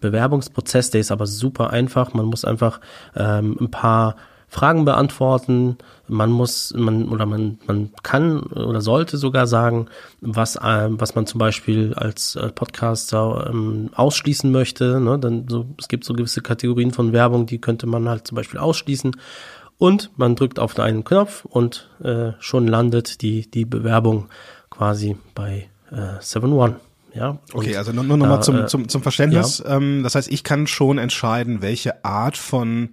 Bewerbungsprozess, 0.00 0.90
der 0.90 1.00
ist 1.00 1.10
aber 1.10 1.26
super 1.26 1.70
einfach. 1.70 2.14
Man 2.14 2.26
muss 2.26 2.44
einfach 2.44 2.80
ähm, 3.16 3.56
ein 3.60 3.70
paar 3.70 4.16
Fragen 4.48 4.84
beantworten. 4.84 5.76
Man 6.08 6.30
muss, 6.30 6.72
man 6.74 7.08
oder 7.08 7.26
man, 7.26 7.58
man 7.66 7.90
kann 8.02 8.40
oder 8.40 8.80
sollte 8.80 9.18
sogar 9.18 9.46
sagen, 9.46 9.88
was, 10.20 10.56
äh, 10.56 10.88
was 10.90 11.14
man 11.14 11.26
zum 11.26 11.38
Beispiel 11.38 11.92
als 11.94 12.34
äh, 12.36 12.48
Podcaster 12.50 13.48
ähm, 13.50 13.90
ausschließen 13.94 14.50
möchte. 14.50 15.00
Ne? 15.00 15.18
Dann 15.18 15.46
so, 15.48 15.66
es 15.78 15.88
gibt 15.88 16.04
so 16.04 16.14
gewisse 16.14 16.40
Kategorien 16.40 16.92
von 16.92 17.12
Werbung, 17.12 17.46
die 17.46 17.60
könnte 17.60 17.86
man 17.86 18.08
halt 18.08 18.26
zum 18.26 18.36
Beispiel 18.36 18.58
ausschließen. 18.58 19.16
Und 19.76 20.10
man 20.16 20.34
drückt 20.34 20.58
auf 20.58 20.78
einen 20.78 21.04
Knopf 21.04 21.44
und 21.44 21.88
äh, 22.02 22.32
schon 22.40 22.66
landet 22.66 23.22
die, 23.22 23.48
die 23.48 23.64
Bewerbung 23.64 24.28
quasi 24.70 25.16
bei 25.34 25.68
äh, 25.92 26.18
7-One. 26.20 26.76
Ja, 27.18 27.38
okay, 27.52 27.76
also 27.76 27.92
nur, 27.92 28.04
nur 28.04 28.16
nochmal 28.16 28.42
zum, 28.42 28.60
äh, 28.60 28.66
zum, 28.66 28.88
zum 28.88 29.02
Verständnis. 29.02 29.62
Ja. 29.64 29.76
Ähm, 29.76 30.02
das 30.02 30.14
heißt, 30.14 30.30
ich 30.30 30.44
kann 30.44 30.66
schon 30.66 30.98
entscheiden, 30.98 31.62
welche 31.62 32.04
Art 32.04 32.36
von 32.36 32.90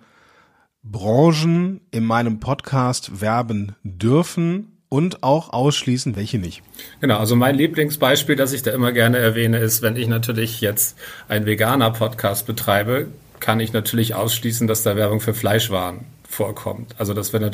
Branchen 0.83 1.81
in 1.91 2.05
meinem 2.05 2.39
Podcast 2.39 3.21
werben 3.21 3.75
dürfen 3.83 4.75
und 4.89 5.23
auch 5.23 5.51
ausschließen, 5.51 6.15
welche 6.15 6.37
nicht. 6.37 6.61
Genau, 7.01 7.17
also 7.17 7.35
mein 7.35 7.55
Lieblingsbeispiel, 7.55 8.35
das 8.35 8.53
ich 8.53 8.63
da 8.63 8.71
immer 8.71 8.91
gerne 8.91 9.17
erwähne, 9.17 9.57
ist, 9.57 9.81
wenn 9.81 9.95
ich 9.95 10.07
natürlich 10.07 10.61
jetzt 10.61 10.97
einen 11.27 11.45
Veganer-Podcast 11.45 12.45
betreibe, 12.45 13.07
kann 13.39 13.59
ich 13.59 13.73
natürlich 13.73 14.15
ausschließen, 14.15 14.67
dass 14.67 14.83
da 14.83 14.95
Werbung 14.95 15.19
für 15.19 15.33
Fleischwaren 15.33 16.05
vorkommt. 16.27 16.95
Also 16.97 17.13
das 17.13 17.33
wäre 17.33 17.51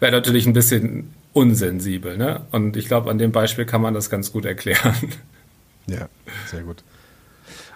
wär 0.00 0.10
natürlich 0.10 0.46
ein 0.46 0.52
bisschen 0.52 1.14
unsensibel. 1.32 2.16
Ne? 2.16 2.42
Und 2.52 2.76
ich 2.76 2.86
glaube, 2.86 3.10
an 3.10 3.18
dem 3.18 3.32
Beispiel 3.32 3.64
kann 3.64 3.80
man 3.80 3.94
das 3.94 4.10
ganz 4.10 4.32
gut 4.32 4.44
erklären. 4.44 4.94
Ja, 5.88 6.08
sehr 6.46 6.62
gut. 6.62 6.84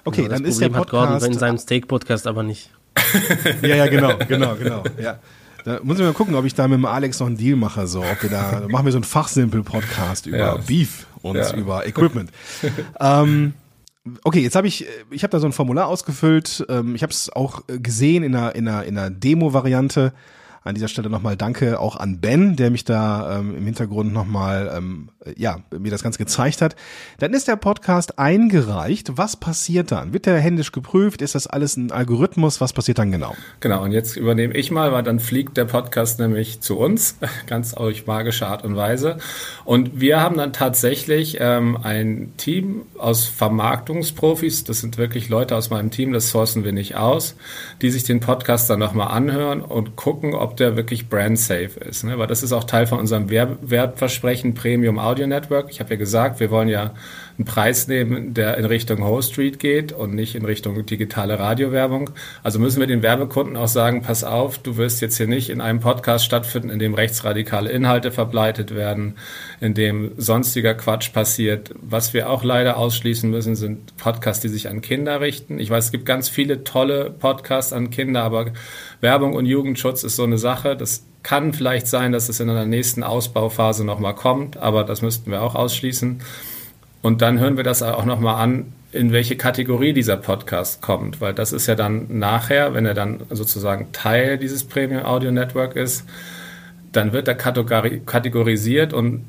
Okay, 0.04 0.22
genau, 0.22 0.34
dann 0.34 0.44
ist 0.44 0.56
Problem 0.56 0.72
der 0.72 0.78
Podcast. 0.78 1.02
Hat 1.02 1.10
Gordon 1.20 1.32
in 1.32 1.38
seinem 1.38 1.58
Steak-Podcast 1.58 2.26
aber 2.26 2.42
nicht. 2.42 2.70
ja, 3.62 3.76
ja, 3.76 3.86
genau, 3.86 4.16
genau, 4.28 4.54
genau. 4.56 4.84
Ja. 5.00 5.18
Da 5.64 5.78
muss 5.82 5.98
ich 5.98 6.04
mal 6.04 6.12
gucken, 6.12 6.34
ob 6.34 6.44
ich 6.44 6.54
da 6.54 6.66
mit 6.66 6.76
dem 6.76 6.84
Alex 6.84 7.20
noch 7.20 7.28
einen 7.28 7.36
Deal 7.36 7.56
mache. 7.56 7.86
So, 7.86 8.00
ob 8.00 8.22
wir 8.22 8.30
da 8.30 8.64
machen 8.68 8.84
wir 8.84 8.92
so 8.92 8.98
einen 8.98 9.04
Fachsimpel-Podcast 9.04 10.26
über 10.26 10.38
ja. 10.38 10.56
Beef 10.56 11.06
und 11.22 11.36
ja. 11.36 11.54
über 11.54 11.86
Equipment. 11.86 12.30
ähm, 13.00 13.54
okay, 14.24 14.40
jetzt 14.40 14.56
habe 14.56 14.66
ich, 14.66 14.86
ich 15.10 15.22
habe 15.22 15.30
da 15.30 15.38
so 15.38 15.46
ein 15.46 15.52
Formular 15.52 15.86
ausgefüllt. 15.86 16.66
Ähm, 16.68 16.96
ich 16.96 17.02
habe 17.02 17.12
es 17.12 17.30
auch 17.30 17.62
gesehen 17.68 18.24
in 18.24 18.34
einer, 18.34 18.54
in 18.56 18.66
einer, 18.66 18.84
in 18.84 18.98
einer 18.98 19.10
Demo-Variante. 19.10 20.12
An 20.64 20.74
dieser 20.74 20.88
Stelle 20.88 21.10
nochmal 21.10 21.36
Danke 21.36 21.80
auch 21.80 21.96
an 21.96 22.20
Ben, 22.20 22.56
der 22.56 22.70
mich 22.70 22.84
da 22.84 23.38
ähm, 23.38 23.56
im 23.56 23.64
Hintergrund 23.64 24.12
nochmal, 24.12 24.72
ähm, 24.76 25.10
ja, 25.36 25.60
mir 25.76 25.90
das 25.90 26.02
Ganze 26.02 26.18
gezeigt 26.18 26.62
hat. 26.62 26.76
Dann 27.18 27.32
ist 27.34 27.48
der 27.48 27.56
Podcast 27.56 28.18
eingereicht. 28.18 29.16
Was 29.16 29.36
passiert 29.36 29.92
dann? 29.92 30.12
Wird 30.12 30.26
der 30.26 30.38
händisch 30.38 30.72
geprüft? 30.72 31.22
Ist 31.22 31.34
das 31.34 31.46
alles 31.46 31.76
ein 31.76 31.90
Algorithmus? 31.90 32.60
Was 32.60 32.72
passiert 32.72 32.98
dann 32.98 33.10
genau? 33.12 33.34
Genau, 33.60 33.82
und 33.82 33.92
jetzt 33.92 34.16
übernehme 34.16 34.54
ich 34.54 34.70
mal, 34.70 34.92
weil 34.92 35.02
dann 35.02 35.20
fliegt 35.20 35.56
der 35.56 35.64
Podcast 35.64 36.18
nämlich 36.18 36.60
zu 36.60 36.78
uns, 36.78 37.16
ganz 37.46 37.74
auf 37.74 38.06
magische 38.06 38.46
Art 38.46 38.64
und 38.64 38.76
Weise. 38.76 39.18
Und 39.64 40.00
wir 40.00 40.20
haben 40.20 40.36
dann 40.36 40.52
tatsächlich 40.52 41.38
ähm, 41.40 41.78
ein 41.82 42.32
Team 42.36 42.82
aus 42.98 43.24
Vermarktungsprofis, 43.24 44.64
das 44.64 44.80
sind 44.80 44.98
wirklich 44.98 45.28
Leute 45.28 45.56
aus 45.56 45.70
meinem 45.70 45.90
Team, 45.90 46.12
das 46.12 46.30
sourcen 46.30 46.64
wir 46.64 46.72
nicht 46.72 46.96
aus, 46.96 47.36
die 47.80 47.90
sich 47.90 48.04
den 48.04 48.20
Podcast 48.20 48.70
dann 48.70 48.78
nochmal 48.78 49.08
anhören 49.08 49.60
und 49.60 49.96
gucken, 49.96 50.34
ob 50.34 50.51
der 50.52 50.76
wirklich 50.76 51.08
brand 51.08 51.38
safe 51.38 51.80
ist. 51.80 52.04
Ne? 52.04 52.18
Weil 52.18 52.26
das 52.26 52.42
ist 52.42 52.52
auch 52.52 52.64
Teil 52.64 52.86
von 52.86 52.98
unserem 52.98 53.30
Wertversprechen 53.30 54.54
Premium 54.54 54.98
Audio 54.98 55.26
Network. 55.26 55.70
Ich 55.70 55.80
habe 55.80 55.90
ja 55.90 55.96
gesagt, 55.96 56.40
wir 56.40 56.50
wollen 56.50 56.68
ja 56.68 56.94
einen 57.42 57.44
Preis 57.44 57.88
nehmen, 57.88 58.34
der 58.34 58.56
in 58.56 58.64
Richtung 58.64 59.02
Whole 59.02 59.22
Street 59.22 59.58
geht 59.58 59.92
und 59.92 60.14
nicht 60.14 60.34
in 60.34 60.44
Richtung 60.44 60.86
digitale 60.86 61.38
Radiowerbung. 61.38 62.10
Also 62.42 62.58
müssen 62.58 62.80
wir 62.80 62.86
den 62.86 63.02
Werbekunden 63.02 63.56
auch 63.56 63.68
sagen, 63.68 64.02
pass 64.02 64.22
auf, 64.22 64.58
du 64.58 64.76
wirst 64.76 65.00
jetzt 65.00 65.16
hier 65.16 65.26
nicht 65.26 65.50
in 65.50 65.60
einem 65.60 65.80
Podcast 65.80 66.24
stattfinden, 66.24 66.70
in 66.70 66.78
dem 66.78 66.94
rechtsradikale 66.94 67.70
Inhalte 67.70 68.12
verbreitet 68.12 68.74
werden, 68.74 69.16
in 69.60 69.74
dem 69.74 70.12
sonstiger 70.16 70.74
Quatsch 70.74 71.12
passiert. 71.12 71.74
Was 71.80 72.14
wir 72.14 72.30
auch 72.30 72.44
leider 72.44 72.76
ausschließen 72.76 73.28
müssen, 73.28 73.56
sind 73.56 73.96
Podcasts, 73.96 74.42
die 74.42 74.48
sich 74.48 74.68
an 74.68 74.80
Kinder 74.80 75.20
richten. 75.20 75.58
Ich 75.58 75.70
weiß, 75.70 75.86
es 75.86 75.92
gibt 75.92 76.06
ganz 76.06 76.28
viele 76.28 76.62
tolle 76.64 77.10
Podcasts 77.10 77.72
an 77.72 77.90
Kinder, 77.90 78.22
aber 78.22 78.52
Werbung 79.00 79.34
und 79.34 79.46
Jugendschutz 79.46 80.04
ist 80.04 80.16
so 80.16 80.24
eine 80.24 80.38
Sache. 80.38 80.76
Das 80.76 81.04
kann 81.24 81.52
vielleicht 81.52 81.86
sein, 81.88 82.12
dass 82.12 82.28
es 82.28 82.40
in 82.40 82.50
einer 82.50 82.66
nächsten 82.66 83.02
Ausbauphase 83.02 83.84
nochmal 83.84 84.14
kommt, 84.14 84.56
aber 84.56 84.84
das 84.84 85.02
müssten 85.02 85.30
wir 85.30 85.42
auch 85.42 85.54
ausschließen. 85.54 86.20
Und 87.02 87.20
dann 87.20 87.38
hören 87.40 87.56
wir 87.56 87.64
das 87.64 87.82
auch 87.82 88.04
nochmal 88.04 88.42
an, 88.42 88.72
in 88.92 89.12
welche 89.12 89.36
Kategorie 89.36 89.92
dieser 89.92 90.16
Podcast 90.16 90.82
kommt, 90.82 91.20
weil 91.20 91.34
das 91.34 91.52
ist 91.52 91.66
ja 91.66 91.74
dann 91.74 92.06
nachher, 92.18 92.74
wenn 92.74 92.86
er 92.86 92.94
dann 92.94 93.20
sozusagen 93.30 93.90
Teil 93.92 94.38
dieses 94.38 94.64
Premium 94.64 95.04
Audio 95.04 95.32
Network 95.32 95.76
ist, 95.76 96.04
dann 96.92 97.12
wird 97.12 97.26
er 97.26 97.34
kategorisiert 97.34 98.92
und 98.92 99.24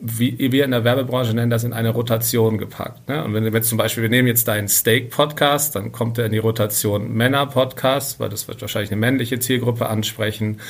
wie 0.00 0.36
wir 0.52 0.64
in 0.64 0.72
der 0.72 0.84
Werbebranche 0.84 1.34
nennen 1.34 1.50
das 1.50 1.64
in 1.64 1.72
eine 1.72 1.90
Rotation 1.90 2.58
gepackt. 2.58 3.08
Ne? 3.08 3.24
Und 3.24 3.34
wenn 3.34 3.44
wir 3.44 3.52
jetzt 3.52 3.68
zum 3.68 3.78
Beispiel, 3.78 4.02
wir 4.02 4.10
nehmen 4.10 4.28
jetzt 4.28 4.48
deinen 4.48 4.68
Steak-Podcast, 4.68 5.76
dann 5.76 5.92
kommt 5.92 6.18
er 6.18 6.26
in 6.26 6.32
die 6.32 6.38
Rotation 6.38 7.12
Männer-Podcast, 7.12 8.18
weil 8.18 8.28
das 8.28 8.48
wird 8.48 8.60
wahrscheinlich 8.60 8.90
eine 8.90 9.00
männliche 9.00 9.38
Zielgruppe 9.38 9.88
ansprechen. 9.88 10.60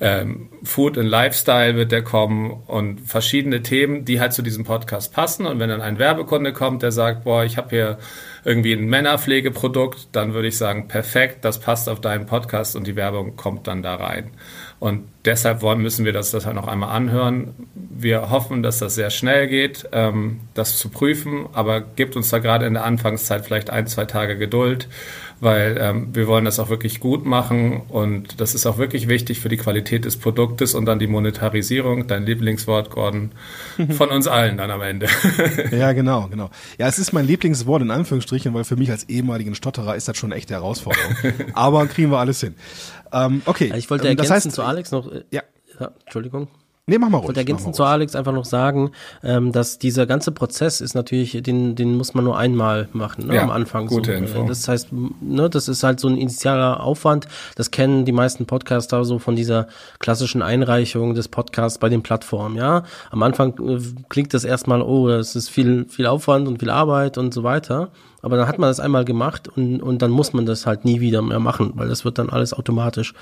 Ähm, 0.00 0.48
Food 0.64 0.98
and 0.98 1.08
Lifestyle 1.08 1.76
wird 1.76 1.92
der 1.92 2.02
kommen 2.02 2.50
und 2.66 3.00
verschiedene 3.00 3.62
Themen, 3.62 4.04
die 4.04 4.20
halt 4.20 4.32
zu 4.32 4.42
diesem 4.42 4.64
Podcast 4.64 5.12
passen. 5.12 5.46
Und 5.46 5.60
wenn 5.60 5.68
dann 5.68 5.80
ein 5.80 5.98
Werbekunde 5.98 6.52
kommt, 6.52 6.82
der 6.82 6.92
sagt, 6.92 7.24
boah, 7.24 7.44
ich 7.44 7.56
habe 7.56 7.70
hier 7.70 7.98
irgendwie 8.44 8.72
ein 8.72 8.86
Männerpflegeprodukt, 8.86 10.08
dann 10.12 10.34
würde 10.34 10.48
ich 10.48 10.58
sagen, 10.58 10.88
perfekt, 10.88 11.44
das 11.44 11.60
passt 11.60 11.88
auf 11.88 12.00
deinen 12.00 12.26
Podcast 12.26 12.76
und 12.76 12.86
die 12.86 12.96
Werbung 12.96 13.36
kommt 13.36 13.66
dann 13.66 13.82
da 13.82 13.94
rein. 13.94 14.32
Und 14.80 15.04
deshalb 15.24 15.62
wollen, 15.62 15.80
müssen 15.80 16.04
wir 16.04 16.12
das, 16.12 16.30
das 16.30 16.46
halt 16.46 16.56
noch 16.56 16.68
einmal 16.68 16.90
anhören. 16.90 17.54
Wir 17.74 18.30
hoffen, 18.30 18.62
dass 18.62 18.78
das 18.78 18.94
sehr 18.94 19.10
schnell 19.10 19.46
geht, 19.46 19.88
ähm, 19.92 20.40
das 20.52 20.76
zu 20.78 20.88
prüfen, 20.88 21.46
aber 21.52 21.80
gibt 21.80 22.16
uns 22.16 22.30
da 22.30 22.38
gerade 22.38 22.66
in 22.66 22.74
der 22.74 22.84
Anfangszeit 22.84 23.44
vielleicht 23.44 23.70
ein, 23.70 23.86
zwei 23.86 24.04
Tage 24.04 24.36
Geduld, 24.36 24.88
weil 25.40 25.78
ähm, 25.80 26.08
wir 26.12 26.26
wollen 26.26 26.44
das 26.44 26.58
auch 26.58 26.68
wirklich 26.68 27.00
gut 27.00 27.24
machen 27.24 27.82
und 27.88 28.40
das 28.40 28.54
ist 28.54 28.66
auch 28.66 28.78
wirklich 28.78 29.08
wichtig 29.08 29.40
für 29.40 29.48
die 29.48 29.56
Qualität 29.56 30.04
des 30.04 30.16
Produktes 30.16 30.74
und 30.74 30.86
dann 30.86 30.98
die 30.98 31.06
Monetarisierung, 31.06 32.06
dein 32.06 32.24
Lieblingswort, 32.24 32.90
Gordon, 32.90 33.32
von 33.96 34.10
uns 34.10 34.26
allen 34.26 34.56
dann 34.56 34.70
am 34.70 34.82
Ende. 34.82 35.06
ja, 35.70 35.92
genau, 35.92 36.28
genau. 36.28 36.50
Ja, 36.78 36.88
es 36.88 36.98
ist 36.98 37.12
mein 37.12 37.26
Lieblingswort 37.26 37.82
in 37.82 37.90
Anführungsstrichen, 37.90 38.52
weil 38.54 38.64
für 38.64 38.76
mich 38.76 38.90
als 38.90 39.08
ehemaligen 39.08 39.54
Stotterer 39.54 39.96
ist 39.96 40.08
das 40.08 40.16
schon 40.16 40.32
eine 40.32 40.38
echte 40.38 40.54
Herausforderung. 40.54 41.14
aber 41.54 41.86
kriegen 41.86 42.10
wir 42.10 42.18
alles 42.18 42.40
hin. 42.40 42.54
Ähm, 43.14 43.42
okay. 43.46 43.72
Ich 43.76 43.90
wollte 43.90 44.04
ähm, 44.04 44.10
ergänzen 44.10 44.28
das 44.34 44.44
heißt, 44.44 44.52
zu 44.52 44.62
Alex 44.62 44.90
noch. 44.90 45.10
Äh, 45.10 45.24
ja. 45.30 45.42
ja. 45.80 45.92
Entschuldigung. 46.04 46.48
Nee, 46.86 46.98
mach 46.98 47.08
mal 47.08 47.18
ruhig. 47.18 47.30
Und 47.30 47.38
ergänzend 47.38 47.74
zu 47.74 47.82
Alex 47.82 48.14
einfach 48.14 48.34
noch 48.34 48.44
sagen, 48.44 48.90
ähm, 49.22 49.52
dass 49.52 49.78
dieser 49.78 50.04
ganze 50.04 50.32
Prozess 50.32 50.82
ist 50.82 50.94
natürlich, 50.94 51.42
den, 51.42 51.76
den 51.76 51.96
muss 51.96 52.12
man 52.12 52.24
nur 52.24 52.36
einmal 52.36 52.88
machen, 52.92 53.26
ne, 53.26 53.36
ja, 53.36 53.42
am 53.42 53.50
Anfang. 53.50 53.86
Gute 53.86 54.12
so. 54.12 54.18
Info. 54.18 54.46
Das 54.46 54.68
heißt, 54.68 54.88
ne, 54.92 55.48
das 55.48 55.68
ist 55.68 55.82
halt 55.82 55.98
so 55.98 56.08
ein 56.08 56.18
initialer 56.18 56.82
Aufwand. 56.82 57.26
Das 57.56 57.70
kennen 57.70 58.04
die 58.04 58.12
meisten 58.12 58.44
Podcaster 58.44 59.02
so 59.06 59.18
von 59.18 59.34
dieser 59.34 59.68
klassischen 59.98 60.42
Einreichung 60.42 61.14
des 61.14 61.28
Podcasts 61.28 61.78
bei 61.78 61.88
den 61.88 62.02
Plattformen, 62.02 62.56
ja. 62.56 62.82
Am 63.10 63.22
Anfang 63.22 63.54
äh, 63.66 63.80
klingt 64.10 64.34
das 64.34 64.44
erstmal, 64.44 64.82
oh, 64.82 65.08
das 65.08 65.36
ist 65.36 65.48
viel, 65.48 65.86
viel 65.88 66.06
Aufwand 66.06 66.46
und 66.48 66.58
viel 66.58 66.70
Arbeit 66.70 67.16
und 67.16 67.32
so 67.32 67.44
weiter. 67.44 67.92
Aber 68.24 68.38
dann 68.38 68.48
hat 68.48 68.58
man 68.58 68.70
das 68.70 68.80
einmal 68.80 69.04
gemacht 69.04 69.48
und, 69.48 69.82
und 69.82 70.00
dann 70.00 70.10
muss 70.10 70.32
man 70.32 70.46
das 70.46 70.64
halt 70.64 70.86
nie 70.86 71.00
wieder 71.00 71.20
mehr 71.20 71.40
machen, 71.40 71.72
weil 71.74 71.88
das 71.88 72.06
wird 72.06 72.18
dann 72.18 72.30
alles 72.30 72.54
automatisch 72.54 73.12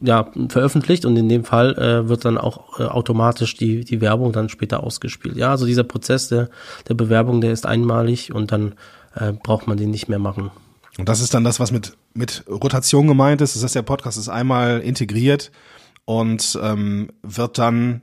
ja, 0.00 0.30
veröffentlicht 0.48 1.04
und 1.04 1.16
in 1.16 1.28
dem 1.28 1.44
Fall 1.44 1.74
äh, 1.76 2.08
wird 2.08 2.24
dann 2.24 2.38
auch 2.38 2.78
äh, 2.78 2.84
automatisch 2.84 3.56
die, 3.56 3.84
die 3.84 4.00
Werbung 4.00 4.32
dann 4.32 4.48
später 4.48 4.84
ausgespielt. 4.84 5.36
Ja, 5.36 5.50
also 5.50 5.66
dieser 5.66 5.82
Prozess 5.82 6.28
der, 6.28 6.50
der 6.88 6.94
Bewerbung, 6.94 7.40
der 7.40 7.52
ist 7.52 7.66
einmalig 7.66 8.32
und 8.32 8.52
dann 8.52 8.74
äh, 9.16 9.32
braucht 9.32 9.66
man 9.66 9.76
den 9.76 9.90
nicht 9.90 10.08
mehr 10.08 10.20
machen. 10.20 10.52
Und 10.98 11.08
das 11.08 11.20
ist 11.20 11.34
dann 11.34 11.42
das, 11.42 11.58
was 11.58 11.72
mit, 11.72 11.96
mit 12.14 12.44
Rotation 12.48 13.08
gemeint 13.08 13.40
ist. 13.40 13.56
Das 13.56 13.64
heißt, 13.64 13.74
der 13.74 13.82
Podcast 13.82 14.18
ist 14.18 14.28
einmal 14.28 14.80
integriert 14.80 15.50
und 16.04 16.56
ähm, 16.62 17.10
wird 17.22 17.58
dann 17.58 18.02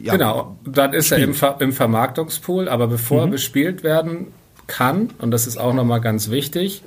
ja, 0.00 0.12
genau, 0.12 0.56
dann 0.64 0.94
ist 0.94 1.12
er 1.12 1.18
im, 1.18 1.34
Ver 1.34 1.56
im 1.60 1.72
Vermarktungspool, 1.72 2.66
aber 2.66 2.86
bevor 2.86 3.18
mhm. 3.18 3.28
er 3.28 3.30
bespielt 3.32 3.82
werden 3.82 4.28
kann, 4.72 5.10
und 5.18 5.30
das 5.30 5.46
ist 5.46 5.58
auch 5.58 5.74
nochmal 5.74 6.00
ganz 6.00 6.30
wichtig, 6.30 6.82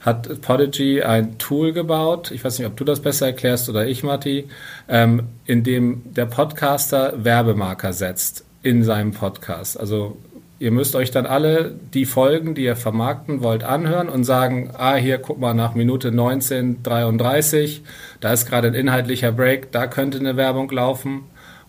hat 0.00 0.40
Podigy 0.40 1.02
ein 1.02 1.36
Tool 1.38 1.72
gebaut, 1.72 2.30
ich 2.30 2.44
weiß 2.44 2.58
nicht, 2.58 2.68
ob 2.68 2.76
du 2.76 2.84
das 2.84 3.00
besser 3.00 3.26
erklärst 3.26 3.68
oder 3.68 3.86
ich, 3.86 4.04
Matti, 4.04 4.48
ähm, 4.88 5.24
in 5.44 5.64
dem 5.64 6.02
der 6.14 6.26
Podcaster 6.26 7.24
Werbemarker 7.24 7.92
setzt 7.92 8.44
in 8.62 8.84
seinem 8.84 9.12
Podcast. 9.12 9.80
Also 9.80 10.16
ihr 10.60 10.70
müsst 10.70 10.94
euch 10.94 11.10
dann 11.10 11.26
alle 11.26 11.74
die 11.92 12.06
Folgen, 12.06 12.54
die 12.54 12.64
ihr 12.64 12.76
vermarkten 12.76 13.42
wollt, 13.42 13.64
anhören 13.64 14.08
und 14.08 14.22
sagen, 14.22 14.70
ah, 14.78 14.94
hier, 14.94 15.18
guck 15.18 15.40
mal, 15.40 15.54
nach 15.54 15.74
Minute 15.74 16.08
1933, 16.08 17.82
da 18.20 18.32
ist 18.32 18.46
gerade 18.46 18.68
ein 18.68 18.74
inhaltlicher 18.74 19.32
Break, 19.32 19.72
da 19.72 19.88
könnte 19.88 20.20
eine 20.20 20.36
Werbung 20.36 20.70
laufen 20.70 21.24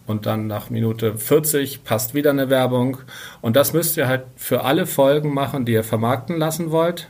und 0.08 0.26
dann 0.26 0.48
nach 0.48 0.70
Minute 0.70 1.18
40 1.18 1.84
passt 1.84 2.14
wieder 2.14 2.30
eine 2.30 2.50
Werbung. 2.50 2.98
Und 3.42 3.56
das 3.56 3.74
müsst 3.74 3.98
ihr 3.98 4.08
halt 4.08 4.24
für 4.36 4.64
alle 4.64 4.86
Folgen 4.86 5.34
machen, 5.34 5.66
die 5.66 5.74
ihr 5.74 5.84
vermarkten 5.84 6.38
lassen 6.38 6.72
wollt. 6.72 7.10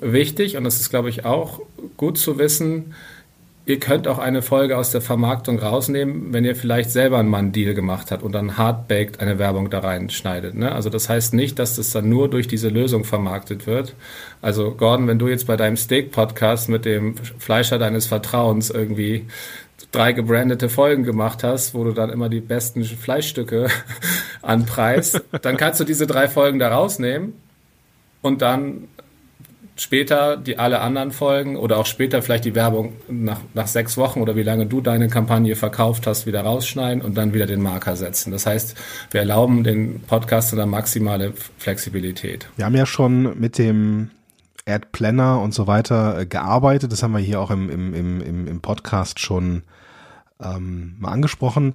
Wichtig, 0.00 0.56
und 0.56 0.64
das 0.64 0.80
ist, 0.80 0.90
glaube 0.90 1.10
ich, 1.10 1.24
auch 1.24 1.60
gut 1.96 2.18
zu 2.18 2.38
wissen, 2.38 2.94
ihr 3.64 3.78
könnt 3.78 4.08
auch 4.08 4.18
eine 4.18 4.42
Folge 4.42 4.76
aus 4.76 4.90
der 4.90 5.00
Vermarktung 5.00 5.58
rausnehmen, 5.58 6.32
wenn 6.32 6.44
ihr 6.44 6.56
vielleicht 6.56 6.90
selber 6.90 7.18
einen 7.18 7.28
Mann-Deal 7.28 7.74
gemacht 7.74 8.10
habt 8.10 8.22
und 8.22 8.32
dann 8.32 8.56
hardbaked 8.58 9.20
eine 9.20 9.38
Werbung 9.38 9.70
da 9.70 9.80
reinschneidet. 9.80 10.54
Ne? 10.54 10.72
Also 10.72 10.90
das 10.90 11.08
heißt 11.08 11.34
nicht, 11.34 11.58
dass 11.58 11.76
das 11.76 11.90
dann 11.90 12.08
nur 12.08 12.28
durch 12.28 12.48
diese 12.48 12.68
Lösung 12.68 13.04
vermarktet 13.04 13.66
wird. 13.66 13.94
Also 14.40 14.72
Gordon, 14.72 15.06
wenn 15.06 15.18
du 15.18 15.28
jetzt 15.28 15.46
bei 15.46 15.56
deinem 15.56 15.76
Steak-Podcast 15.76 16.68
mit 16.68 16.84
dem 16.84 17.16
Fleischer 17.16 17.78
deines 17.78 18.06
Vertrauens 18.06 18.70
irgendwie 18.70 19.26
drei 19.92 20.12
gebrandete 20.12 20.68
Folgen 20.68 21.04
gemacht 21.04 21.44
hast, 21.44 21.74
wo 21.74 21.84
du 21.84 21.92
dann 21.92 22.10
immer 22.10 22.28
die 22.28 22.40
besten 22.40 22.82
Fleischstücke 22.82 23.68
anpreist, 24.42 25.22
dann 25.42 25.56
kannst 25.56 25.78
du 25.78 25.84
diese 25.84 26.06
drei 26.06 26.28
Folgen 26.28 26.58
da 26.58 26.74
rausnehmen 26.74 27.34
und 28.22 28.42
dann 28.42 28.88
später 29.76 30.36
die 30.36 30.58
alle 30.58 30.80
anderen 30.80 31.12
Folgen 31.12 31.56
oder 31.56 31.78
auch 31.78 31.86
später 31.86 32.22
vielleicht 32.22 32.44
die 32.44 32.54
Werbung 32.54 32.94
nach, 33.08 33.40
nach 33.54 33.66
sechs 33.66 33.96
Wochen 33.96 34.20
oder 34.20 34.36
wie 34.36 34.42
lange 34.42 34.66
du 34.66 34.80
deine 34.80 35.08
Kampagne 35.08 35.56
verkauft 35.56 36.06
hast, 36.06 36.26
wieder 36.26 36.42
rausschneiden 36.42 37.02
und 37.02 37.16
dann 37.16 37.32
wieder 37.32 37.46
den 37.46 37.62
Marker 37.62 37.96
setzen. 37.96 38.32
Das 38.32 38.46
heißt, 38.46 38.76
wir 39.10 39.20
erlauben 39.20 39.64
den 39.64 40.00
Podcast 40.00 40.52
eine 40.52 40.66
maximale 40.66 41.32
Flexibilität. 41.58 42.48
Wir 42.56 42.66
haben 42.66 42.76
ja 42.76 42.86
schon 42.86 43.38
mit 43.38 43.58
dem 43.58 44.10
Ad 44.66 44.88
Planner 44.92 45.40
und 45.40 45.54
so 45.54 45.66
weiter 45.66 46.20
äh, 46.20 46.26
gearbeitet. 46.26 46.92
Das 46.92 47.02
haben 47.02 47.12
wir 47.12 47.18
hier 47.18 47.40
auch 47.40 47.50
im, 47.50 47.68
im, 47.70 47.94
im, 47.94 48.46
im 48.46 48.60
Podcast 48.60 49.18
schon 49.18 49.62
ähm, 50.42 50.96
mal 50.98 51.12
angesprochen. 51.12 51.74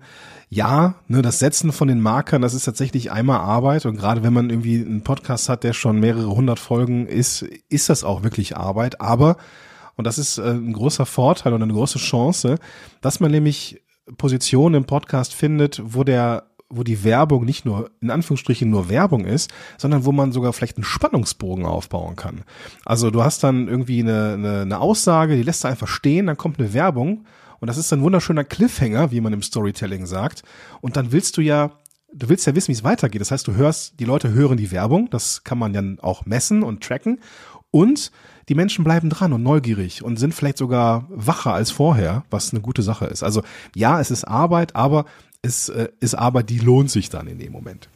Ja, 0.49 0.95
ne, 1.08 1.21
das 1.21 1.39
Setzen 1.39 1.71
von 1.71 1.88
den 1.88 1.99
Markern, 1.99 2.41
das 2.41 2.53
ist 2.53 2.65
tatsächlich 2.65 3.12
einmal 3.12 3.39
Arbeit 3.39 3.86
und 3.86 3.97
gerade 3.97 4.23
wenn 4.23 4.34
man 4.34 4.49
irgendwie 4.49 4.80
einen 4.80 5.03
Podcast 5.03 5.49
hat, 5.49 5.63
der 5.63 5.73
schon 5.73 5.99
mehrere 5.99 6.30
hundert 6.30 6.60
Folgen 6.60 7.08
ist, 7.08 7.43
ist 7.69 7.89
das 7.89 8.03
auch 8.03 8.23
wirklich 8.23 8.56
Arbeit. 8.58 9.01
Aber, 9.01 9.38
und 9.95 10.08
das 10.08 10.17
ist 10.17 10.38
äh, 10.38 10.51
ein 10.51 10.73
großer 10.73 11.06
Vorteil 11.06 11.53
und 11.53 11.63
eine 11.63 11.73
große 11.73 11.99
Chance, 11.99 12.56
dass 13.01 13.19
man 13.19 13.32
nämlich 13.32 13.82
Positionen 14.17 14.75
im 14.75 14.86
Podcast 14.86 15.34
findet, 15.34 15.82
wo 15.84 16.03
der 16.03 16.43
wo 16.69 16.84
die 16.84 17.03
Werbung 17.03 17.45
nicht 17.45 17.65
nur 17.65 17.91
in 18.01 18.12
Anführungsstrichen 18.12 18.69
nur 18.69 18.89
Werbung 18.89 19.25
ist, 19.25 19.51
sondern 19.77 20.06
wo 20.06 20.12
man 20.12 20.32
sogar 20.32 20.51
vielleicht 20.53 20.77
einen 20.77 20.84
Spannungsbogen 20.84 21.65
aufbauen 21.65 22.15
kann. 22.15 22.43
Also 22.84 23.10
du 23.10 23.23
hast 23.23 23.43
dann 23.43 23.67
irgendwie 23.67 24.01
eine, 24.01 24.34
eine, 24.34 24.62
eine 24.62 24.80
Aussage, 24.80 25.38
die 25.38 25.43
lässt 25.43 25.63
du 25.63 25.69
einfach 25.69 25.88
stehen, 25.88 26.27
dann 26.27 26.38
kommt 26.38 26.60
eine 26.60 26.73
Werbung 26.73 27.25
Und 27.59 27.67
das 27.67 27.77
ist 27.77 27.91
ein 27.93 28.01
wunderschöner 28.01 28.43
Cliffhanger, 28.43 29.11
wie 29.11 29.21
man 29.21 29.33
im 29.33 29.41
Storytelling 29.41 30.05
sagt. 30.05 30.43
Und 30.81 30.97
dann 30.97 31.11
willst 31.11 31.37
du 31.37 31.41
ja, 31.41 31.71
du 32.13 32.29
willst 32.29 32.45
ja 32.47 32.55
wissen, 32.55 32.69
wie 32.69 32.73
es 32.73 32.83
weitergeht. 32.83 33.21
Das 33.21 33.31
heißt, 33.31 33.47
du 33.47 33.55
hörst, 33.55 33.99
die 33.99 34.05
Leute 34.05 34.31
hören 34.31 34.57
die 34.57 34.71
Werbung, 34.71 35.09
das 35.09 35.43
kann 35.43 35.57
man 35.57 35.73
dann 35.73 35.99
auch 35.99 36.25
messen 36.25 36.63
und 36.63 36.83
tracken. 36.83 37.19
Und 37.71 38.11
die 38.49 38.55
Menschen 38.55 38.83
bleiben 38.83 39.09
dran 39.09 39.33
und 39.33 39.43
neugierig 39.43 40.03
und 40.03 40.17
sind 40.17 40.33
vielleicht 40.33 40.57
sogar 40.57 41.05
wacher 41.09 41.53
als 41.53 41.71
vorher, 41.71 42.23
was 42.29 42.53
eine 42.53 42.61
gute 42.61 42.81
Sache 42.81 43.05
ist. 43.05 43.23
Also 43.23 43.43
ja, 43.75 43.99
es 43.99 44.09
ist 44.09 44.23
Arbeit, 44.23 44.75
aber 44.75 45.05
es 45.41 45.69
äh, 45.69 45.89
ist 45.99 46.15
Arbeit, 46.15 46.49
die 46.49 46.59
lohnt 46.59 46.89
sich 46.89 47.09
dann 47.09 47.27
in 47.27 47.39
dem 47.39 47.51
Moment. 47.51 47.89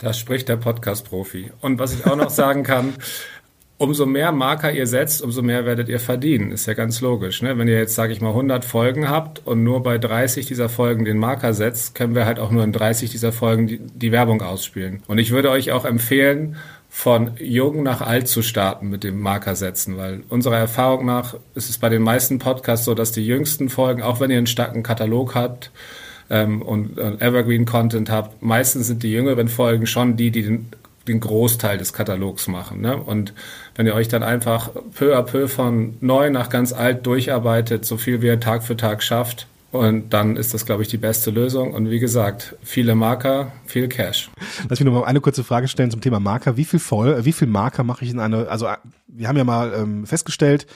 Da 0.00 0.12
spricht 0.12 0.48
der 0.48 0.56
Podcast-Profi. 0.56 1.52
Und 1.60 1.78
was 1.78 1.94
ich 1.94 2.06
auch 2.06 2.16
noch 2.16 2.30
sagen 2.30 2.62
kann, 2.62 2.94
umso 3.78 4.06
mehr 4.06 4.32
Marker 4.32 4.72
ihr 4.72 4.86
setzt, 4.86 5.22
umso 5.22 5.42
mehr 5.42 5.66
werdet 5.66 5.88
ihr 5.88 5.98
verdienen. 5.98 6.52
Ist 6.52 6.66
ja 6.66 6.74
ganz 6.74 7.00
logisch. 7.00 7.42
Ne? 7.42 7.58
Wenn 7.58 7.68
ihr 7.68 7.78
jetzt, 7.78 7.94
sage 7.94 8.12
ich 8.12 8.20
mal, 8.20 8.28
100 8.28 8.64
Folgen 8.64 9.08
habt 9.08 9.44
und 9.44 9.64
nur 9.64 9.82
bei 9.82 9.98
30 9.98 10.46
dieser 10.46 10.68
Folgen 10.68 11.04
den 11.04 11.18
Marker 11.18 11.52
setzt, 11.52 11.94
können 11.94 12.14
wir 12.14 12.24
halt 12.24 12.38
auch 12.38 12.50
nur 12.50 12.64
in 12.64 12.72
30 12.72 13.10
dieser 13.10 13.32
Folgen 13.32 13.66
die, 13.66 13.78
die 13.78 14.12
Werbung 14.12 14.40
ausspielen. 14.42 15.02
Und 15.08 15.18
ich 15.18 15.32
würde 15.32 15.50
euch 15.50 15.72
auch 15.72 15.84
empfehlen, 15.84 16.56
von 16.88 17.30
jung 17.38 17.82
nach 17.82 18.02
alt 18.02 18.28
zu 18.28 18.42
starten 18.42 18.90
mit 18.90 19.02
dem 19.02 19.18
Marker 19.18 19.56
setzen, 19.56 19.96
weil 19.96 20.24
unserer 20.28 20.58
Erfahrung 20.58 21.06
nach 21.06 21.34
ist 21.54 21.70
es 21.70 21.78
bei 21.78 21.88
den 21.88 22.02
meisten 22.02 22.38
Podcasts 22.38 22.84
so, 22.84 22.94
dass 22.94 23.12
die 23.12 23.24
jüngsten 23.24 23.70
Folgen, 23.70 24.02
auch 24.02 24.20
wenn 24.20 24.30
ihr 24.30 24.36
einen 24.36 24.46
starken 24.46 24.82
Katalog 24.82 25.34
habt, 25.34 25.70
ähm, 26.28 26.62
und 26.62 26.98
äh, 26.98 27.16
Evergreen 27.18 27.64
Content 27.64 28.10
habt, 28.10 28.42
meistens 28.42 28.88
sind 28.88 29.02
die 29.02 29.12
jüngeren 29.12 29.48
Folgen 29.48 29.86
schon 29.86 30.16
die, 30.16 30.30
die 30.30 30.42
den 30.42 30.68
den 31.08 31.20
Großteil 31.20 31.78
des 31.78 31.92
Katalogs 31.92 32.48
machen. 32.48 32.80
Ne? 32.80 32.96
Und 32.96 33.34
wenn 33.74 33.86
ihr 33.86 33.94
euch 33.94 34.08
dann 34.08 34.22
einfach 34.22 34.70
peu 34.94 35.16
à 35.16 35.22
peu 35.22 35.48
von 35.48 35.96
neu 36.00 36.30
nach 36.30 36.48
ganz 36.48 36.72
alt 36.72 37.06
durcharbeitet, 37.06 37.84
so 37.84 37.96
viel 37.96 38.22
wie 38.22 38.26
ihr 38.26 38.40
Tag 38.40 38.62
für 38.62 38.76
Tag 38.76 39.02
schafft, 39.02 39.46
und 39.72 40.10
dann 40.10 40.36
ist 40.36 40.52
das, 40.52 40.66
glaube 40.66 40.82
ich, 40.82 40.88
die 40.88 40.98
beste 40.98 41.30
Lösung. 41.30 41.72
Und 41.72 41.88
wie 41.88 41.98
gesagt, 41.98 42.56
viele 42.62 42.94
Marker, 42.94 43.52
viel 43.64 43.88
Cash. 43.88 44.30
Lass 44.68 44.78
mich 44.78 44.86
noch 44.86 44.92
mal 44.92 45.04
eine 45.04 45.22
kurze 45.22 45.44
Frage 45.44 45.66
stellen 45.66 45.90
zum 45.90 46.02
Thema 46.02 46.20
Marker. 46.20 46.58
Wie 46.58 46.66
viel 46.66 46.78
voll, 46.78 47.24
wie 47.24 47.32
viel 47.32 47.48
Marker 47.48 47.82
mache 47.82 48.04
ich 48.04 48.10
in 48.10 48.20
eine, 48.20 48.48
also 48.48 48.68
wir 49.08 49.28
haben 49.28 49.38
ja 49.38 49.44
mal 49.44 49.72
ähm, 49.74 50.06
festgestellt, 50.06 50.66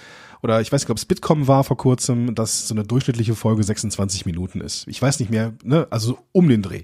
oder 0.43 0.61
ich 0.61 0.73
weiß 0.73 0.83
nicht, 0.83 0.91
ob 0.91 0.97
es 0.97 1.05
Bitkom 1.05 1.49
war 1.49 1.65
vor 1.65 1.77
kurzem, 1.77 2.35
dass 2.35 2.69
so 2.69 2.75
eine 2.75 2.85
durchschnittliche 2.85 3.35
Folge 3.35 3.63
26 3.63 4.27
Minuten 4.27 4.61
ist. 4.61 4.87
Ich 4.89 5.01
weiß 5.01 5.21
nicht 5.21 5.31
mehr, 5.31 5.53
ne, 5.63 5.87
also 5.91 6.19
um 6.33 6.49
den 6.49 6.63
Dreh. 6.63 6.83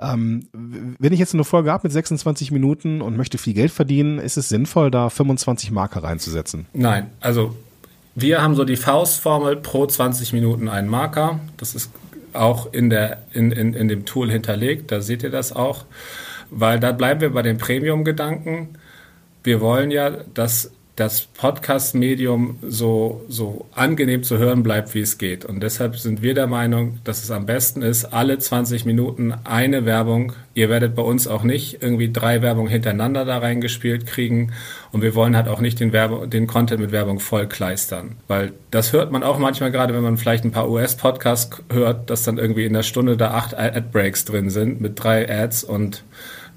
Ähm, 0.00 0.46
wenn 0.52 1.12
ich 1.12 1.18
jetzt 1.18 1.34
eine 1.34 1.44
Folge 1.44 1.72
habe 1.72 1.88
mit 1.88 1.92
26 1.92 2.52
Minuten 2.52 3.00
und 3.02 3.16
möchte 3.16 3.38
viel 3.38 3.54
Geld 3.54 3.72
verdienen, 3.72 4.18
ist 4.18 4.36
es 4.36 4.48
sinnvoll, 4.48 4.90
da 4.90 5.10
25 5.10 5.70
Marker 5.72 6.04
reinzusetzen? 6.04 6.66
Nein, 6.72 7.10
also 7.20 7.56
wir 8.14 8.42
haben 8.42 8.54
so 8.54 8.64
die 8.64 8.76
Faustformel 8.76 9.56
pro 9.56 9.86
20 9.86 10.32
Minuten 10.32 10.68
einen 10.68 10.88
Marker. 10.88 11.40
Das 11.56 11.74
ist 11.74 11.90
auch 12.32 12.72
in, 12.72 12.90
der, 12.90 13.18
in, 13.32 13.50
in, 13.52 13.74
in 13.74 13.88
dem 13.88 14.04
Tool 14.04 14.30
hinterlegt, 14.30 14.92
da 14.92 15.00
seht 15.00 15.22
ihr 15.22 15.30
das 15.30 15.52
auch. 15.52 15.84
Weil 16.50 16.80
da 16.80 16.92
bleiben 16.92 17.20
wir 17.20 17.30
bei 17.30 17.42
den 17.42 17.58
Premium-Gedanken. 17.58 18.70
Wir 19.44 19.60
wollen 19.60 19.90
ja, 19.90 20.10
dass 20.10 20.70
das 20.98 21.22
Podcast-Medium 21.26 22.58
so, 22.60 23.24
so 23.28 23.66
angenehm 23.72 24.24
zu 24.24 24.36
hören 24.36 24.64
bleibt, 24.64 24.94
wie 24.94 25.00
es 25.00 25.16
geht. 25.16 25.44
Und 25.44 25.62
deshalb 25.62 25.96
sind 25.96 26.22
wir 26.22 26.34
der 26.34 26.48
Meinung, 26.48 26.98
dass 27.04 27.22
es 27.22 27.30
am 27.30 27.46
besten 27.46 27.82
ist, 27.82 28.06
alle 28.06 28.38
20 28.38 28.84
Minuten 28.84 29.32
eine 29.44 29.84
Werbung. 29.84 30.32
Ihr 30.54 30.68
werdet 30.68 30.96
bei 30.96 31.02
uns 31.02 31.28
auch 31.28 31.44
nicht 31.44 31.82
irgendwie 31.82 32.10
drei 32.10 32.42
Werbungen 32.42 32.70
hintereinander 32.70 33.24
da 33.24 33.38
reingespielt 33.38 34.06
kriegen. 34.06 34.52
Und 34.90 35.02
wir 35.02 35.14
wollen 35.14 35.36
halt 35.36 35.46
auch 35.46 35.60
nicht 35.60 35.78
den, 35.78 35.92
Werbe 35.92 36.26
den 36.26 36.48
Content 36.48 36.80
mit 36.80 36.90
Werbung 36.90 37.20
voll 37.20 37.46
kleistern. 37.46 38.16
Weil 38.26 38.52
das 38.72 38.92
hört 38.92 39.12
man 39.12 39.22
auch 39.22 39.38
manchmal 39.38 39.70
gerade, 39.70 39.94
wenn 39.94 40.02
man 40.02 40.16
vielleicht 40.16 40.44
ein 40.44 40.52
paar 40.52 40.68
US-Podcasts 40.68 41.62
hört, 41.70 42.10
dass 42.10 42.24
dann 42.24 42.38
irgendwie 42.38 42.64
in 42.64 42.72
der 42.72 42.82
Stunde 42.82 43.16
da 43.16 43.30
acht 43.30 43.56
Ad-Breaks 43.56 44.24
drin 44.24 44.50
sind 44.50 44.80
mit 44.80 45.02
drei 45.02 45.30
Ads 45.30 45.62
und 45.62 46.02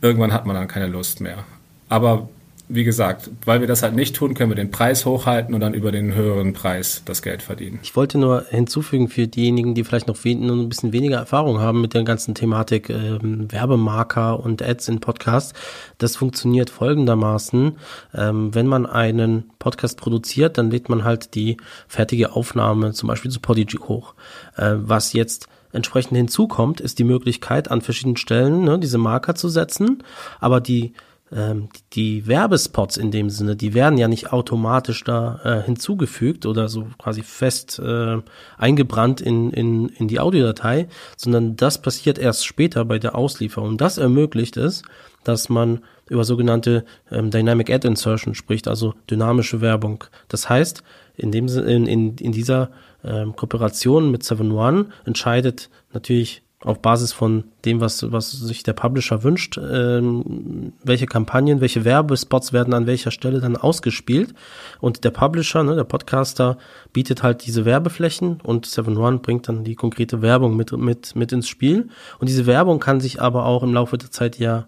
irgendwann 0.01 0.33
hat 0.33 0.47
man 0.47 0.55
dann 0.55 0.67
keine 0.67 0.87
Lust 0.87 1.21
mehr. 1.21 1.43
Aber 1.89 2.29
wie 2.73 2.83
gesagt, 2.83 3.29
weil 3.45 3.59
wir 3.59 3.67
das 3.67 3.83
halt 3.83 3.95
nicht 3.95 4.15
tun, 4.15 4.33
können 4.33 4.49
wir 4.49 4.55
den 4.55 4.71
Preis 4.71 5.05
hochhalten 5.05 5.53
und 5.53 5.61
dann 5.61 5.73
über 5.73 5.91
den 5.91 6.13
höheren 6.13 6.53
Preis 6.53 7.01
das 7.05 7.21
Geld 7.21 7.41
verdienen. 7.41 7.79
Ich 7.83 7.95
wollte 7.95 8.17
nur 8.17 8.45
hinzufügen 8.49 9.09
für 9.09 9.27
diejenigen, 9.27 9.75
die 9.75 9.83
vielleicht 9.83 10.07
noch 10.07 10.23
ein 10.25 10.69
bisschen 10.69 10.93
weniger 10.93 11.17
Erfahrung 11.17 11.59
haben 11.59 11.81
mit 11.81 11.93
der 11.93 12.03
ganzen 12.03 12.35
Thematik 12.35 12.89
ähm, 12.89 13.51
Werbemarker 13.51 14.39
und 14.39 14.61
Ads 14.61 14.87
in 14.87 14.99
Podcasts. 14.99 15.53
Das 15.97 16.15
funktioniert 16.15 16.69
folgendermaßen. 16.69 17.77
Ähm, 18.15 18.55
wenn 18.55 18.67
man 18.67 18.85
einen 18.85 19.51
Podcast 19.59 19.97
produziert, 19.97 20.57
dann 20.57 20.71
lädt 20.71 20.89
man 20.89 21.03
halt 21.03 21.35
die 21.35 21.57
fertige 21.87 22.33
Aufnahme 22.33 22.93
zum 22.93 23.07
Beispiel 23.07 23.31
zu 23.31 23.39
Podigy 23.39 23.77
hoch. 23.77 24.15
Äh, 24.55 24.73
was 24.75 25.13
jetzt 25.13 25.47
entsprechend 25.73 26.17
hinzukommt, 26.17 26.81
ist 26.81 26.99
die 26.99 27.03
Möglichkeit, 27.03 27.71
an 27.71 27.81
verschiedenen 27.81 28.17
Stellen 28.17 28.63
ne, 28.63 28.79
diese 28.79 28.97
Marker 28.97 29.35
zu 29.35 29.49
setzen, 29.49 30.03
aber 30.39 30.59
die 30.59 30.93
ähm, 31.33 31.69
die 31.93 32.27
Werbespots 32.27 32.97
in 32.97 33.11
dem 33.11 33.29
Sinne, 33.29 33.55
die 33.55 33.73
werden 33.73 33.97
ja 33.97 34.07
nicht 34.07 34.33
automatisch 34.33 35.03
da 35.03 35.39
äh, 35.43 35.61
hinzugefügt 35.63 36.45
oder 36.45 36.67
so 36.67 36.87
quasi 36.97 37.21
fest 37.21 37.79
äh, 37.79 38.17
eingebrannt 38.57 39.21
in, 39.21 39.51
in, 39.51 39.89
in 39.89 40.07
die 40.07 40.19
Audiodatei, 40.19 40.87
sondern 41.15 41.55
das 41.55 41.81
passiert 41.81 42.17
erst 42.19 42.45
später 42.45 42.85
bei 42.85 42.99
der 42.99 43.15
Auslieferung. 43.15 43.77
Das 43.77 43.97
ermöglicht 43.97 44.57
es, 44.57 44.83
dass 45.23 45.49
man 45.49 45.81
über 46.09 46.25
sogenannte 46.25 46.83
ähm, 47.09 47.31
Dynamic 47.31 47.69
Ad 47.69 47.87
Insertion 47.87 48.35
spricht, 48.35 48.67
also 48.67 48.93
dynamische 49.09 49.61
Werbung. 49.61 50.03
Das 50.27 50.49
heißt, 50.49 50.83
in, 51.15 51.31
dem, 51.31 51.47
in, 51.47 51.87
in, 51.87 52.17
in 52.17 52.31
dieser 52.31 52.71
ähm, 53.03 53.35
Kooperation 53.35 54.11
mit 54.11 54.23
7one 54.23 54.87
entscheidet 55.05 55.69
natürlich 55.93 56.43
auf 56.63 56.79
Basis 56.79 57.11
von 57.11 57.45
dem, 57.65 57.81
was, 57.81 58.11
was 58.11 58.31
sich 58.31 58.63
der 58.63 58.73
Publisher 58.73 59.23
wünscht, 59.23 59.57
ähm, 59.57 60.73
welche 60.83 61.07
Kampagnen, 61.07 61.59
welche 61.59 61.85
Werbespots 61.85 62.53
werden 62.53 62.73
an 62.73 62.85
welcher 62.85 63.11
Stelle 63.11 63.39
dann 63.39 63.57
ausgespielt. 63.57 64.33
Und 64.79 65.03
der 65.03 65.11
Publisher, 65.11 65.63
ne, 65.63 65.75
der 65.75 65.83
Podcaster, 65.83 66.57
bietet 66.93 67.23
halt 67.23 67.45
diese 67.45 67.65
Werbeflächen 67.65 68.39
und 68.41 68.67
7-One 68.67 69.19
bringt 69.19 69.47
dann 69.47 69.63
die 69.63 69.75
konkrete 69.75 70.21
Werbung 70.21 70.55
mit, 70.55 70.71
mit, 70.71 71.15
mit 71.15 71.31
ins 71.31 71.47
Spiel. 71.47 71.89
Und 72.19 72.29
diese 72.29 72.45
Werbung 72.45 72.79
kann 72.79 73.01
sich 73.01 73.21
aber 73.21 73.45
auch 73.45 73.63
im 73.63 73.73
Laufe 73.73 73.97
der 73.97 74.11
Zeit 74.11 74.37
ja 74.37 74.67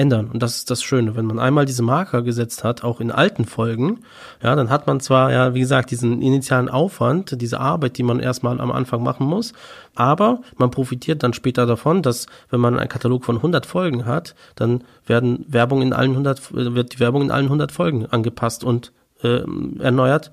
ändern. 0.00 0.30
Und 0.32 0.42
das 0.42 0.56
ist 0.56 0.70
das 0.70 0.82
Schöne. 0.82 1.14
Wenn 1.14 1.26
man 1.26 1.38
einmal 1.38 1.66
diese 1.66 1.82
Marker 1.82 2.22
gesetzt 2.22 2.64
hat, 2.64 2.82
auch 2.82 3.00
in 3.00 3.10
alten 3.10 3.44
Folgen, 3.44 4.00
ja, 4.42 4.56
dann 4.56 4.70
hat 4.70 4.86
man 4.86 4.98
zwar, 4.98 5.30
ja, 5.30 5.52
wie 5.52 5.60
gesagt, 5.60 5.90
diesen 5.90 6.22
initialen 6.22 6.70
Aufwand, 6.70 7.40
diese 7.40 7.60
Arbeit, 7.60 7.98
die 7.98 8.02
man 8.02 8.18
erstmal 8.18 8.60
am 8.62 8.72
Anfang 8.72 9.02
machen 9.02 9.26
muss, 9.26 9.52
aber 9.94 10.40
man 10.56 10.70
profitiert 10.70 11.22
dann 11.22 11.34
später 11.34 11.66
davon, 11.66 12.00
dass, 12.02 12.26
wenn 12.48 12.60
man 12.60 12.78
einen 12.78 12.88
Katalog 12.88 13.26
von 13.26 13.36
100 13.36 13.66
Folgen 13.66 14.06
hat, 14.06 14.34
dann 14.54 14.84
werden 15.04 15.44
Werbung 15.48 15.82
in 15.82 15.92
allen 15.92 16.12
100, 16.12 16.54
wird 16.54 16.94
die 16.94 17.00
Werbung 17.00 17.22
in 17.22 17.30
allen 17.30 17.46
100 17.46 17.70
Folgen 17.70 18.06
angepasst 18.06 18.64
und 18.64 18.92
äh, 19.22 19.42
erneuert. 19.80 20.30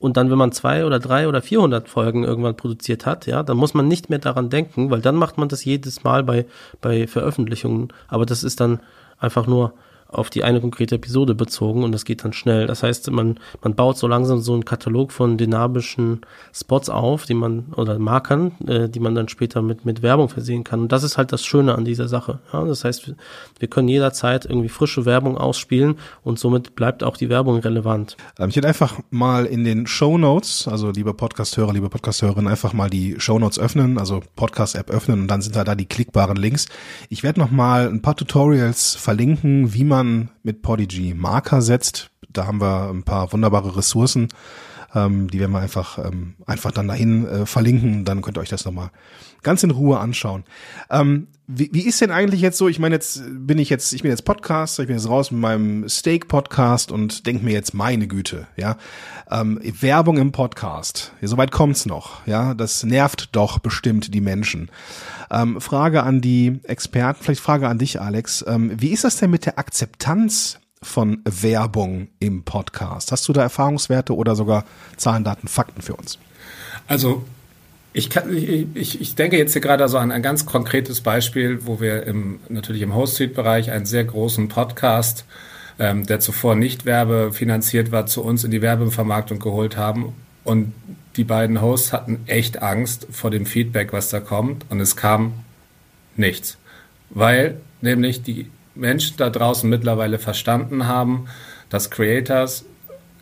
Und 0.00 0.16
dann, 0.16 0.30
wenn 0.30 0.38
man 0.38 0.50
zwei 0.50 0.86
oder 0.86 0.98
drei 0.98 1.28
oder 1.28 1.42
400 1.42 1.86
Folgen 1.86 2.24
irgendwann 2.24 2.56
produziert 2.56 3.04
hat, 3.04 3.26
ja, 3.26 3.42
dann 3.42 3.58
muss 3.58 3.74
man 3.74 3.86
nicht 3.86 4.08
mehr 4.08 4.18
daran 4.18 4.48
denken, 4.48 4.90
weil 4.90 5.02
dann 5.02 5.14
macht 5.14 5.36
man 5.36 5.50
das 5.50 5.62
jedes 5.64 6.02
Mal 6.04 6.24
bei, 6.24 6.46
bei 6.80 7.06
Veröffentlichungen. 7.06 7.92
Aber 8.08 8.24
das 8.24 8.42
ist 8.42 8.60
dann 8.60 8.80
einfach 9.18 9.46
nur 9.46 9.74
auf 10.12 10.30
die 10.30 10.44
eine 10.44 10.60
konkrete 10.60 10.96
Episode 10.96 11.34
bezogen 11.34 11.84
und 11.84 11.92
das 11.92 12.04
geht 12.04 12.24
dann 12.24 12.32
schnell. 12.32 12.66
Das 12.66 12.82
heißt, 12.82 13.10
man, 13.10 13.38
man 13.62 13.74
baut 13.74 13.96
so 13.96 14.06
langsam 14.06 14.40
so 14.40 14.52
einen 14.52 14.64
Katalog 14.64 15.12
von 15.12 15.38
dynamischen 15.38 16.20
Spots 16.52 16.88
auf, 16.88 17.26
die 17.26 17.34
man, 17.34 17.66
oder 17.76 17.98
Markern, 17.98 18.52
äh, 18.66 18.88
die 18.88 19.00
man 19.00 19.14
dann 19.14 19.28
später 19.28 19.62
mit, 19.62 19.84
mit 19.84 20.02
Werbung 20.02 20.28
versehen 20.28 20.64
kann. 20.64 20.80
Und 20.80 20.92
das 20.92 21.02
ist 21.02 21.16
halt 21.16 21.32
das 21.32 21.44
Schöne 21.44 21.74
an 21.74 21.84
dieser 21.84 22.08
Sache. 22.08 22.40
Ja, 22.52 22.64
das 22.64 22.84
heißt, 22.84 23.14
wir 23.58 23.68
können 23.68 23.88
jederzeit 23.88 24.44
irgendwie 24.44 24.68
frische 24.68 25.04
Werbung 25.04 25.38
ausspielen 25.38 25.96
und 26.24 26.38
somit 26.38 26.74
bleibt 26.74 27.04
auch 27.04 27.16
die 27.16 27.28
Werbung 27.28 27.58
relevant. 27.58 28.16
Ähm, 28.38 28.50
ich 28.50 28.56
hätte 28.56 28.68
einfach 28.68 28.98
mal 29.10 29.46
in 29.46 29.64
den 29.64 29.86
Show 29.86 30.18
Notes, 30.18 30.66
also 30.66 30.90
liebe 30.90 31.14
Podcast-Hörer, 31.14 31.72
liebe 31.72 31.88
Podcast-Hörerinnen, 31.88 32.50
einfach 32.50 32.72
mal 32.72 32.90
die 32.90 33.16
Show 33.18 33.38
Notes 33.38 33.58
öffnen, 33.58 33.98
also 33.98 34.22
Podcast-App 34.34 34.90
öffnen 34.90 35.20
und 35.22 35.28
dann 35.28 35.42
sind 35.42 35.54
da, 35.54 35.64
da 35.64 35.74
die 35.74 35.86
klickbaren 35.86 36.36
Links. 36.36 36.66
Ich 37.08 37.22
werde 37.22 37.40
noch 37.40 37.50
mal 37.50 37.88
ein 37.88 38.02
paar 38.02 38.16
Tutorials 38.16 38.96
verlinken, 38.96 39.72
wie 39.72 39.84
man 39.84 39.99
man 40.06 40.30
mit 40.42 40.62
Podigy 40.62 41.14
Marker 41.14 41.62
setzt. 41.62 42.10
Da 42.28 42.46
haben 42.46 42.60
wir 42.60 42.90
ein 42.90 43.02
paar 43.02 43.32
wunderbare 43.32 43.76
Ressourcen, 43.76 44.28
ähm, 44.94 45.30
die 45.30 45.40
werden 45.40 45.52
wir 45.52 45.60
einfach, 45.60 45.98
ähm, 45.98 46.34
einfach 46.46 46.72
dann 46.72 46.88
dahin 46.88 47.26
äh, 47.26 47.46
verlinken. 47.46 48.04
Dann 48.04 48.22
könnt 48.22 48.38
ihr 48.38 48.40
euch 48.40 48.48
das 48.48 48.64
nochmal 48.64 48.90
ganz 49.42 49.62
in 49.62 49.70
Ruhe 49.70 49.98
anschauen. 49.98 50.44
Ähm, 50.90 51.28
wie, 51.52 51.68
wie 51.72 51.82
ist 51.82 52.00
denn 52.00 52.12
eigentlich 52.12 52.40
jetzt 52.40 52.58
so? 52.58 52.68
Ich 52.68 52.78
meine, 52.78 52.94
jetzt 52.94 53.22
bin 53.28 53.58
ich 53.58 53.70
jetzt, 53.70 53.92
ich 53.92 54.02
bin 54.02 54.10
jetzt 54.10 54.24
Podcaster, 54.24 54.84
ich 54.84 54.86
bin 54.86 54.96
jetzt 54.96 55.08
raus 55.08 55.32
mit 55.32 55.40
meinem 55.40 55.88
Steak-Podcast 55.88 56.92
und 56.92 57.26
denke 57.26 57.44
mir 57.44 57.52
jetzt, 57.52 57.74
meine 57.74 58.06
Güte, 58.06 58.46
ja, 58.56 58.76
ähm, 59.30 59.58
Werbung 59.62 60.18
im 60.18 60.30
Podcast. 60.30 61.12
Ja, 61.20 61.26
Soweit 61.26 61.50
kommt's 61.50 61.86
noch, 61.86 62.24
ja. 62.26 62.54
Das 62.54 62.84
nervt 62.84 63.30
doch 63.32 63.58
bestimmt 63.58 64.14
die 64.14 64.20
Menschen. 64.20 64.70
Ähm, 65.30 65.60
Frage 65.60 66.04
an 66.04 66.20
die 66.20 66.60
Experten, 66.64 67.22
vielleicht 67.22 67.40
Frage 67.40 67.68
an 67.68 67.78
dich, 67.78 68.00
Alex. 68.00 68.44
Ähm, 68.46 68.70
wie 68.80 68.90
ist 68.90 69.02
das 69.02 69.16
denn 69.16 69.30
mit 69.30 69.44
der 69.44 69.58
Akzeptanz 69.58 70.60
von 70.82 71.20
Werbung 71.24 72.08
im 72.20 72.44
Podcast? 72.44 73.10
Hast 73.10 73.26
du 73.28 73.32
da 73.32 73.42
Erfahrungswerte 73.42 74.14
oder 74.14 74.36
sogar 74.36 74.64
Zahlen, 74.96 75.24
Daten, 75.24 75.48
Fakten 75.48 75.82
für 75.82 75.96
uns? 75.96 76.18
Also 76.86 77.24
Ich, 77.92 78.08
kann, 78.08 78.34
ich, 78.34 79.00
ich 79.00 79.14
denke 79.16 79.36
jetzt 79.36 79.52
hier 79.52 79.62
gerade 79.62 79.88
so 79.88 79.98
an 79.98 80.12
ein 80.12 80.22
ganz 80.22 80.46
konkretes 80.46 81.00
Beispiel, 81.00 81.66
wo 81.66 81.80
wir 81.80 82.04
im, 82.04 82.38
natürlich 82.48 82.82
im 82.82 82.94
Host-Suite-Bereich 82.94 83.72
einen 83.72 83.84
sehr 83.86 84.04
großen 84.04 84.48
Podcast, 84.48 85.24
ähm, 85.80 86.06
der 86.06 86.20
zuvor 86.20 86.54
nicht 86.54 86.84
werbefinanziert 86.84 87.90
war, 87.90 88.06
zu 88.06 88.22
uns 88.22 88.44
in 88.44 88.52
die 88.52 88.62
Werbevermarktung 88.62 89.40
geholt 89.40 89.76
haben. 89.76 90.14
Und 90.44 90.72
die 91.16 91.24
beiden 91.24 91.60
Hosts 91.60 91.92
hatten 91.92 92.20
echt 92.26 92.62
Angst 92.62 93.08
vor 93.10 93.32
dem 93.32 93.44
Feedback, 93.44 93.92
was 93.92 94.08
da 94.08 94.20
kommt. 94.20 94.66
Und 94.68 94.80
es 94.80 94.94
kam 94.94 95.32
nichts. 96.16 96.58
Weil 97.08 97.60
nämlich 97.80 98.22
die 98.22 98.50
Menschen 98.76 99.16
da 99.16 99.30
draußen 99.30 99.68
mittlerweile 99.68 100.20
verstanden 100.20 100.86
haben, 100.86 101.26
dass 101.70 101.90
Creators 101.90 102.64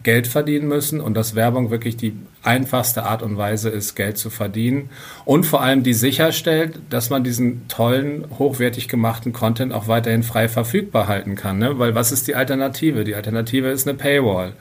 Geld 0.02 0.26
verdienen 0.26 0.68
müssen 0.68 1.00
und 1.00 1.14
dass 1.14 1.34
Werbung 1.34 1.70
wirklich 1.70 1.96
die 1.96 2.14
einfachste 2.42 3.04
Art 3.04 3.22
und 3.22 3.36
Weise 3.36 3.68
ist, 3.68 3.94
Geld 3.94 4.16
zu 4.16 4.30
verdienen 4.30 4.90
und 5.24 5.44
vor 5.44 5.60
allem 5.60 5.82
die 5.82 5.94
sicherstellt, 5.94 6.78
dass 6.90 7.10
man 7.10 7.24
diesen 7.24 7.66
tollen, 7.68 8.24
hochwertig 8.38 8.88
gemachten 8.88 9.32
Content 9.32 9.72
auch 9.72 9.88
weiterhin 9.88 10.22
frei 10.22 10.48
verfügbar 10.48 11.08
halten 11.08 11.34
kann. 11.34 11.58
Ne? 11.58 11.78
Weil 11.78 11.94
was 11.94 12.12
ist 12.12 12.28
die 12.28 12.34
Alternative? 12.34 13.04
Die 13.04 13.14
Alternative 13.14 13.68
ist 13.68 13.88
eine 13.88 13.96
Paywall. 13.96 14.52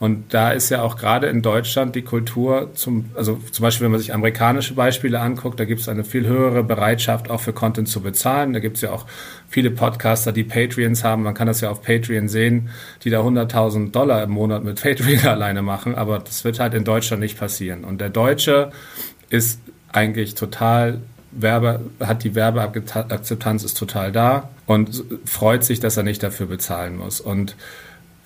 Und 0.00 0.32
da 0.32 0.52
ist 0.52 0.70
ja 0.70 0.82
auch 0.82 0.96
gerade 0.96 1.26
in 1.26 1.42
Deutschland 1.42 1.96
die 1.96 2.02
Kultur 2.02 2.70
zum, 2.74 3.10
also 3.16 3.40
zum 3.50 3.62
Beispiel, 3.64 3.84
wenn 3.86 3.90
man 3.90 4.00
sich 4.00 4.14
amerikanische 4.14 4.74
Beispiele 4.74 5.18
anguckt, 5.18 5.58
da 5.58 5.64
gibt 5.64 5.80
es 5.80 5.88
eine 5.88 6.04
viel 6.04 6.24
höhere 6.24 6.62
Bereitschaft, 6.62 7.30
auch 7.30 7.40
für 7.40 7.52
Content 7.52 7.88
zu 7.88 8.00
bezahlen. 8.00 8.52
Da 8.52 8.60
gibt 8.60 8.76
es 8.76 8.82
ja 8.82 8.92
auch 8.92 9.06
viele 9.48 9.72
Podcaster, 9.72 10.30
die 10.30 10.44
Patreons 10.44 11.02
haben. 11.02 11.24
Man 11.24 11.34
kann 11.34 11.48
das 11.48 11.60
ja 11.60 11.70
auf 11.70 11.82
Patreon 11.82 12.28
sehen, 12.28 12.70
die 13.02 13.10
da 13.10 13.22
100.000 13.22 13.90
Dollar 13.90 14.22
im 14.22 14.30
Monat 14.30 14.62
mit 14.62 14.80
Patreon 14.80 15.20
alleine 15.26 15.62
machen. 15.62 15.96
Aber 15.96 16.20
das 16.20 16.44
wird 16.44 16.60
halt 16.60 16.74
in 16.74 16.84
Deutschland 16.84 17.20
nicht 17.20 17.36
passieren. 17.36 17.82
Und 17.82 18.00
der 18.00 18.10
Deutsche 18.10 18.70
ist 19.30 19.60
eigentlich 19.92 20.36
total 20.36 21.00
Werbe, 21.32 21.80
hat 22.00 22.24
die 22.24 22.34
Werbeakzeptanz 22.34 23.64
ist 23.64 23.76
total 23.76 24.12
da 24.12 24.48
und 24.66 25.04
freut 25.24 25.64
sich, 25.64 25.80
dass 25.80 25.96
er 25.96 26.02
nicht 26.02 26.22
dafür 26.22 26.46
bezahlen 26.46 26.96
muss. 26.96 27.20
Und 27.20 27.56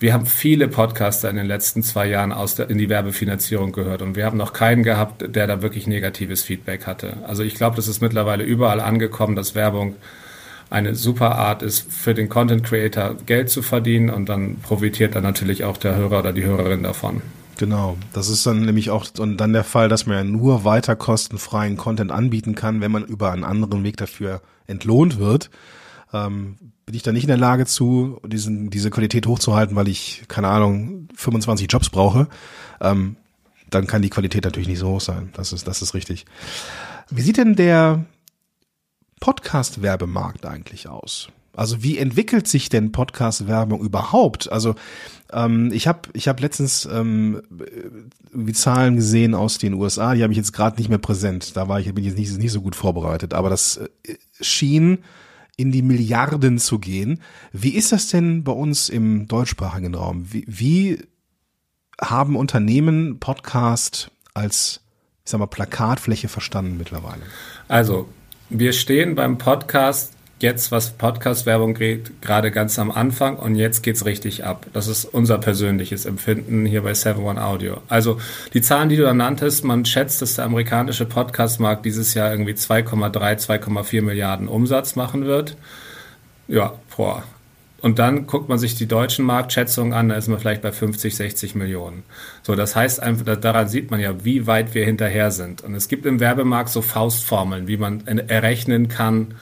wir 0.03 0.11
haben 0.11 0.25
viele 0.25 0.67
Podcaster 0.67 1.29
in 1.29 1.37
den 1.37 1.45
letzten 1.45 1.81
zwei 1.81 2.07
Jahren 2.07 2.33
aus 2.33 2.55
der, 2.55 2.69
in 2.69 2.77
die 2.77 2.89
Werbefinanzierung 2.89 3.71
gehört 3.71 4.01
und 4.01 4.17
wir 4.17 4.25
haben 4.25 4.35
noch 4.35 4.51
keinen 4.51 4.83
gehabt, 4.83 5.33
der 5.33 5.47
da 5.47 5.61
wirklich 5.61 5.87
negatives 5.87 6.43
Feedback 6.43 6.85
hatte. 6.85 7.19
Also 7.25 7.41
ich 7.41 7.55
glaube, 7.55 7.77
das 7.77 7.87
ist 7.87 8.01
mittlerweile 8.01 8.43
überall 8.43 8.81
angekommen, 8.81 9.37
dass 9.37 9.55
Werbung 9.55 9.95
eine 10.69 10.93
super 10.95 11.37
Art 11.37 11.63
ist, 11.63 11.89
für 11.89 12.13
den 12.13 12.27
Content 12.27 12.65
Creator 12.65 13.15
Geld 13.25 13.49
zu 13.49 13.61
verdienen 13.61 14.09
und 14.09 14.27
dann 14.27 14.57
profitiert 14.57 15.15
dann 15.15 15.23
natürlich 15.23 15.63
auch 15.63 15.77
der 15.77 15.95
Hörer 15.95 16.19
oder 16.19 16.33
die 16.33 16.43
Hörerin 16.43 16.83
davon. 16.83 17.21
Genau, 17.57 17.95
das 18.11 18.27
ist 18.27 18.45
dann 18.45 18.65
nämlich 18.65 18.89
auch 18.89 19.05
dann 19.05 19.53
der 19.53 19.63
Fall, 19.63 19.87
dass 19.87 20.05
man 20.05 20.17
ja 20.17 20.23
nur 20.25 20.65
weiter 20.65 20.97
kostenfreien 20.97 21.77
Content 21.77 22.11
anbieten 22.11 22.55
kann, 22.55 22.81
wenn 22.81 22.91
man 22.91 23.05
über 23.05 23.31
einen 23.31 23.45
anderen 23.45 23.85
Weg 23.85 23.95
dafür 23.95 24.41
entlohnt 24.67 25.17
wird. 25.17 25.49
Ähm, 26.13 26.57
bin 26.85 26.95
ich 26.95 27.03
da 27.03 27.11
nicht 27.11 27.23
in 27.23 27.29
der 27.29 27.37
Lage 27.37 27.65
zu, 27.65 28.19
diesen, 28.25 28.69
diese 28.69 28.89
Qualität 28.89 29.25
hochzuhalten, 29.25 29.75
weil 29.75 29.87
ich, 29.87 30.23
keine 30.27 30.49
Ahnung, 30.49 31.07
25 31.15 31.71
Jobs 31.71 31.89
brauche, 31.89 32.27
ähm, 32.81 33.15
dann 33.69 33.87
kann 33.87 34.01
die 34.01 34.09
Qualität 34.09 34.43
natürlich 34.43 34.67
nicht 34.67 34.79
so 34.79 34.89
hoch 34.89 35.01
sein. 35.01 35.29
Das 35.33 35.53
ist, 35.53 35.67
das 35.67 35.81
ist 35.81 35.93
richtig. 35.93 36.25
Wie 37.09 37.21
sieht 37.21 37.37
denn 37.37 37.55
der 37.55 38.05
Podcast-Werbemarkt 39.19 40.45
eigentlich 40.45 40.87
aus? 40.87 41.29
Also 41.55 41.83
wie 41.83 41.99
entwickelt 41.99 42.47
sich 42.47 42.69
denn 42.69 42.91
Podcast-Werbung 42.91 43.81
überhaupt? 43.81 44.51
Also 44.51 44.73
ähm, 45.31 45.71
ich 45.71 45.87
habe 45.87 46.09
ich 46.13 46.27
hab 46.27 46.39
letztens 46.39 46.85
ähm, 46.91 47.43
wie 48.31 48.53
Zahlen 48.53 48.95
gesehen 48.95 49.35
aus 49.35 49.59
den 49.59 49.75
USA, 49.75 50.15
die 50.15 50.23
habe 50.23 50.33
ich 50.33 50.37
jetzt 50.37 50.53
gerade 50.53 50.77
nicht 50.77 50.89
mehr 50.89 50.97
präsent. 50.97 51.55
Da 51.55 51.67
war 51.67 51.79
ich 51.79 51.85
bin 51.93 52.03
ich 52.03 52.09
jetzt 52.09 52.17
nicht, 52.17 52.37
nicht 52.37 52.51
so 52.51 52.61
gut 52.61 52.75
vorbereitet, 52.75 53.33
aber 53.35 53.49
das 53.49 53.77
äh, 53.77 54.17
schien 54.41 54.99
in 55.55 55.71
die 55.71 55.81
Milliarden 55.81 56.57
zu 56.57 56.79
gehen. 56.79 57.21
Wie 57.51 57.75
ist 57.75 57.91
das 57.91 58.09
denn 58.09 58.43
bei 58.43 58.51
uns 58.51 58.89
im 58.89 59.27
deutschsprachigen 59.27 59.93
Raum? 59.93 60.31
Wie, 60.31 60.45
wie 60.47 60.99
haben 62.01 62.35
Unternehmen 62.35 63.19
Podcast 63.19 64.11
als, 64.33 64.81
ich 65.23 65.31
sag 65.31 65.39
mal, 65.39 65.47
Plakatfläche 65.47 66.27
verstanden 66.27 66.77
mittlerweile? 66.77 67.21
Also, 67.67 68.07
wir 68.49 68.73
stehen 68.73 69.15
beim 69.15 69.37
Podcast 69.37 70.12
jetzt, 70.43 70.71
was 70.71 70.91
Podcast-Werbung 70.91 71.73
geht, 71.73 72.21
gerade 72.21 72.51
ganz 72.51 72.77
am 72.77 72.91
Anfang 72.91 73.37
und 73.37 73.55
jetzt 73.55 73.81
geht's 73.81 74.05
richtig 74.05 74.45
ab. 74.45 74.67
Das 74.73 74.87
ist 74.87 75.05
unser 75.05 75.39
persönliches 75.39 76.05
Empfinden 76.05 76.67
hier 76.67 76.83
bei 76.83 76.93
7 76.93 77.23
One 77.23 77.43
Audio. 77.43 77.77
Also 77.87 78.19
die 78.53 78.61
Zahlen, 78.61 78.89
die 78.89 78.97
du 78.97 79.03
da 79.03 79.15
nanntest, 79.15 79.63
man 79.63 79.85
schätzt, 79.85 80.21
dass 80.21 80.35
der 80.35 80.45
amerikanische 80.45 81.05
Podcast-Markt 81.05 81.85
dieses 81.85 82.13
Jahr 82.13 82.29
irgendwie 82.31 82.53
2,3, 82.53 83.39
2,4 83.39 84.01
Milliarden 84.03 84.47
Umsatz 84.47 84.95
machen 84.95 85.25
wird. 85.25 85.57
Ja, 86.47 86.73
boah. 86.95 87.23
Und 87.81 87.99
dann 87.99 88.27
guckt 88.27 88.47
man 88.47 88.59
sich 88.59 88.75
die 88.75 88.87
deutschen 88.87 89.25
Marktschätzungen 89.25 89.91
an, 89.91 90.07
da 90.07 90.15
ist 90.15 90.29
man 90.29 90.39
vielleicht 90.39 90.61
bei 90.61 90.71
50, 90.71 91.15
60 91.17 91.55
Millionen. 91.55 92.03
So, 92.41 92.55
das 92.55 92.77
heißt 92.77 93.01
einfach, 93.01 93.35
daran 93.35 93.67
sieht 93.67 93.91
man 93.91 93.99
ja, 93.99 94.23
wie 94.23 94.47
weit 94.47 94.73
wir 94.73 94.85
hinterher 94.85 95.31
sind. 95.31 95.63
Und 95.63 95.75
es 95.75 95.89
gibt 95.89 96.05
im 96.05 96.21
Werbemarkt 96.21 96.69
so 96.69 96.81
Faustformeln, 96.81 97.67
wie 97.67 97.75
man 97.75 98.07
errechnen 98.07 98.87
kann, 98.87 99.35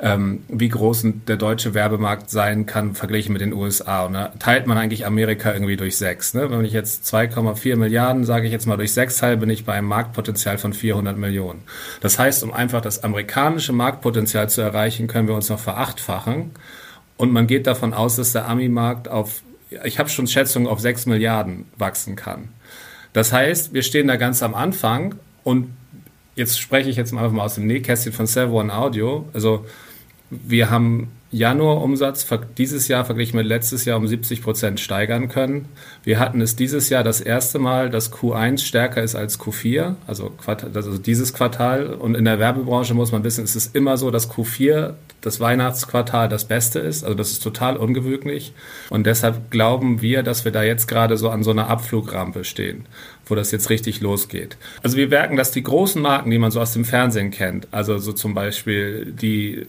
ähm, 0.00 0.44
wie 0.48 0.68
groß 0.68 1.06
der 1.26 1.36
deutsche 1.36 1.72
Werbemarkt 1.72 2.28
sein 2.28 2.66
kann, 2.66 2.94
verglichen 2.94 3.32
mit 3.32 3.40
den 3.40 3.54
USA. 3.54 4.04
Und 4.04 4.12
da 4.12 4.28
teilt 4.38 4.66
man 4.66 4.76
eigentlich 4.76 5.06
Amerika 5.06 5.52
irgendwie 5.52 5.76
durch 5.76 5.96
sechs. 5.96 6.34
Ne? 6.34 6.50
Wenn 6.50 6.64
ich 6.64 6.72
jetzt 6.72 7.06
2,4 7.06 7.76
Milliarden, 7.76 8.24
sage 8.24 8.46
ich 8.46 8.52
jetzt 8.52 8.66
mal 8.66 8.76
durch 8.76 8.92
sechs 8.92 9.16
teile, 9.16 9.38
bin 9.38 9.48
ich 9.48 9.64
bei 9.64 9.72
einem 9.72 9.88
Marktpotenzial 9.88 10.58
von 10.58 10.74
400 10.74 11.16
Millionen. 11.16 11.62
Das 12.00 12.18
heißt, 12.18 12.42
um 12.44 12.52
einfach 12.52 12.82
das 12.82 13.04
amerikanische 13.04 13.72
Marktpotenzial 13.72 14.50
zu 14.50 14.60
erreichen, 14.60 15.06
können 15.06 15.28
wir 15.28 15.34
uns 15.34 15.48
noch 15.48 15.60
verachtfachen. 15.60 16.50
Und 17.16 17.32
man 17.32 17.46
geht 17.46 17.66
davon 17.66 17.94
aus, 17.94 18.16
dass 18.16 18.32
der 18.32 18.46
Ami-Markt 18.48 19.08
auf, 19.08 19.40
ich 19.84 19.98
habe 19.98 20.10
schon 20.10 20.26
Schätzungen, 20.26 20.68
auf 20.68 20.80
6 20.80 21.06
Milliarden 21.06 21.64
wachsen 21.78 22.16
kann. 22.16 22.48
Das 23.14 23.32
heißt, 23.32 23.72
wir 23.72 23.82
stehen 23.82 24.08
da 24.08 24.16
ganz 24.16 24.42
am 24.42 24.54
Anfang 24.54 25.14
und 25.42 25.74
jetzt 26.34 26.60
spreche 26.60 26.90
ich 26.90 26.96
jetzt 26.96 27.14
einfach 27.14 27.32
mal 27.32 27.44
aus 27.44 27.54
dem 27.54 27.66
Nähkästchen 27.66 28.12
von 28.12 28.26
One 28.52 28.74
Audio. 28.74 29.26
Also 29.32 29.64
wir 30.30 30.70
haben 30.70 31.10
Januar-Umsatz 31.32 32.26
dieses 32.56 32.88
Jahr 32.88 33.04
verglichen 33.04 33.36
mit 33.36 33.46
letztes 33.46 33.84
Jahr 33.84 33.98
um 33.98 34.06
70 34.06 34.42
Prozent 34.42 34.80
steigern 34.80 35.28
können. 35.28 35.66
Wir 36.04 36.20
hatten 36.20 36.40
es 36.40 36.56
dieses 36.56 36.88
Jahr 36.88 37.02
das 37.02 37.20
erste 37.20 37.58
Mal, 37.58 37.90
dass 37.90 38.12
Q1 38.12 38.58
stärker 38.64 39.02
ist 39.02 39.16
als 39.16 39.40
Q4, 39.40 39.96
also, 40.06 40.32
also 40.46 40.98
dieses 40.98 41.34
Quartal. 41.34 41.86
Und 41.94 42.14
in 42.14 42.24
der 42.24 42.38
Werbebranche 42.38 42.94
muss 42.94 43.12
man 43.12 43.24
wissen, 43.24 43.44
es 43.44 43.56
ist 43.56 43.74
immer 43.74 43.96
so, 43.96 44.10
dass 44.10 44.30
Q4, 44.30 44.94
das 45.20 45.40
Weihnachtsquartal, 45.40 46.28
das 46.28 46.44
Beste 46.44 46.78
ist. 46.78 47.02
Also 47.02 47.16
das 47.16 47.32
ist 47.32 47.42
total 47.42 47.76
ungewöhnlich. 47.76 48.54
Und 48.90 49.06
deshalb 49.06 49.50
glauben 49.50 50.00
wir, 50.00 50.22
dass 50.22 50.44
wir 50.44 50.52
da 50.52 50.62
jetzt 50.62 50.86
gerade 50.86 51.16
so 51.16 51.30
an 51.30 51.42
so 51.42 51.50
einer 51.50 51.68
Abflugrampe 51.68 52.44
stehen 52.44 52.86
wo 53.28 53.34
das 53.34 53.50
jetzt 53.50 53.70
richtig 53.70 54.00
losgeht. 54.00 54.56
Also 54.84 54.96
wir 54.96 55.08
merken, 55.08 55.36
dass 55.36 55.50
die 55.50 55.64
großen 55.64 56.00
Marken, 56.00 56.30
die 56.30 56.38
man 56.38 56.52
so 56.52 56.60
aus 56.60 56.72
dem 56.72 56.84
Fernsehen 56.84 57.32
kennt, 57.32 57.66
also 57.72 57.98
so 57.98 58.12
zum 58.12 58.34
Beispiel 58.34 59.12
die 59.20 59.66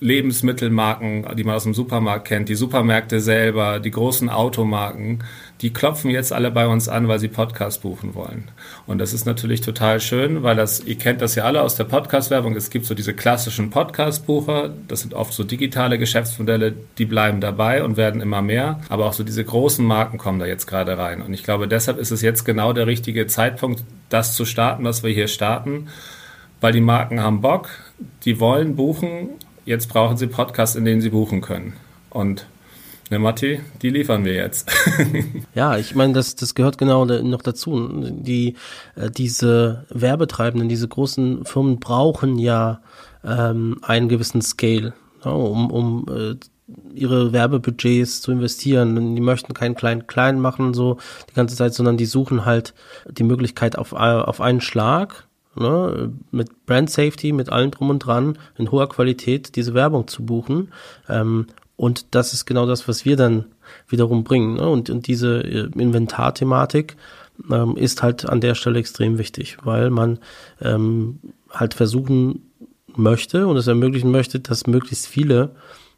Lebensmittelmarken, 0.00 1.26
die 1.36 1.44
man 1.44 1.56
aus 1.56 1.64
dem 1.64 1.74
Supermarkt 1.74 2.26
kennt, 2.26 2.48
die 2.48 2.54
Supermärkte 2.54 3.20
selber, 3.20 3.80
die 3.80 3.90
großen 3.90 4.30
Automarken, 4.30 5.22
die 5.60 5.74
klopfen 5.74 6.10
jetzt 6.10 6.32
alle 6.32 6.50
bei 6.50 6.66
uns 6.66 6.88
an, 6.88 7.06
weil 7.06 7.18
sie 7.18 7.28
Podcast 7.28 7.82
buchen 7.82 8.14
wollen. 8.14 8.48
Und 8.86 8.98
das 8.98 9.12
ist 9.12 9.26
natürlich 9.26 9.60
total 9.60 10.00
schön, 10.00 10.42
weil 10.42 10.56
das, 10.56 10.80
ihr 10.80 10.96
kennt 10.96 11.20
das 11.20 11.34
ja 11.34 11.44
alle 11.44 11.60
aus 11.60 11.74
der 11.74 11.84
Podcast-Werbung. 11.84 12.56
Es 12.56 12.70
gibt 12.70 12.86
so 12.86 12.94
diese 12.94 13.12
klassischen 13.12 13.68
Podcast-Bucher. 13.68 14.70
Das 14.88 15.02
sind 15.02 15.12
oft 15.12 15.34
so 15.34 15.44
digitale 15.44 15.98
Geschäftsmodelle, 15.98 16.72
die 16.96 17.04
bleiben 17.04 17.42
dabei 17.42 17.84
und 17.84 17.98
werden 17.98 18.22
immer 18.22 18.40
mehr. 18.40 18.80
Aber 18.88 19.04
auch 19.04 19.12
so 19.12 19.22
diese 19.22 19.44
großen 19.44 19.84
Marken 19.84 20.16
kommen 20.16 20.38
da 20.38 20.46
jetzt 20.46 20.66
gerade 20.66 20.96
rein. 20.96 21.20
Und 21.20 21.34
ich 21.34 21.44
glaube, 21.44 21.68
deshalb 21.68 21.98
ist 21.98 22.10
es 22.10 22.22
jetzt 22.22 22.44
genau 22.44 22.72
der 22.72 22.86
richtige 22.86 23.26
Zeitpunkt, 23.26 23.84
das 24.08 24.34
zu 24.34 24.46
starten, 24.46 24.84
was 24.84 25.02
wir 25.02 25.10
hier 25.10 25.28
starten. 25.28 25.88
Weil 26.62 26.72
die 26.72 26.80
Marken 26.80 27.20
haben 27.20 27.42
Bock, 27.42 27.68
die 28.24 28.40
wollen 28.40 28.76
buchen 28.76 29.30
jetzt 29.70 29.88
brauchen 29.88 30.16
sie 30.16 30.26
Podcasts, 30.26 30.76
in 30.76 30.84
denen 30.84 31.00
sie 31.00 31.10
buchen 31.10 31.40
können. 31.40 31.74
Und 32.10 32.46
Ne, 33.12 33.18
Matti, 33.18 33.58
die 33.82 33.90
liefern 33.90 34.24
wir 34.24 34.34
jetzt. 34.34 34.70
ja, 35.56 35.76
ich 35.76 35.96
meine, 35.96 36.12
das, 36.12 36.36
das 36.36 36.54
gehört 36.54 36.78
genau 36.78 37.04
noch 37.04 37.42
dazu. 37.42 37.90
Die, 38.08 38.54
äh, 38.94 39.10
diese 39.10 39.84
Werbetreibenden, 39.90 40.68
diese 40.68 40.86
großen 40.86 41.44
Firmen 41.44 41.80
brauchen 41.80 42.38
ja 42.38 42.80
ähm, 43.24 43.78
einen 43.82 44.08
gewissen 44.08 44.42
Scale, 44.42 44.94
ja, 45.24 45.32
um, 45.32 45.72
um 45.72 46.06
äh, 46.08 46.36
ihre 46.94 47.32
Werbebudgets 47.32 48.20
zu 48.20 48.30
investieren. 48.30 49.16
Die 49.16 49.20
möchten 49.20 49.54
keinen 49.54 49.74
kleinen 49.74 50.06
klein 50.06 50.38
machen 50.38 50.72
so 50.72 50.98
die 51.28 51.34
ganze 51.34 51.56
Zeit, 51.56 51.74
sondern 51.74 51.96
die 51.96 52.06
suchen 52.06 52.44
halt 52.44 52.74
die 53.10 53.24
Möglichkeit 53.24 53.76
auf, 53.76 53.92
auf 53.92 54.40
einen 54.40 54.60
Schlag 54.60 55.26
ne, 55.60 56.12
mit 56.30 56.66
Brand 56.66 56.90
Safety, 56.90 57.32
mit 57.32 57.50
allem 57.50 57.70
drum 57.70 57.90
und 57.90 58.00
dran, 58.00 58.38
in 58.56 58.70
hoher 58.70 58.88
Qualität 58.88 59.56
diese 59.56 59.74
Werbung 59.74 60.08
zu 60.08 60.24
buchen. 60.24 60.72
Ähm, 61.08 61.46
und 61.76 62.14
das 62.14 62.32
ist 62.34 62.44
genau 62.44 62.66
das, 62.66 62.88
was 62.88 63.04
wir 63.04 63.16
dann 63.16 63.46
wiederum 63.88 64.24
bringen. 64.24 64.54
Ne? 64.54 64.68
Und, 64.68 64.90
und 64.90 65.06
diese 65.06 65.40
äh, 65.40 65.70
Inventarthematik, 65.78 66.96
ähm, 67.50 67.76
ist 67.76 68.02
halt 68.02 68.28
an 68.28 68.40
der 68.40 68.54
Stelle 68.54 68.78
extrem 68.78 69.18
wichtig, 69.18 69.58
weil 69.62 69.90
man 69.90 70.18
ähm, 70.60 71.18
halt 71.50 71.74
versuchen 71.74 72.50
möchte 72.96 73.46
und 73.46 73.56
es 73.56 73.66
ermöglichen 73.66 74.10
möchte, 74.10 74.40
dass 74.40 74.66
möglichst 74.66 75.06
viele 75.06 75.52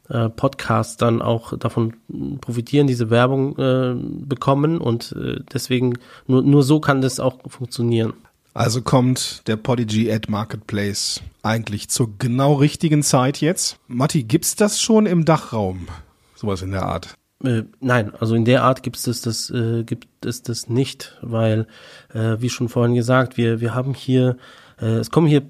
äh, 0.09 0.29
Podcasts 0.29 0.97
dann 0.97 1.21
auch 1.21 1.57
davon 1.57 1.95
profitieren, 2.39 2.87
diese 2.87 3.09
Werbung 3.09 3.57
äh, 3.57 3.95
bekommen 3.95 4.77
und 4.77 5.15
äh, 5.17 5.39
deswegen 5.53 5.97
nur, 6.27 6.43
nur 6.43 6.63
so 6.63 6.79
kann 6.79 7.01
das 7.01 7.19
auch 7.19 7.39
funktionieren. 7.47 8.13
Also 8.53 8.81
kommt 8.81 9.47
der 9.47 9.55
Podigy 9.55 10.11
Ad 10.11 10.29
Marketplace 10.29 11.21
eigentlich 11.41 11.89
zur 11.89 12.17
genau 12.19 12.53
richtigen 12.53 13.01
Zeit 13.01 13.41
jetzt? 13.41 13.77
Matti, 13.87 14.23
gibt's 14.23 14.55
das 14.55 14.79
schon 14.79 15.07
im 15.07 15.25
Dachraum? 15.25 15.87
Sowas 16.35 16.61
in 16.61 16.71
der 16.71 16.83
Art? 16.83 17.15
Äh, 17.43 17.63
nein, 17.79 18.13
also 18.19 18.35
in 18.35 18.45
der 18.45 18.63
Art 18.63 18.83
gibt 18.83 18.95
es 18.95 19.21
das, 19.21 19.49
äh, 19.49 19.83
gibt 19.83 20.07
es 20.23 20.43
das 20.43 20.69
nicht, 20.69 21.17
weil, 21.21 21.67
äh, 22.13 22.37
wie 22.39 22.49
schon 22.49 22.69
vorhin 22.69 22.95
gesagt, 22.95 23.37
wir, 23.37 23.59
wir 23.59 23.73
haben 23.73 23.93
hier 23.95 24.37
äh, 24.79 24.97
es 24.97 25.11
kommen 25.11 25.27
hier 25.27 25.43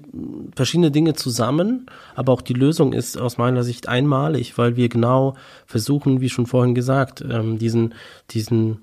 verschiedene 0.54 0.90
Dinge 0.90 1.14
zusammen, 1.14 1.86
aber 2.14 2.32
auch 2.32 2.42
die 2.42 2.54
Lösung 2.54 2.92
ist 2.92 3.18
aus 3.18 3.38
meiner 3.38 3.64
Sicht 3.64 3.88
einmalig, 3.88 4.58
weil 4.58 4.76
wir 4.76 4.88
genau 4.88 5.34
versuchen, 5.66 6.20
wie 6.20 6.30
schon 6.30 6.46
vorhin 6.46 6.74
gesagt, 6.74 7.24
ähm, 7.28 7.58
diesen, 7.58 7.94
diesen 8.30 8.80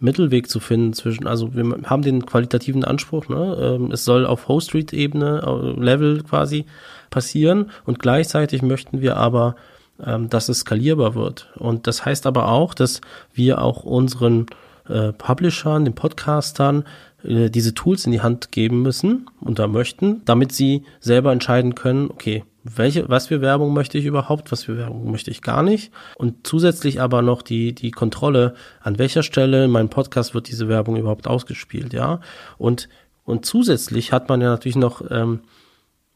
Mittelweg 0.00 0.48
zu 0.48 0.60
finden 0.60 0.92
zwischen, 0.92 1.26
also 1.26 1.54
wir 1.54 1.64
haben 1.84 2.02
den 2.02 2.26
qualitativen 2.26 2.84
Anspruch, 2.84 3.28
ne? 3.28 3.56
Ähm, 3.60 3.90
es 3.92 4.04
soll 4.04 4.26
auf 4.26 4.48
Host-Street-Ebene, 4.48 5.42
äh, 5.46 5.80
Level 5.80 6.22
quasi 6.22 6.66
passieren 7.10 7.70
und 7.84 7.98
gleichzeitig 7.98 8.62
möchten 8.62 9.00
wir 9.00 9.16
aber, 9.16 9.56
ähm, 10.04 10.28
dass 10.28 10.48
es 10.48 10.60
skalierbar 10.60 11.14
wird. 11.14 11.52
Und 11.56 11.86
das 11.86 12.04
heißt 12.04 12.26
aber 12.26 12.48
auch, 12.48 12.74
dass 12.74 13.00
wir 13.32 13.62
auch 13.62 13.84
unseren 13.84 14.46
äh, 14.88 15.12
Publishern, 15.12 15.84
den 15.84 15.94
Podcastern 15.94 16.84
äh, 17.22 17.48
diese 17.50 17.74
Tools 17.74 18.04
in 18.04 18.12
die 18.12 18.20
Hand 18.20 18.52
geben 18.52 18.82
müssen 18.82 19.26
und 19.40 19.58
da 19.58 19.66
möchten, 19.66 20.22
damit 20.24 20.52
sie 20.52 20.84
selber 21.00 21.32
entscheiden 21.32 21.74
können, 21.74 22.10
okay, 22.10 22.44
welche, 22.64 23.08
was 23.10 23.26
für 23.26 23.42
Werbung 23.42 23.74
möchte 23.74 23.98
ich 23.98 24.06
überhaupt, 24.06 24.50
was 24.50 24.64
für 24.64 24.78
Werbung 24.78 25.10
möchte 25.10 25.30
ich 25.30 25.42
gar 25.42 25.62
nicht. 25.62 25.92
Und 26.16 26.46
zusätzlich 26.46 27.00
aber 27.00 27.20
noch 27.20 27.42
die, 27.42 27.74
die 27.74 27.90
Kontrolle, 27.90 28.54
an 28.80 28.98
welcher 28.98 29.22
Stelle 29.22 29.66
in 29.66 29.70
meinem 29.70 29.90
Podcast 29.90 30.34
wird 30.34 30.48
diese 30.48 30.66
Werbung 30.66 30.96
überhaupt 30.96 31.26
ausgespielt, 31.26 31.92
ja. 31.92 32.20
Und, 32.56 32.88
und 33.24 33.44
zusätzlich 33.44 34.12
hat 34.12 34.30
man 34.30 34.40
ja 34.40 34.48
natürlich 34.48 34.76
noch 34.76 35.02
ähm, 35.10 35.40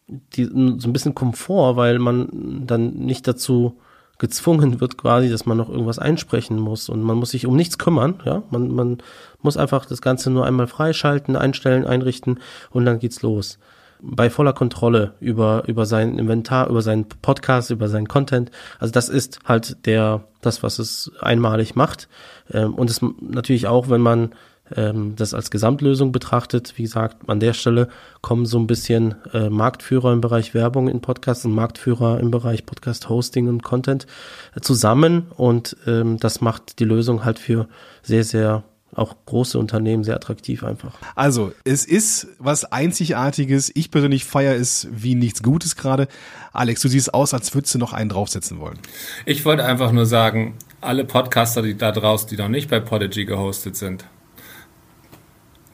die, 0.08 0.44
so 0.46 0.88
ein 0.88 0.92
bisschen 0.92 1.14
Komfort, 1.14 1.76
weil 1.76 1.98
man 1.98 2.64
dann 2.66 2.94
nicht 2.94 3.28
dazu 3.28 3.78
gezwungen 4.16 4.80
wird 4.80 4.96
quasi, 4.96 5.28
dass 5.28 5.46
man 5.46 5.58
noch 5.58 5.68
irgendwas 5.68 5.98
einsprechen 5.98 6.58
muss 6.58 6.88
und 6.88 7.02
man 7.02 7.18
muss 7.18 7.30
sich 7.30 7.46
um 7.46 7.54
nichts 7.54 7.78
kümmern, 7.78 8.20
ja, 8.24 8.42
man, 8.50 8.74
man 8.74 8.98
muss 9.42 9.56
einfach 9.56 9.84
das 9.84 10.02
Ganze 10.02 10.30
nur 10.30 10.44
einmal 10.44 10.66
freischalten, 10.66 11.36
einstellen, 11.36 11.86
einrichten 11.86 12.40
und 12.70 12.84
dann 12.84 12.98
geht's 12.98 13.22
los. 13.22 13.58
Bei 14.00 14.30
voller 14.30 14.52
Kontrolle 14.52 15.14
über, 15.20 15.64
über 15.66 15.86
sein 15.86 16.18
Inventar, 16.18 16.68
über 16.68 16.82
seinen 16.82 17.08
Podcast, 17.08 17.70
über 17.70 17.88
seinen 17.88 18.08
Content. 18.08 18.50
Also 18.78 18.92
das 18.92 19.08
ist 19.08 19.40
halt 19.44 19.86
der, 19.86 20.24
das, 20.40 20.62
was 20.62 20.78
es 20.78 21.12
einmalig 21.20 21.74
macht. 21.74 22.08
Ähm, 22.52 22.74
und 22.74 22.90
es 22.90 23.00
natürlich 23.20 23.66
auch, 23.66 23.90
wenn 23.90 24.00
man 24.00 24.32
ähm, 24.76 25.14
das 25.16 25.34
als 25.34 25.50
Gesamtlösung 25.50 26.12
betrachtet. 26.12 26.74
Wie 26.76 26.82
gesagt, 26.82 27.28
an 27.28 27.40
der 27.40 27.52
Stelle 27.52 27.88
kommen 28.20 28.46
so 28.46 28.58
ein 28.58 28.66
bisschen 28.66 29.14
äh, 29.32 29.48
Marktführer 29.48 30.12
im 30.12 30.20
Bereich 30.20 30.54
Werbung 30.54 30.88
in 30.88 31.00
Podcasts 31.00 31.44
und 31.44 31.54
Marktführer 31.54 32.20
im 32.20 32.30
Bereich 32.30 32.66
Podcast 32.66 33.08
Hosting 33.08 33.48
und 33.48 33.62
Content 33.62 34.06
äh, 34.54 34.60
zusammen 34.60 35.26
und 35.36 35.76
ähm, 35.86 36.18
das 36.18 36.40
macht 36.40 36.78
die 36.78 36.84
Lösung 36.84 37.24
halt 37.24 37.38
für 37.38 37.68
sehr, 38.02 38.24
sehr 38.24 38.64
auch 38.94 39.14
große 39.26 39.58
Unternehmen 39.58 40.02
sehr 40.02 40.16
attraktiv 40.16 40.64
einfach. 40.64 40.94
Also, 41.14 41.52
es 41.64 41.84
ist 41.84 42.28
was 42.38 42.64
Einzigartiges. 42.64 43.70
Ich 43.74 43.90
persönlich 43.90 44.24
feiere 44.24 44.54
es 44.54 44.88
wie 44.90 45.14
nichts 45.14 45.42
Gutes 45.42 45.76
gerade. 45.76 46.08
Alex, 46.52 46.80
du 46.80 46.88
siehst 46.88 47.12
aus, 47.14 47.34
als 47.34 47.54
würdest 47.54 47.74
du 47.74 47.78
noch 47.78 47.92
einen 47.92 48.08
draufsetzen 48.08 48.58
wollen. 48.58 48.78
Ich 49.26 49.44
wollte 49.44 49.64
einfach 49.64 49.92
nur 49.92 50.06
sagen, 50.06 50.54
alle 50.80 51.04
Podcaster, 51.04 51.62
die 51.62 51.76
da 51.76 51.92
draußen, 51.92 52.28
die 52.28 52.36
noch 52.36 52.48
nicht 52.48 52.70
bei 52.70 52.80
Podigy 52.80 53.24
gehostet 53.24 53.76
sind, 53.76 54.04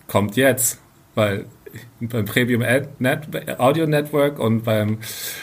kommt 0.08 0.36
jetzt, 0.36 0.80
weil 1.14 1.46
beim 2.00 2.24
Premium 2.24 2.62
Ad 2.62 2.88
Net, 2.98 3.58
Audio 3.58 3.86
Network 3.86 4.38
und 4.38 4.62
beim 4.62 4.98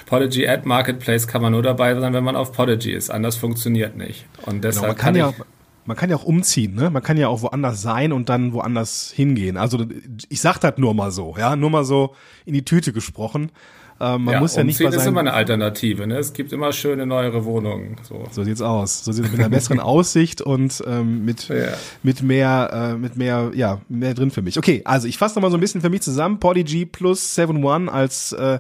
Podigy 0.05 0.47
Ad 0.47 0.63
Marketplace 0.65 1.28
kann 1.28 1.41
man 1.41 1.51
nur 1.51 1.63
dabei 1.63 1.99
sein, 1.99 2.13
wenn 2.13 2.24
man 2.24 2.36
auf 2.36 2.53
Podigy 2.53 2.91
ist. 2.91 3.09
Anders 3.09 3.36
funktioniert 3.36 3.97
nicht. 3.97 4.26
Und 4.45 4.63
deshalb 4.63 4.84
genau, 4.84 4.88
man 4.88 4.97
kann, 4.97 5.34
kann 5.34 5.38
ja 5.39 5.45
man 5.91 5.97
kann 5.97 6.09
ja 6.09 6.15
auch 6.15 6.23
umziehen, 6.23 6.73
ne? 6.73 6.89
Man 6.89 7.03
kann 7.03 7.17
ja 7.17 7.27
auch 7.27 7.41
woanders 7.41 7.81
sein 7.81 8.13
und 8.13 8.29
dann 8.29 8.53
woanders 8.53 9.11
hingehen. 9.13 9.57
Also 9.57 9.85
ich 10.29 10.39
sag 10.39 10.57
das 10.59 10.77
nur 10.77 10.93
mal 10.93 11.11
so, 11.11 11.35
ja, 11.37 11.57
nur 11.57 11.69
mal 11.69 11.83
so 11.83 12.15
in 12.45 12.53
die 12.53 12.63
Tüte 12.63 12.93
gesprochen. 12.93 13.51
Ähm, 13.99 14.23
man 14.23 14.35
ja, 14.35 14.39
muss 14.39 14.55
ja 14.55 14.63
nicht 14.63 14.79
bei 14.79 14.85
ist 14.85 15.05
immer 15.05 15.19
eine 15.19 15.33
Alternative. 15.33 16.07
Ne? 16.07 16.17
Es 16.17 16.31
gibt 16.31 16.53
immer 16.53 16.71
schöne 16.71 17.05
neuere 17.05 17.43
Wohnungen. 17.43 17.97
So, 18.03 18.25
so 18.31 18.45
sieht's 18.45 18.61
aus. 18.61 19.03
So 19.03 19.11
sieht 19.11 19.29
mit 19.29 19.37
einer 19.37 19.49
besseren 19.49 19.79
Aussicht 19.81 20.39
und 20.39 20.81
ähm, 20.87 21.25
mit 21.25 21.49
ja. 21.49 21.73
mit 22.03 22.23
mehr 22.23 22.93
äh, 22.93 22.97
mit 22.97 23.17
mehr 23.17 23.51
ja 23.53 23.81
mehr 23.89 24.13
drin 24.13 24.31
für 24.31 24.41
mich. 24.41 24.57
Okay, 24.57 24.83
also 24.85 25.09
ich 25.09 25.17
fasse 25.17 25.35
noch 25.35 25.41
mal 25.41 25.51
so 25.51 25.57
ein 25.57 25.59
bisschen 25.59 25.81
für 25.81 25.89
mich 25.89 26.03
zusammen. 26.03 26.39
Polyg 26.39 26.93
plus 26.93 27.37
7-One 27.37 27.91
als 27.91 28.31
äh, 28.31 28.59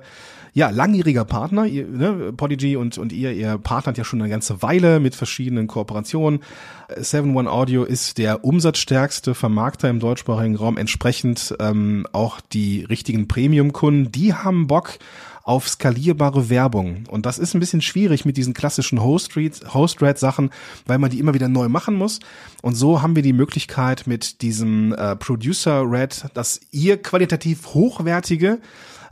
ja, 0.53 0.69
langjähriger 0.69 1.23
Partner, 1.23 1.65
ihr, 1.65 1.87
ne, 1.87 2.33
Podigy 2.35 2.75
und, 2.75 2.97
und 2.97 3.13
ihr, 3.13 3.31
ihr 3.31 3.57
partnert 3.57 3.97
ja 3.97 4.03
schon 4.03 4.21
eine 4.21 4.29
ganze 4.29 4.61
Weile 4.61 4.99
mit 4.99 5.15
verschiedenen 5.15 5.67
Kooperationen. 5.67 6.41
7-One 6.89 7.49
Audio 7.49 7.83
ist 7.83 8.17
der 8.17 8.43
umsatzstärkste 8.43 9.33
Vermarkter 9.33 9.89
im 9.89 9.99
deutschsprachigen 9.99 10.55
Raum, 10.55 10.77
entsprechend 10.77 11.55
ähm, 11.59 12.05
auch 12.11 12.41
die 12.41 12.83
richtigen 12.83 13.29
Premium-Kunden, 13.29 14.11
die 14.11 14.33
haben 14.33 14.67
Bock 14.67 14.99
auf 15.43 15.67
skalierbare 15.67 16.49
Werbung. 16.49 17.05
Und 17.09 17.25
das 17.25 17.39
ist 17.39 17.53
ein 17.53 17.59
bisschen 17.59 17.81
schwierig 17.81 18.25
mit 18.25 18.37
diesen 18.37 18.53
klassischen 18.53 19.01
Host-Red-Sachen, 19.01 20.51
weil 20.85 20.97
man 20.97 21.09
die 21.09 21.19
immer 21.19 21.33
wieder 21.33 21.47
neu 21.47 21.67
machen 21.67 21.95
muss. 21.95 22.19
Und 22.61 22.75
so 22.75 23.01
haben 23.01 23.15
wir 23.15 23.23
die 23.23 23.33
Möglichkeit 23.33 24.05
mit 24.05 24.41
diesem 24.41 24.93
äh, 24.93 25.15
Producer-Red, 25.15 26.25
dass 26.33 26.59
ihr 26.71 27.01
qualitativ 27.01 27.73
hochwertige 27.73 28.59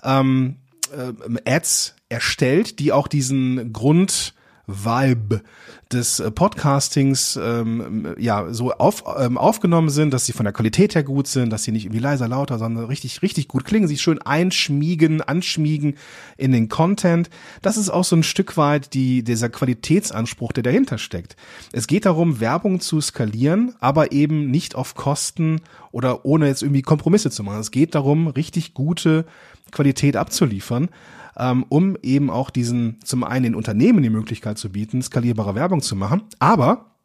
ähm, 0.04 0.58
äh, 0.92 1.14
Ads 1.46 1.96
erstellt, 2.10 2.80
die 2.80 2.92
auch 2.92 3.08
diesen 3.08 3.72
Grund 3.74 4.34
Vibe 4.68 5.42
des 5.92 6.20
äh, 6.20 6.30
Podcastings 6.30 7.40
ähm, 7.42 8.16
ja 8.20 8.54
so 8.54 8.72
auf, 8.74 9.04
ähm, 9.18 9.38
aufgenommen 9.38 9.90
sind, 9.90 10.14
dass 10.14 10.26
sie 10.26 10.34
von 10.34 10.44
der 10.44 10.54
Qualität 10.54 10.94
her 10.94 11.04
gut 11.04 11.28
sind, 11.28 11.50
dass 11.50 11.64
sie 11.64 11.72
nicht 11.72 11.86
irgendwie 11.86 12.02
leiser, 12.02 12.28
lauter, 12.28 12.60
sondern 12.60 12.86
richtig, 12.86 13.22
richtig 13.24 13.48
gut 13.48 13.66
klingen, 13.66 13.88
sich 13.88 14.02
schön 14.02 14.22
einschmiegen, 14.22 15.22
anschmiegen 15.22 15.98
in 16.38 16.52
den 16.52 16.70
Content. 16.70 17.30
Das 17.64 17.76
ist 17.76 17.90
auch 17.90 18.04
so 18.04 18.16
ein 18.16 18.24
Stück 18.24 18.56
weit 18.56 18.94
die, 18.94 19.24
dieser 19.24 19.50
Qualitätsanspruch, 19.50 20.52
der 20.52 20.64
dahinter 20.64 21.00
steckt. 21.00 21.36
Es 21.72 21.88
geht 21.88 22.06
darum, 22.06 22.40
Werbung 22.40 22.80
zu 22.80 23.02
skalieren, 23.02 23.74
aber 23.80 24.12
eben 24.12 24.52
nicht 24.52 24.76
auf 24.76 24.94
Kosten 24.94 25.62
oder 25.92 26.24
ohne 26.24 26.48
jetzt 26.48 26.62
irgendwie 26.62 26.84
Kompromisse 26.84 27.32
zu 27.32 27.44
machen. 27.44 27.60
Es 27.60 27.72
geht 27.72 27.96
darum, 27.96 28.28
richtig 28.28 28.76
gute 28.76 29.26
Qualität 29.72 30.16
abzuliefern 30.16 30.90
ähm, 31.38 31.66
um 31.70 31.98
eben 32.02 32.30
auch 32.30 32.50
diesen, 32.50 33.00
zum 33.04 33.24
einen 33.24 33.44
den 33.44 33.56
Unternehmen 33.56 34.04
die 34.04 34.10
Möglichkeit 34.10 34.58
zu 34.58 34.72
bieten, 34.72 35.02
skalierbare 35.02 35.56
Werbung 35.56 35.82
zu 35.82 35.96
machen, 35.96 36.24
aber 36.40 36.96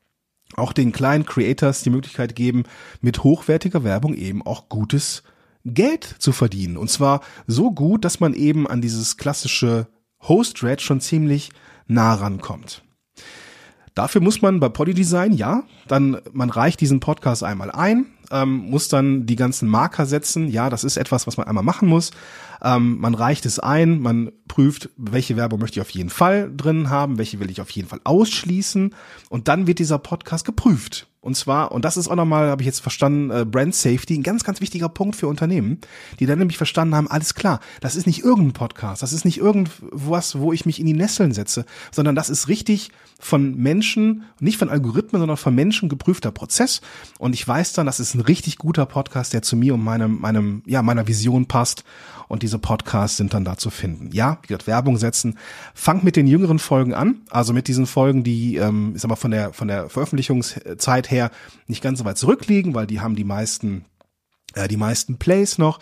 auch 0.56 0.72
den 0.72 0.92
kleinen 0.92 1.26
Creators 1.26 1.82
die 1.82 1.90
Möglichkeit 1.90 2.36
geben, 2.36 2.64
mit 3.00 3.24
hochwertiger 3.24 3.84
Werbung 3.84 4.14
eben 4.14 4.42
auch 4.42 4.68
gutes 4.68 5.22
Geld 5.64 6.04
zu 6.18 6.32
verdienen. 6.32 6.76
Und 6.76 6.90
zwar 6.90 7.20
so 7.46 7.72
gut, 7.72 8.04
dass 8.04 8.20
man 8.20 8.34
eben 8.34 8.66
an 8.66 8.80
dieses 8.80 9.16
klassische 9.16 9.88
Host-Red 10.22 10.80
schon 10.80 11.00
ziemlich 11.00 11.50
nah 11.86 12.14
rankommt. 12.14 12.82
Dafür 13.94 14.20
muss 14.20 14.42
man 14.42 14.58
bei 14.58 14.68
Polydesign, 14.68 15.32
ja, 15.32 15.62
dann, 15.86 16.20
man 16.32 16.50
reicht 16.50 16.80
diesen 16.80 17.00
Podcast 17.00 17.44
einmal 17.44 17.70
ein, 17.70 18.06
ähm, 18.30 18.70
muss 18.70 18.88
dann 18.88 19.26
die 19.26 19.36
ganzen 19.36 19.68
Marker 19.68 20.06
setzen. 20.06 20.48
Ja, 20.48 20.70
das 20.70 20.84
ist 20.84 20.96
etwas, 20.96 21.26
was 21.26 21.36
man 21.36 21.46
einmal 21.46 21.64
machen 21.64 21.88
muss. 21.88 22.10
Ähm, 22.62 22.98
man 22.98 23.14
reicht 23.14 23.46
es 23.46 23.58
ein, 23.58 24.00
man 24.00 24.32
prüft, 24.48 24.90
welche 24.96 25.36
Werbung 25.36 25.60
möchte 25.60 25.78
ich 25.78 25.82
auf 25.82 25.90
jeden 25.90 26.10
Fall 26.10 26.50
drin 26.56 26.90
haben, 26.90 27.18
welche 27.18 27.40
will 27.40 27.50
ich 27.50 27.60
auf 27.60 27.70
jeden 27.70 27.88
Fall 27.88 28.00
ausschließen. 28.04 28.94
Und 29.28 29.48
dann 29.48 29.66
wird 29.66 29.78
dieser 29.78 29.98
Podcast 29.98 30.44
geprüft. 30.44 31.08
Und 31.24 31.36
zwar, 31.36 31.72
und 31.72 31.86
das 31.86 31.96
ist 31.96 32.08
auch 32.08 32.16
nochmal, 32.16 32.50
habe 32.50 32.60
ich 32.60 32.66
jetzt 32.66 32.80
verstanden, 32.80 33.30
äh, 33.30 33.46
Brand 33.46 33.74
Safety, 33.74 34.14
ein 34.14 34.22
ganz, 34.22 34.44
ganz 34.44 34.60
wichtiger 34.60 34.90
Punkt 34.90 35.16
für 35.16 35.26
Unternehmen, 35.26 35.78
die 36.20 36.26
dann 36.26 36.38
nämlich 36.38 36.58
verstanden 36.58 36.94
haben, 36.94 37.08
alles 37.10 37.34
klar, 37.34 37.60
das 37.80 37.96
ist 37.96 38.06
nicht 38.06 38.22
irgendein 38.22 38.52
Podcast, 38.52 39.02
das 39.02 39.14
ist 39.14 39.24
nicht 39.24 39.38
irgendwas, 39.38 40.38
wo 40.38 40.52
ich 40.52 40.66
mich 40.66 40.78
in 40.80 40.84
die 40.84 40.92
Nesseln 40.92 41.32
setze, 41.32 41.64
sondern 41.92 42.14
das 42.14 42.28
ist 42.28 42.48
richtig 42.48 42.90
von 43.18 43.56
Menschen, 43.56 44.24
nicht 44.38 44.58
von 44.58 44.68
Algorithmen, 44.68 45.18
sondern 45.18 45.38
von 45.38 45.54
Menschen 45.54 45.88
geprüfter 45.88 46.30
Prozess. 46.30 46.82
Und 47.18 47.32
ich 47.32 47.48
weiß 47.48 47.72
dann, 47.72 47.86
das 47.86 48.00
ist 48.00 48.14
ein 48.14 48.20
richtig 48.20 48.58
guter 48.58 48.84
Podcast, 48.84 49.32
der 49.32 49.40
zu 49.40 49.56
mir 49.56 49.72
und 49.72 49.82
meinem, 49.82 50.20
meinem, 50.20 50.62
ja, 50.66 50.82
meiner 50.82 51.08
Vision 51.08 51.46
passt 51.46 51.84
und 52.28 52.42
diese 52.42 52.58
Podcasts 52.58 53.16
sind 53.16 53.34
dann 53.34 53.44
da 53.44 53.56
zu 53.56 53.70
finden. 53.70 54.10
Ja, 54.12 54.38
wie 54.42 54.48
gesagt, 54.48 54.66
Werbung 54.66 54.96
setzen. 54.96 55.38
Fangt 55.74 56.04
mit 56.04 56.16
den 56.16 56.26
jüngeren 56.26 56.58
Folgen 56.58 56.94
an, 56.94 57.22
also 57.30 57.52
mit 57.52 57.68
diesen 57.68 57.86
Folgen, 57.86 58.24
die, 58.24 58.56
ähm, 58.56 58.92
ich 58.94 59.02
sag 59.02 59.08
mal, 59.08 59.16
von 59.16 59.30
der, 59.30 59.52
von 59.52 59.68
der 59.68 59.88
Veröffentlichungszeit 59.88 61.10
her 61.10 61.30
nicht 61.66 61.82
ganz 61.82 61.98
so 61.98 62.04
weit 62.04 62.18
zurückliegen, 62.18 62.74
weil 62.74 62.86
die 62.86 63.00
haben 63.00 63.16
die 63.16 63.24
meisten 63.24 63.84
äh, 64.54 64.68
die 64.68 64.76
meisten 64.76 65.16
Plays 65.16 65.58
noch. 65.58 65.80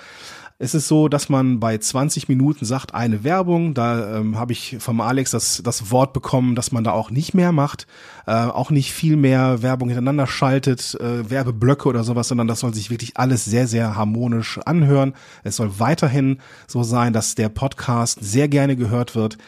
Es 0.59 0.75
ist 0.75 0.87
so, 0.89 1.09
dass 1.09 1.29
man 1.29 1.61
bei 1.61 1.77
20 1.77 2.29
Minuten 2.29 2.65
sagt, 2.65 2.95
eine 2.95 3.25
Werbung. 3.25 3.75
Da 3.75 4.19
ähm, 4.19 4.39
habe 4.39 4.53
ich 4.53 4.77
vom 4.79 5.01
Alex 5.01 5.33
das, 5.33 5.61
das 5.65 5.91
Wort 5.91 6.13
bekommen, 6.13 6.55
dass 6.55 6.73
man 6.73 6.85
da 6.85 6.93
auch 6.93 7.11
nicht 7.11 7.35
mehr 7.35 7.53
macht, 7.53 7.87
äh, 8.27 8.33
auch 8.33 8.71
nicht 8.71 8.93
viel 8.93 9.17
mehr 9.17 9.63
Werbung 9.63 9.89
hintereinander 9.89 10.27
schaltet, 10.27 10.95
äh, 11.01 11.29
Werbeblöcke 11.29 11.89
oder 11.89 12.05
sowas, 12.05 12.29
sondern 12.29 12.47
das 12.49 12.61
soll 12.61 12.75
sich 12.75 12.91
wirklich 12.91 13.17
alles 13.17 13.45
sehr, 13.45 13.67
sehr 13.67 13.97
harmonisch 13.97 14.59
anhören. 14.59 15.15
Es 15.43 15.57
soll 15.57 15.79
weiterhin 15.79 16.39
so 16.67 16.83
sein, 16.83 17.13
dass 17.13 17.35
der 17.35 17.49
Podcast 17.49 18.19
sehr 18.23 18.49
gerne 18.49 18.77
gehört 18.77 19.15
wird. 19.15 19.39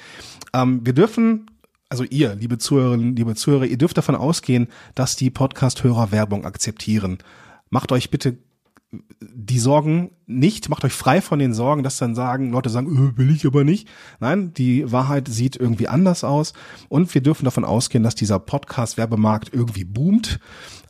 Ähm, 0.53 0.81
wir 0.85 0.95
dürfen 0.95 1.47
also 1.91 2.03
ihr, 2.03 2.35
liebe 2.35 2.59
Zuhörerinnen, 2.59 3.15
liebe 3.15 3.37
Zuhörer, 3.37 3.67
ihr 3.67 3.79
dürft 3.79 3.97
davon 3.97 4.17
ausgehen, 4.17 4.67
dass 4.97 5.15
die 5.15 5.31
Podcast-Hörer 5.31 6.11
Werbung 6.11 6.45
akzeptieren. 6.45 7.19
Macht 7.71 7.93
euch 7.93 8.11
bitte 8.11 8.37
die 9.20 9.59
Sorgen 9.59 10.11
nicht, 10.26 10.68
macht 10.68 10.84
euch 10.84 10.92
frei 10.92 11.20
von 11.20 11.38
den 11.38 11.55
Sorgen, 11.55 11.82
dass 11.82 11.99
dann 11.99 12.14
sagen, 12.14 12.51
Leute 12.51 12.70
sagen, 12.70 12.88
öh, 12.88 13.16
will 13.16 13.34
ich 13.34 13.47
aber 13.47 13.64
nicht. 13.64 13.88
Nein, 14.20 14.53
die 14.55 14.90
Wahrheit 14.90 15.28
sieht 15.28 15.57
irgendwie 15.57 15.88
anders 15.88 16.24
aus 16.24 16.53
und 16.88 17.12
wir 17.14 17.22
dürfen 17.22 17.45
davon 17.45 17.64
ausgehen, 17.64 18.05
dass 18.05 18.14
dieser 18.14 18.38
Podcast-Werbemarkt 18.38 19.53
irgendwie 19.53 19.84
boomt. 19.84 20.40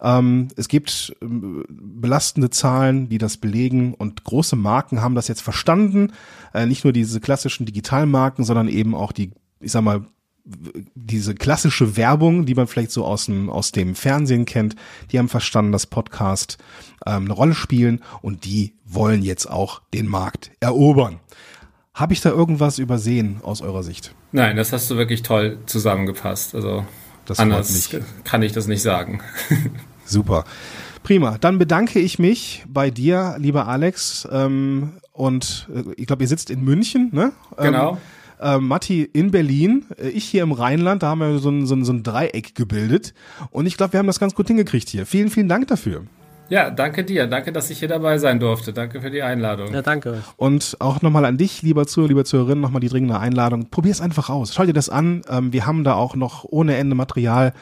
Ähm, 0.01 0.49
es 0.57 0.69
gibt 0.69 1.15
äh, 1.23 1.27
belastende 1.69 2.51
Zahlen, 2.51 3.09
die 3.09 3.19
das 3.19 3.37
belegen 3.37 3.95
und 3.95 4.25
große 4.25 4.57
Marken 4.57 5.03
haben 5.03 5.15
das 5.15 5.29
jetzt 5.29 5.43
verstanden. 5.43 6.13
Äh, 6.53 6.67
nicht 6.67 6.85
nur 6.85 6.93
diese 6.93 7.21
klassischen 7.21 7.67
Digitalmarken, 7.67 8.45
sondern 8.45 8.69
eben 8.69 8.95
auch 8.95 9.13
die, 9.13 9.33
ich 9.61 9.73
sag 9.73 9.83
mal, 9.83 10.07
diese 10.45 11.35
klassische 11.35 11.97
Werbung, 11.97 12.45
die 12.45 12.55
man 12.55 12.67
vielleicht 12.67 12.91
so 12.91 13.05
aus 13.05 13.27
dem, 13.27 13.49
aus 13.49 13.73
dem 13.73 13.95
Fernsehen 13.95 14.45
kennt, 14.45 14.77
die 15.11 15.19
haben 15.19 15.29
verstanden, 15.29 15.73
dass 15.73 15.87
Podcast 15.87 16.59
ähm, 17.07 17.25
eine 17.25 17.33
Rolle 17.33 17.55
spielen 17.55 18.03
und 18.21 18.45
die 18.45 18.75
wollen 18.85 19.23
jetzt 19.23 19.47
auch 19.47 19.81
den 19.95 20.07
Markt 20.07 20.51
erobern. 20.61 21.21
Habe 21.95 22.13
ich 22.13 22.21
da 22.21 22.31
irgendwas 22.31 22.79
übersehen 22.79 23.41
aus 23.43 23.63
eurer 23.63 23.83
Sicht? 23.83 24.15
Nein, 24.33 24.57
das 24.57 24.73
hast 24.73 24.91
du 24.91 24.97
wirklich 24.97 25.23
toll 25.23 25.59
zusammengepasst. 25.67 26.55
Also 26.55 26.85
das 27.25 27.39
anders 27.39 27.91
kann 28.25 28.43
ich 28.43 28.53
das 28.53 28.67
nicht 28.67 28.83
sagen. 28.83 29.21
Super. 30.05 30.45
Prima. 31.03 31.39
Dann 31.39 31.59
bedanke 31.59 32.01
ich 32.01 32.19
mich 32.19 32.65
bei 32.67 32.91
dir, 32.91 33.37
lieber 33.39 33.69
Alex. 33.69 34.29
Ähm, 34.31 34.95
und 35.13 35.69
äh, 35.73 35.93
ich 35.97 36.07
glaube, 36.07 36.25
ihr 36.25 36.29
sitzt 36.29 36.51
in 36.51 36.65
München, 36.65 37.11
ne? 37.13 37.33
Genau. 37.57 37.99
Äh, 38.45 38.59
Matti 38.59 39.03
in 39.03 39.31
Berlin, 39.31 39.87
äh, 39.99 40.09
ich 40.09 40.25
hier 40.27 40.43
im 40.43 40.53
Rheinland, 40.53 41.03
da 41.03 41.09
haben 41.09 41.21
wir 41.21 41.39
so 41.39 41.49
ein, 41.49 41.67
so 41.67 41.75
ein, 41.75 41.85
so 41.85 41.93
ein 41.93 42.03
Dreieck 42.03 42.55
gebildet. 42.55 43.15
Und 43.51 43.65
ich 43.67 43.79
glaube, 43.79 43.95
wir 43.95 43.99
haben 43.99 44.07
das 44.07 44.21
ganz 44.21 44.35
gut 44.35 44.49
hingekriegt 44.49 44.91
hier. 44.91 45.07
Vielen, 45.07 45.31
vielen 45.31 45.49
Dank 45.49 45.67
dafür. 45.69 46.03
Ja, 46.51 46.69
danke 46.71 47.05
dir. 47.05 47.27
Danke, 47.27 47.53
dass 47.53 47.71
ich 47.71 47.79
hier 47.79 47.89
dabei 47.89 48.19
sein 48.19 48.39
durfte. 48.39 48.75
Danke 48.75 49.01
für 49.01 49.11
die 49.11 49.23
Einladung. 49.23 49.73
Ja, 49.73 49.81
danke. 49.81 50.23
Und 50.37 50.77
auch 50.79 51.01
nochmal 51.01 51.25
an 51.25 51.39
dich, 51.39 51.63
lieber 51.63 51.87
Zuhörer, 51.87 52.09
lieber 52.09 52.25
Zuhörerin, 52.27 52.61
nochmal 52.61 52.81
die 52.81 52.89
dringende 52.89 53.19
Einladung. 53.19 53.71
Probier 53.71 53.93
es 53.93 54.03
einfach 54.03 54.29
aus. 54.29 54.53
Schau 54.53 54.67
dir 54.67 54.75
das 54.75 54.91
an. 54.91 55.23
Ähm, 55.31 55.55
wir 55.55 55.65
haben 55.65 55.85
da 55.85 55.95
auch 55.95 56.15
noch 56.15 56.45
ohne 56.45 56.77
Ende 56.77 56.95
Material 56.95 57.55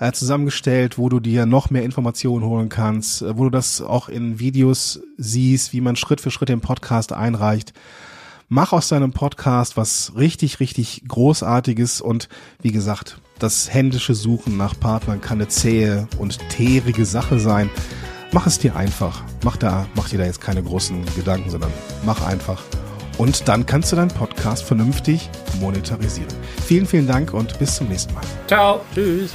äh, 0.00 0.12
zusammengestellt, 0.12 0.98
wo 0.98 1.08
du 1.08 1.18
dir 1.18 1.46
noch 1.46 1.70
mehr 1.70 1.82
Informationen 1.82 2.44
holen 2.44 2.68
kannst, 2.68 3.22
äh, 3.22 3.38
wo 3.38 3.44
du 3.44 3.50
das 3.50 3.80
auch 3.80 4.10
in 4.10 4.38
Videos 4.38 5.00
siehst, 5.16 5.72
wie 5.72 5.80
man 5.80 5.96
Schritt 5.96 6.20
für 6.20 6.30
Schritt 6.30 6.50
den 6.50 6.60
Podcast 6.60 7.14
einreicht. 7.14 7.72
Mach 8.48 8.72
aus 8.72 8.86
deinem 8.88 9.12
Podcast 9.12 9.76
was 9.76 10.12
richtig, 10.14 10.60
richtig 10.60 11.02
Großartiges 11.08 12.00
und 12.00 12.28
wie 12.62 12.70
gesagt, 12.70 13.18
das 13.40 13.74
händische 13.74 14.14
Suchen 14.14 14.56
nach 14.56 14.78
Partnern 14.78 15.20
kann 15.20 15.38
eine 15.38 15.48
zähe 15.48 16.06
und 16.18 16.38
teerige 16.48 17.04
Sache 17.04 17.40
sein. 17.40 17.70
Mach 18.30 18.46
es 18.46 18.60
dir 18.60 18.76
einfach. 18.76 19.24
Mach 19.42 19.56
da, 19.56 19.86
mach 19.96 20.08
dir 20.08 20.18
da 20.18 20.26
jetzt 20.26 20.40
keine 20.40 20.62
großen 20.62 21.04
Gedanken, 21.16 21.50
sondern 21.50 21.72
mach 22.04 22.24
einfach. 22.24 22.62
Und 23.18 23.48
dann 23.48 23.66
kannst 23.66 23.90
du 23.90 23.96
deinen 23.96 24.08
Podcast 24.08 24.62
vernünftig 24.62 25.28
monetarisieren. 25.58 26.32
Vielen, 26.64 26.86
vielen 26.86 27.08
Dank 27.08 27.34
und 27.34 27.58
bis 27.58 27.74
zum 27.74 27.88
nächsten 27.88 28.14
Mal. 28.14 28.22
Ciao. 28.46 28.80
Tschüss. 28.94 29.32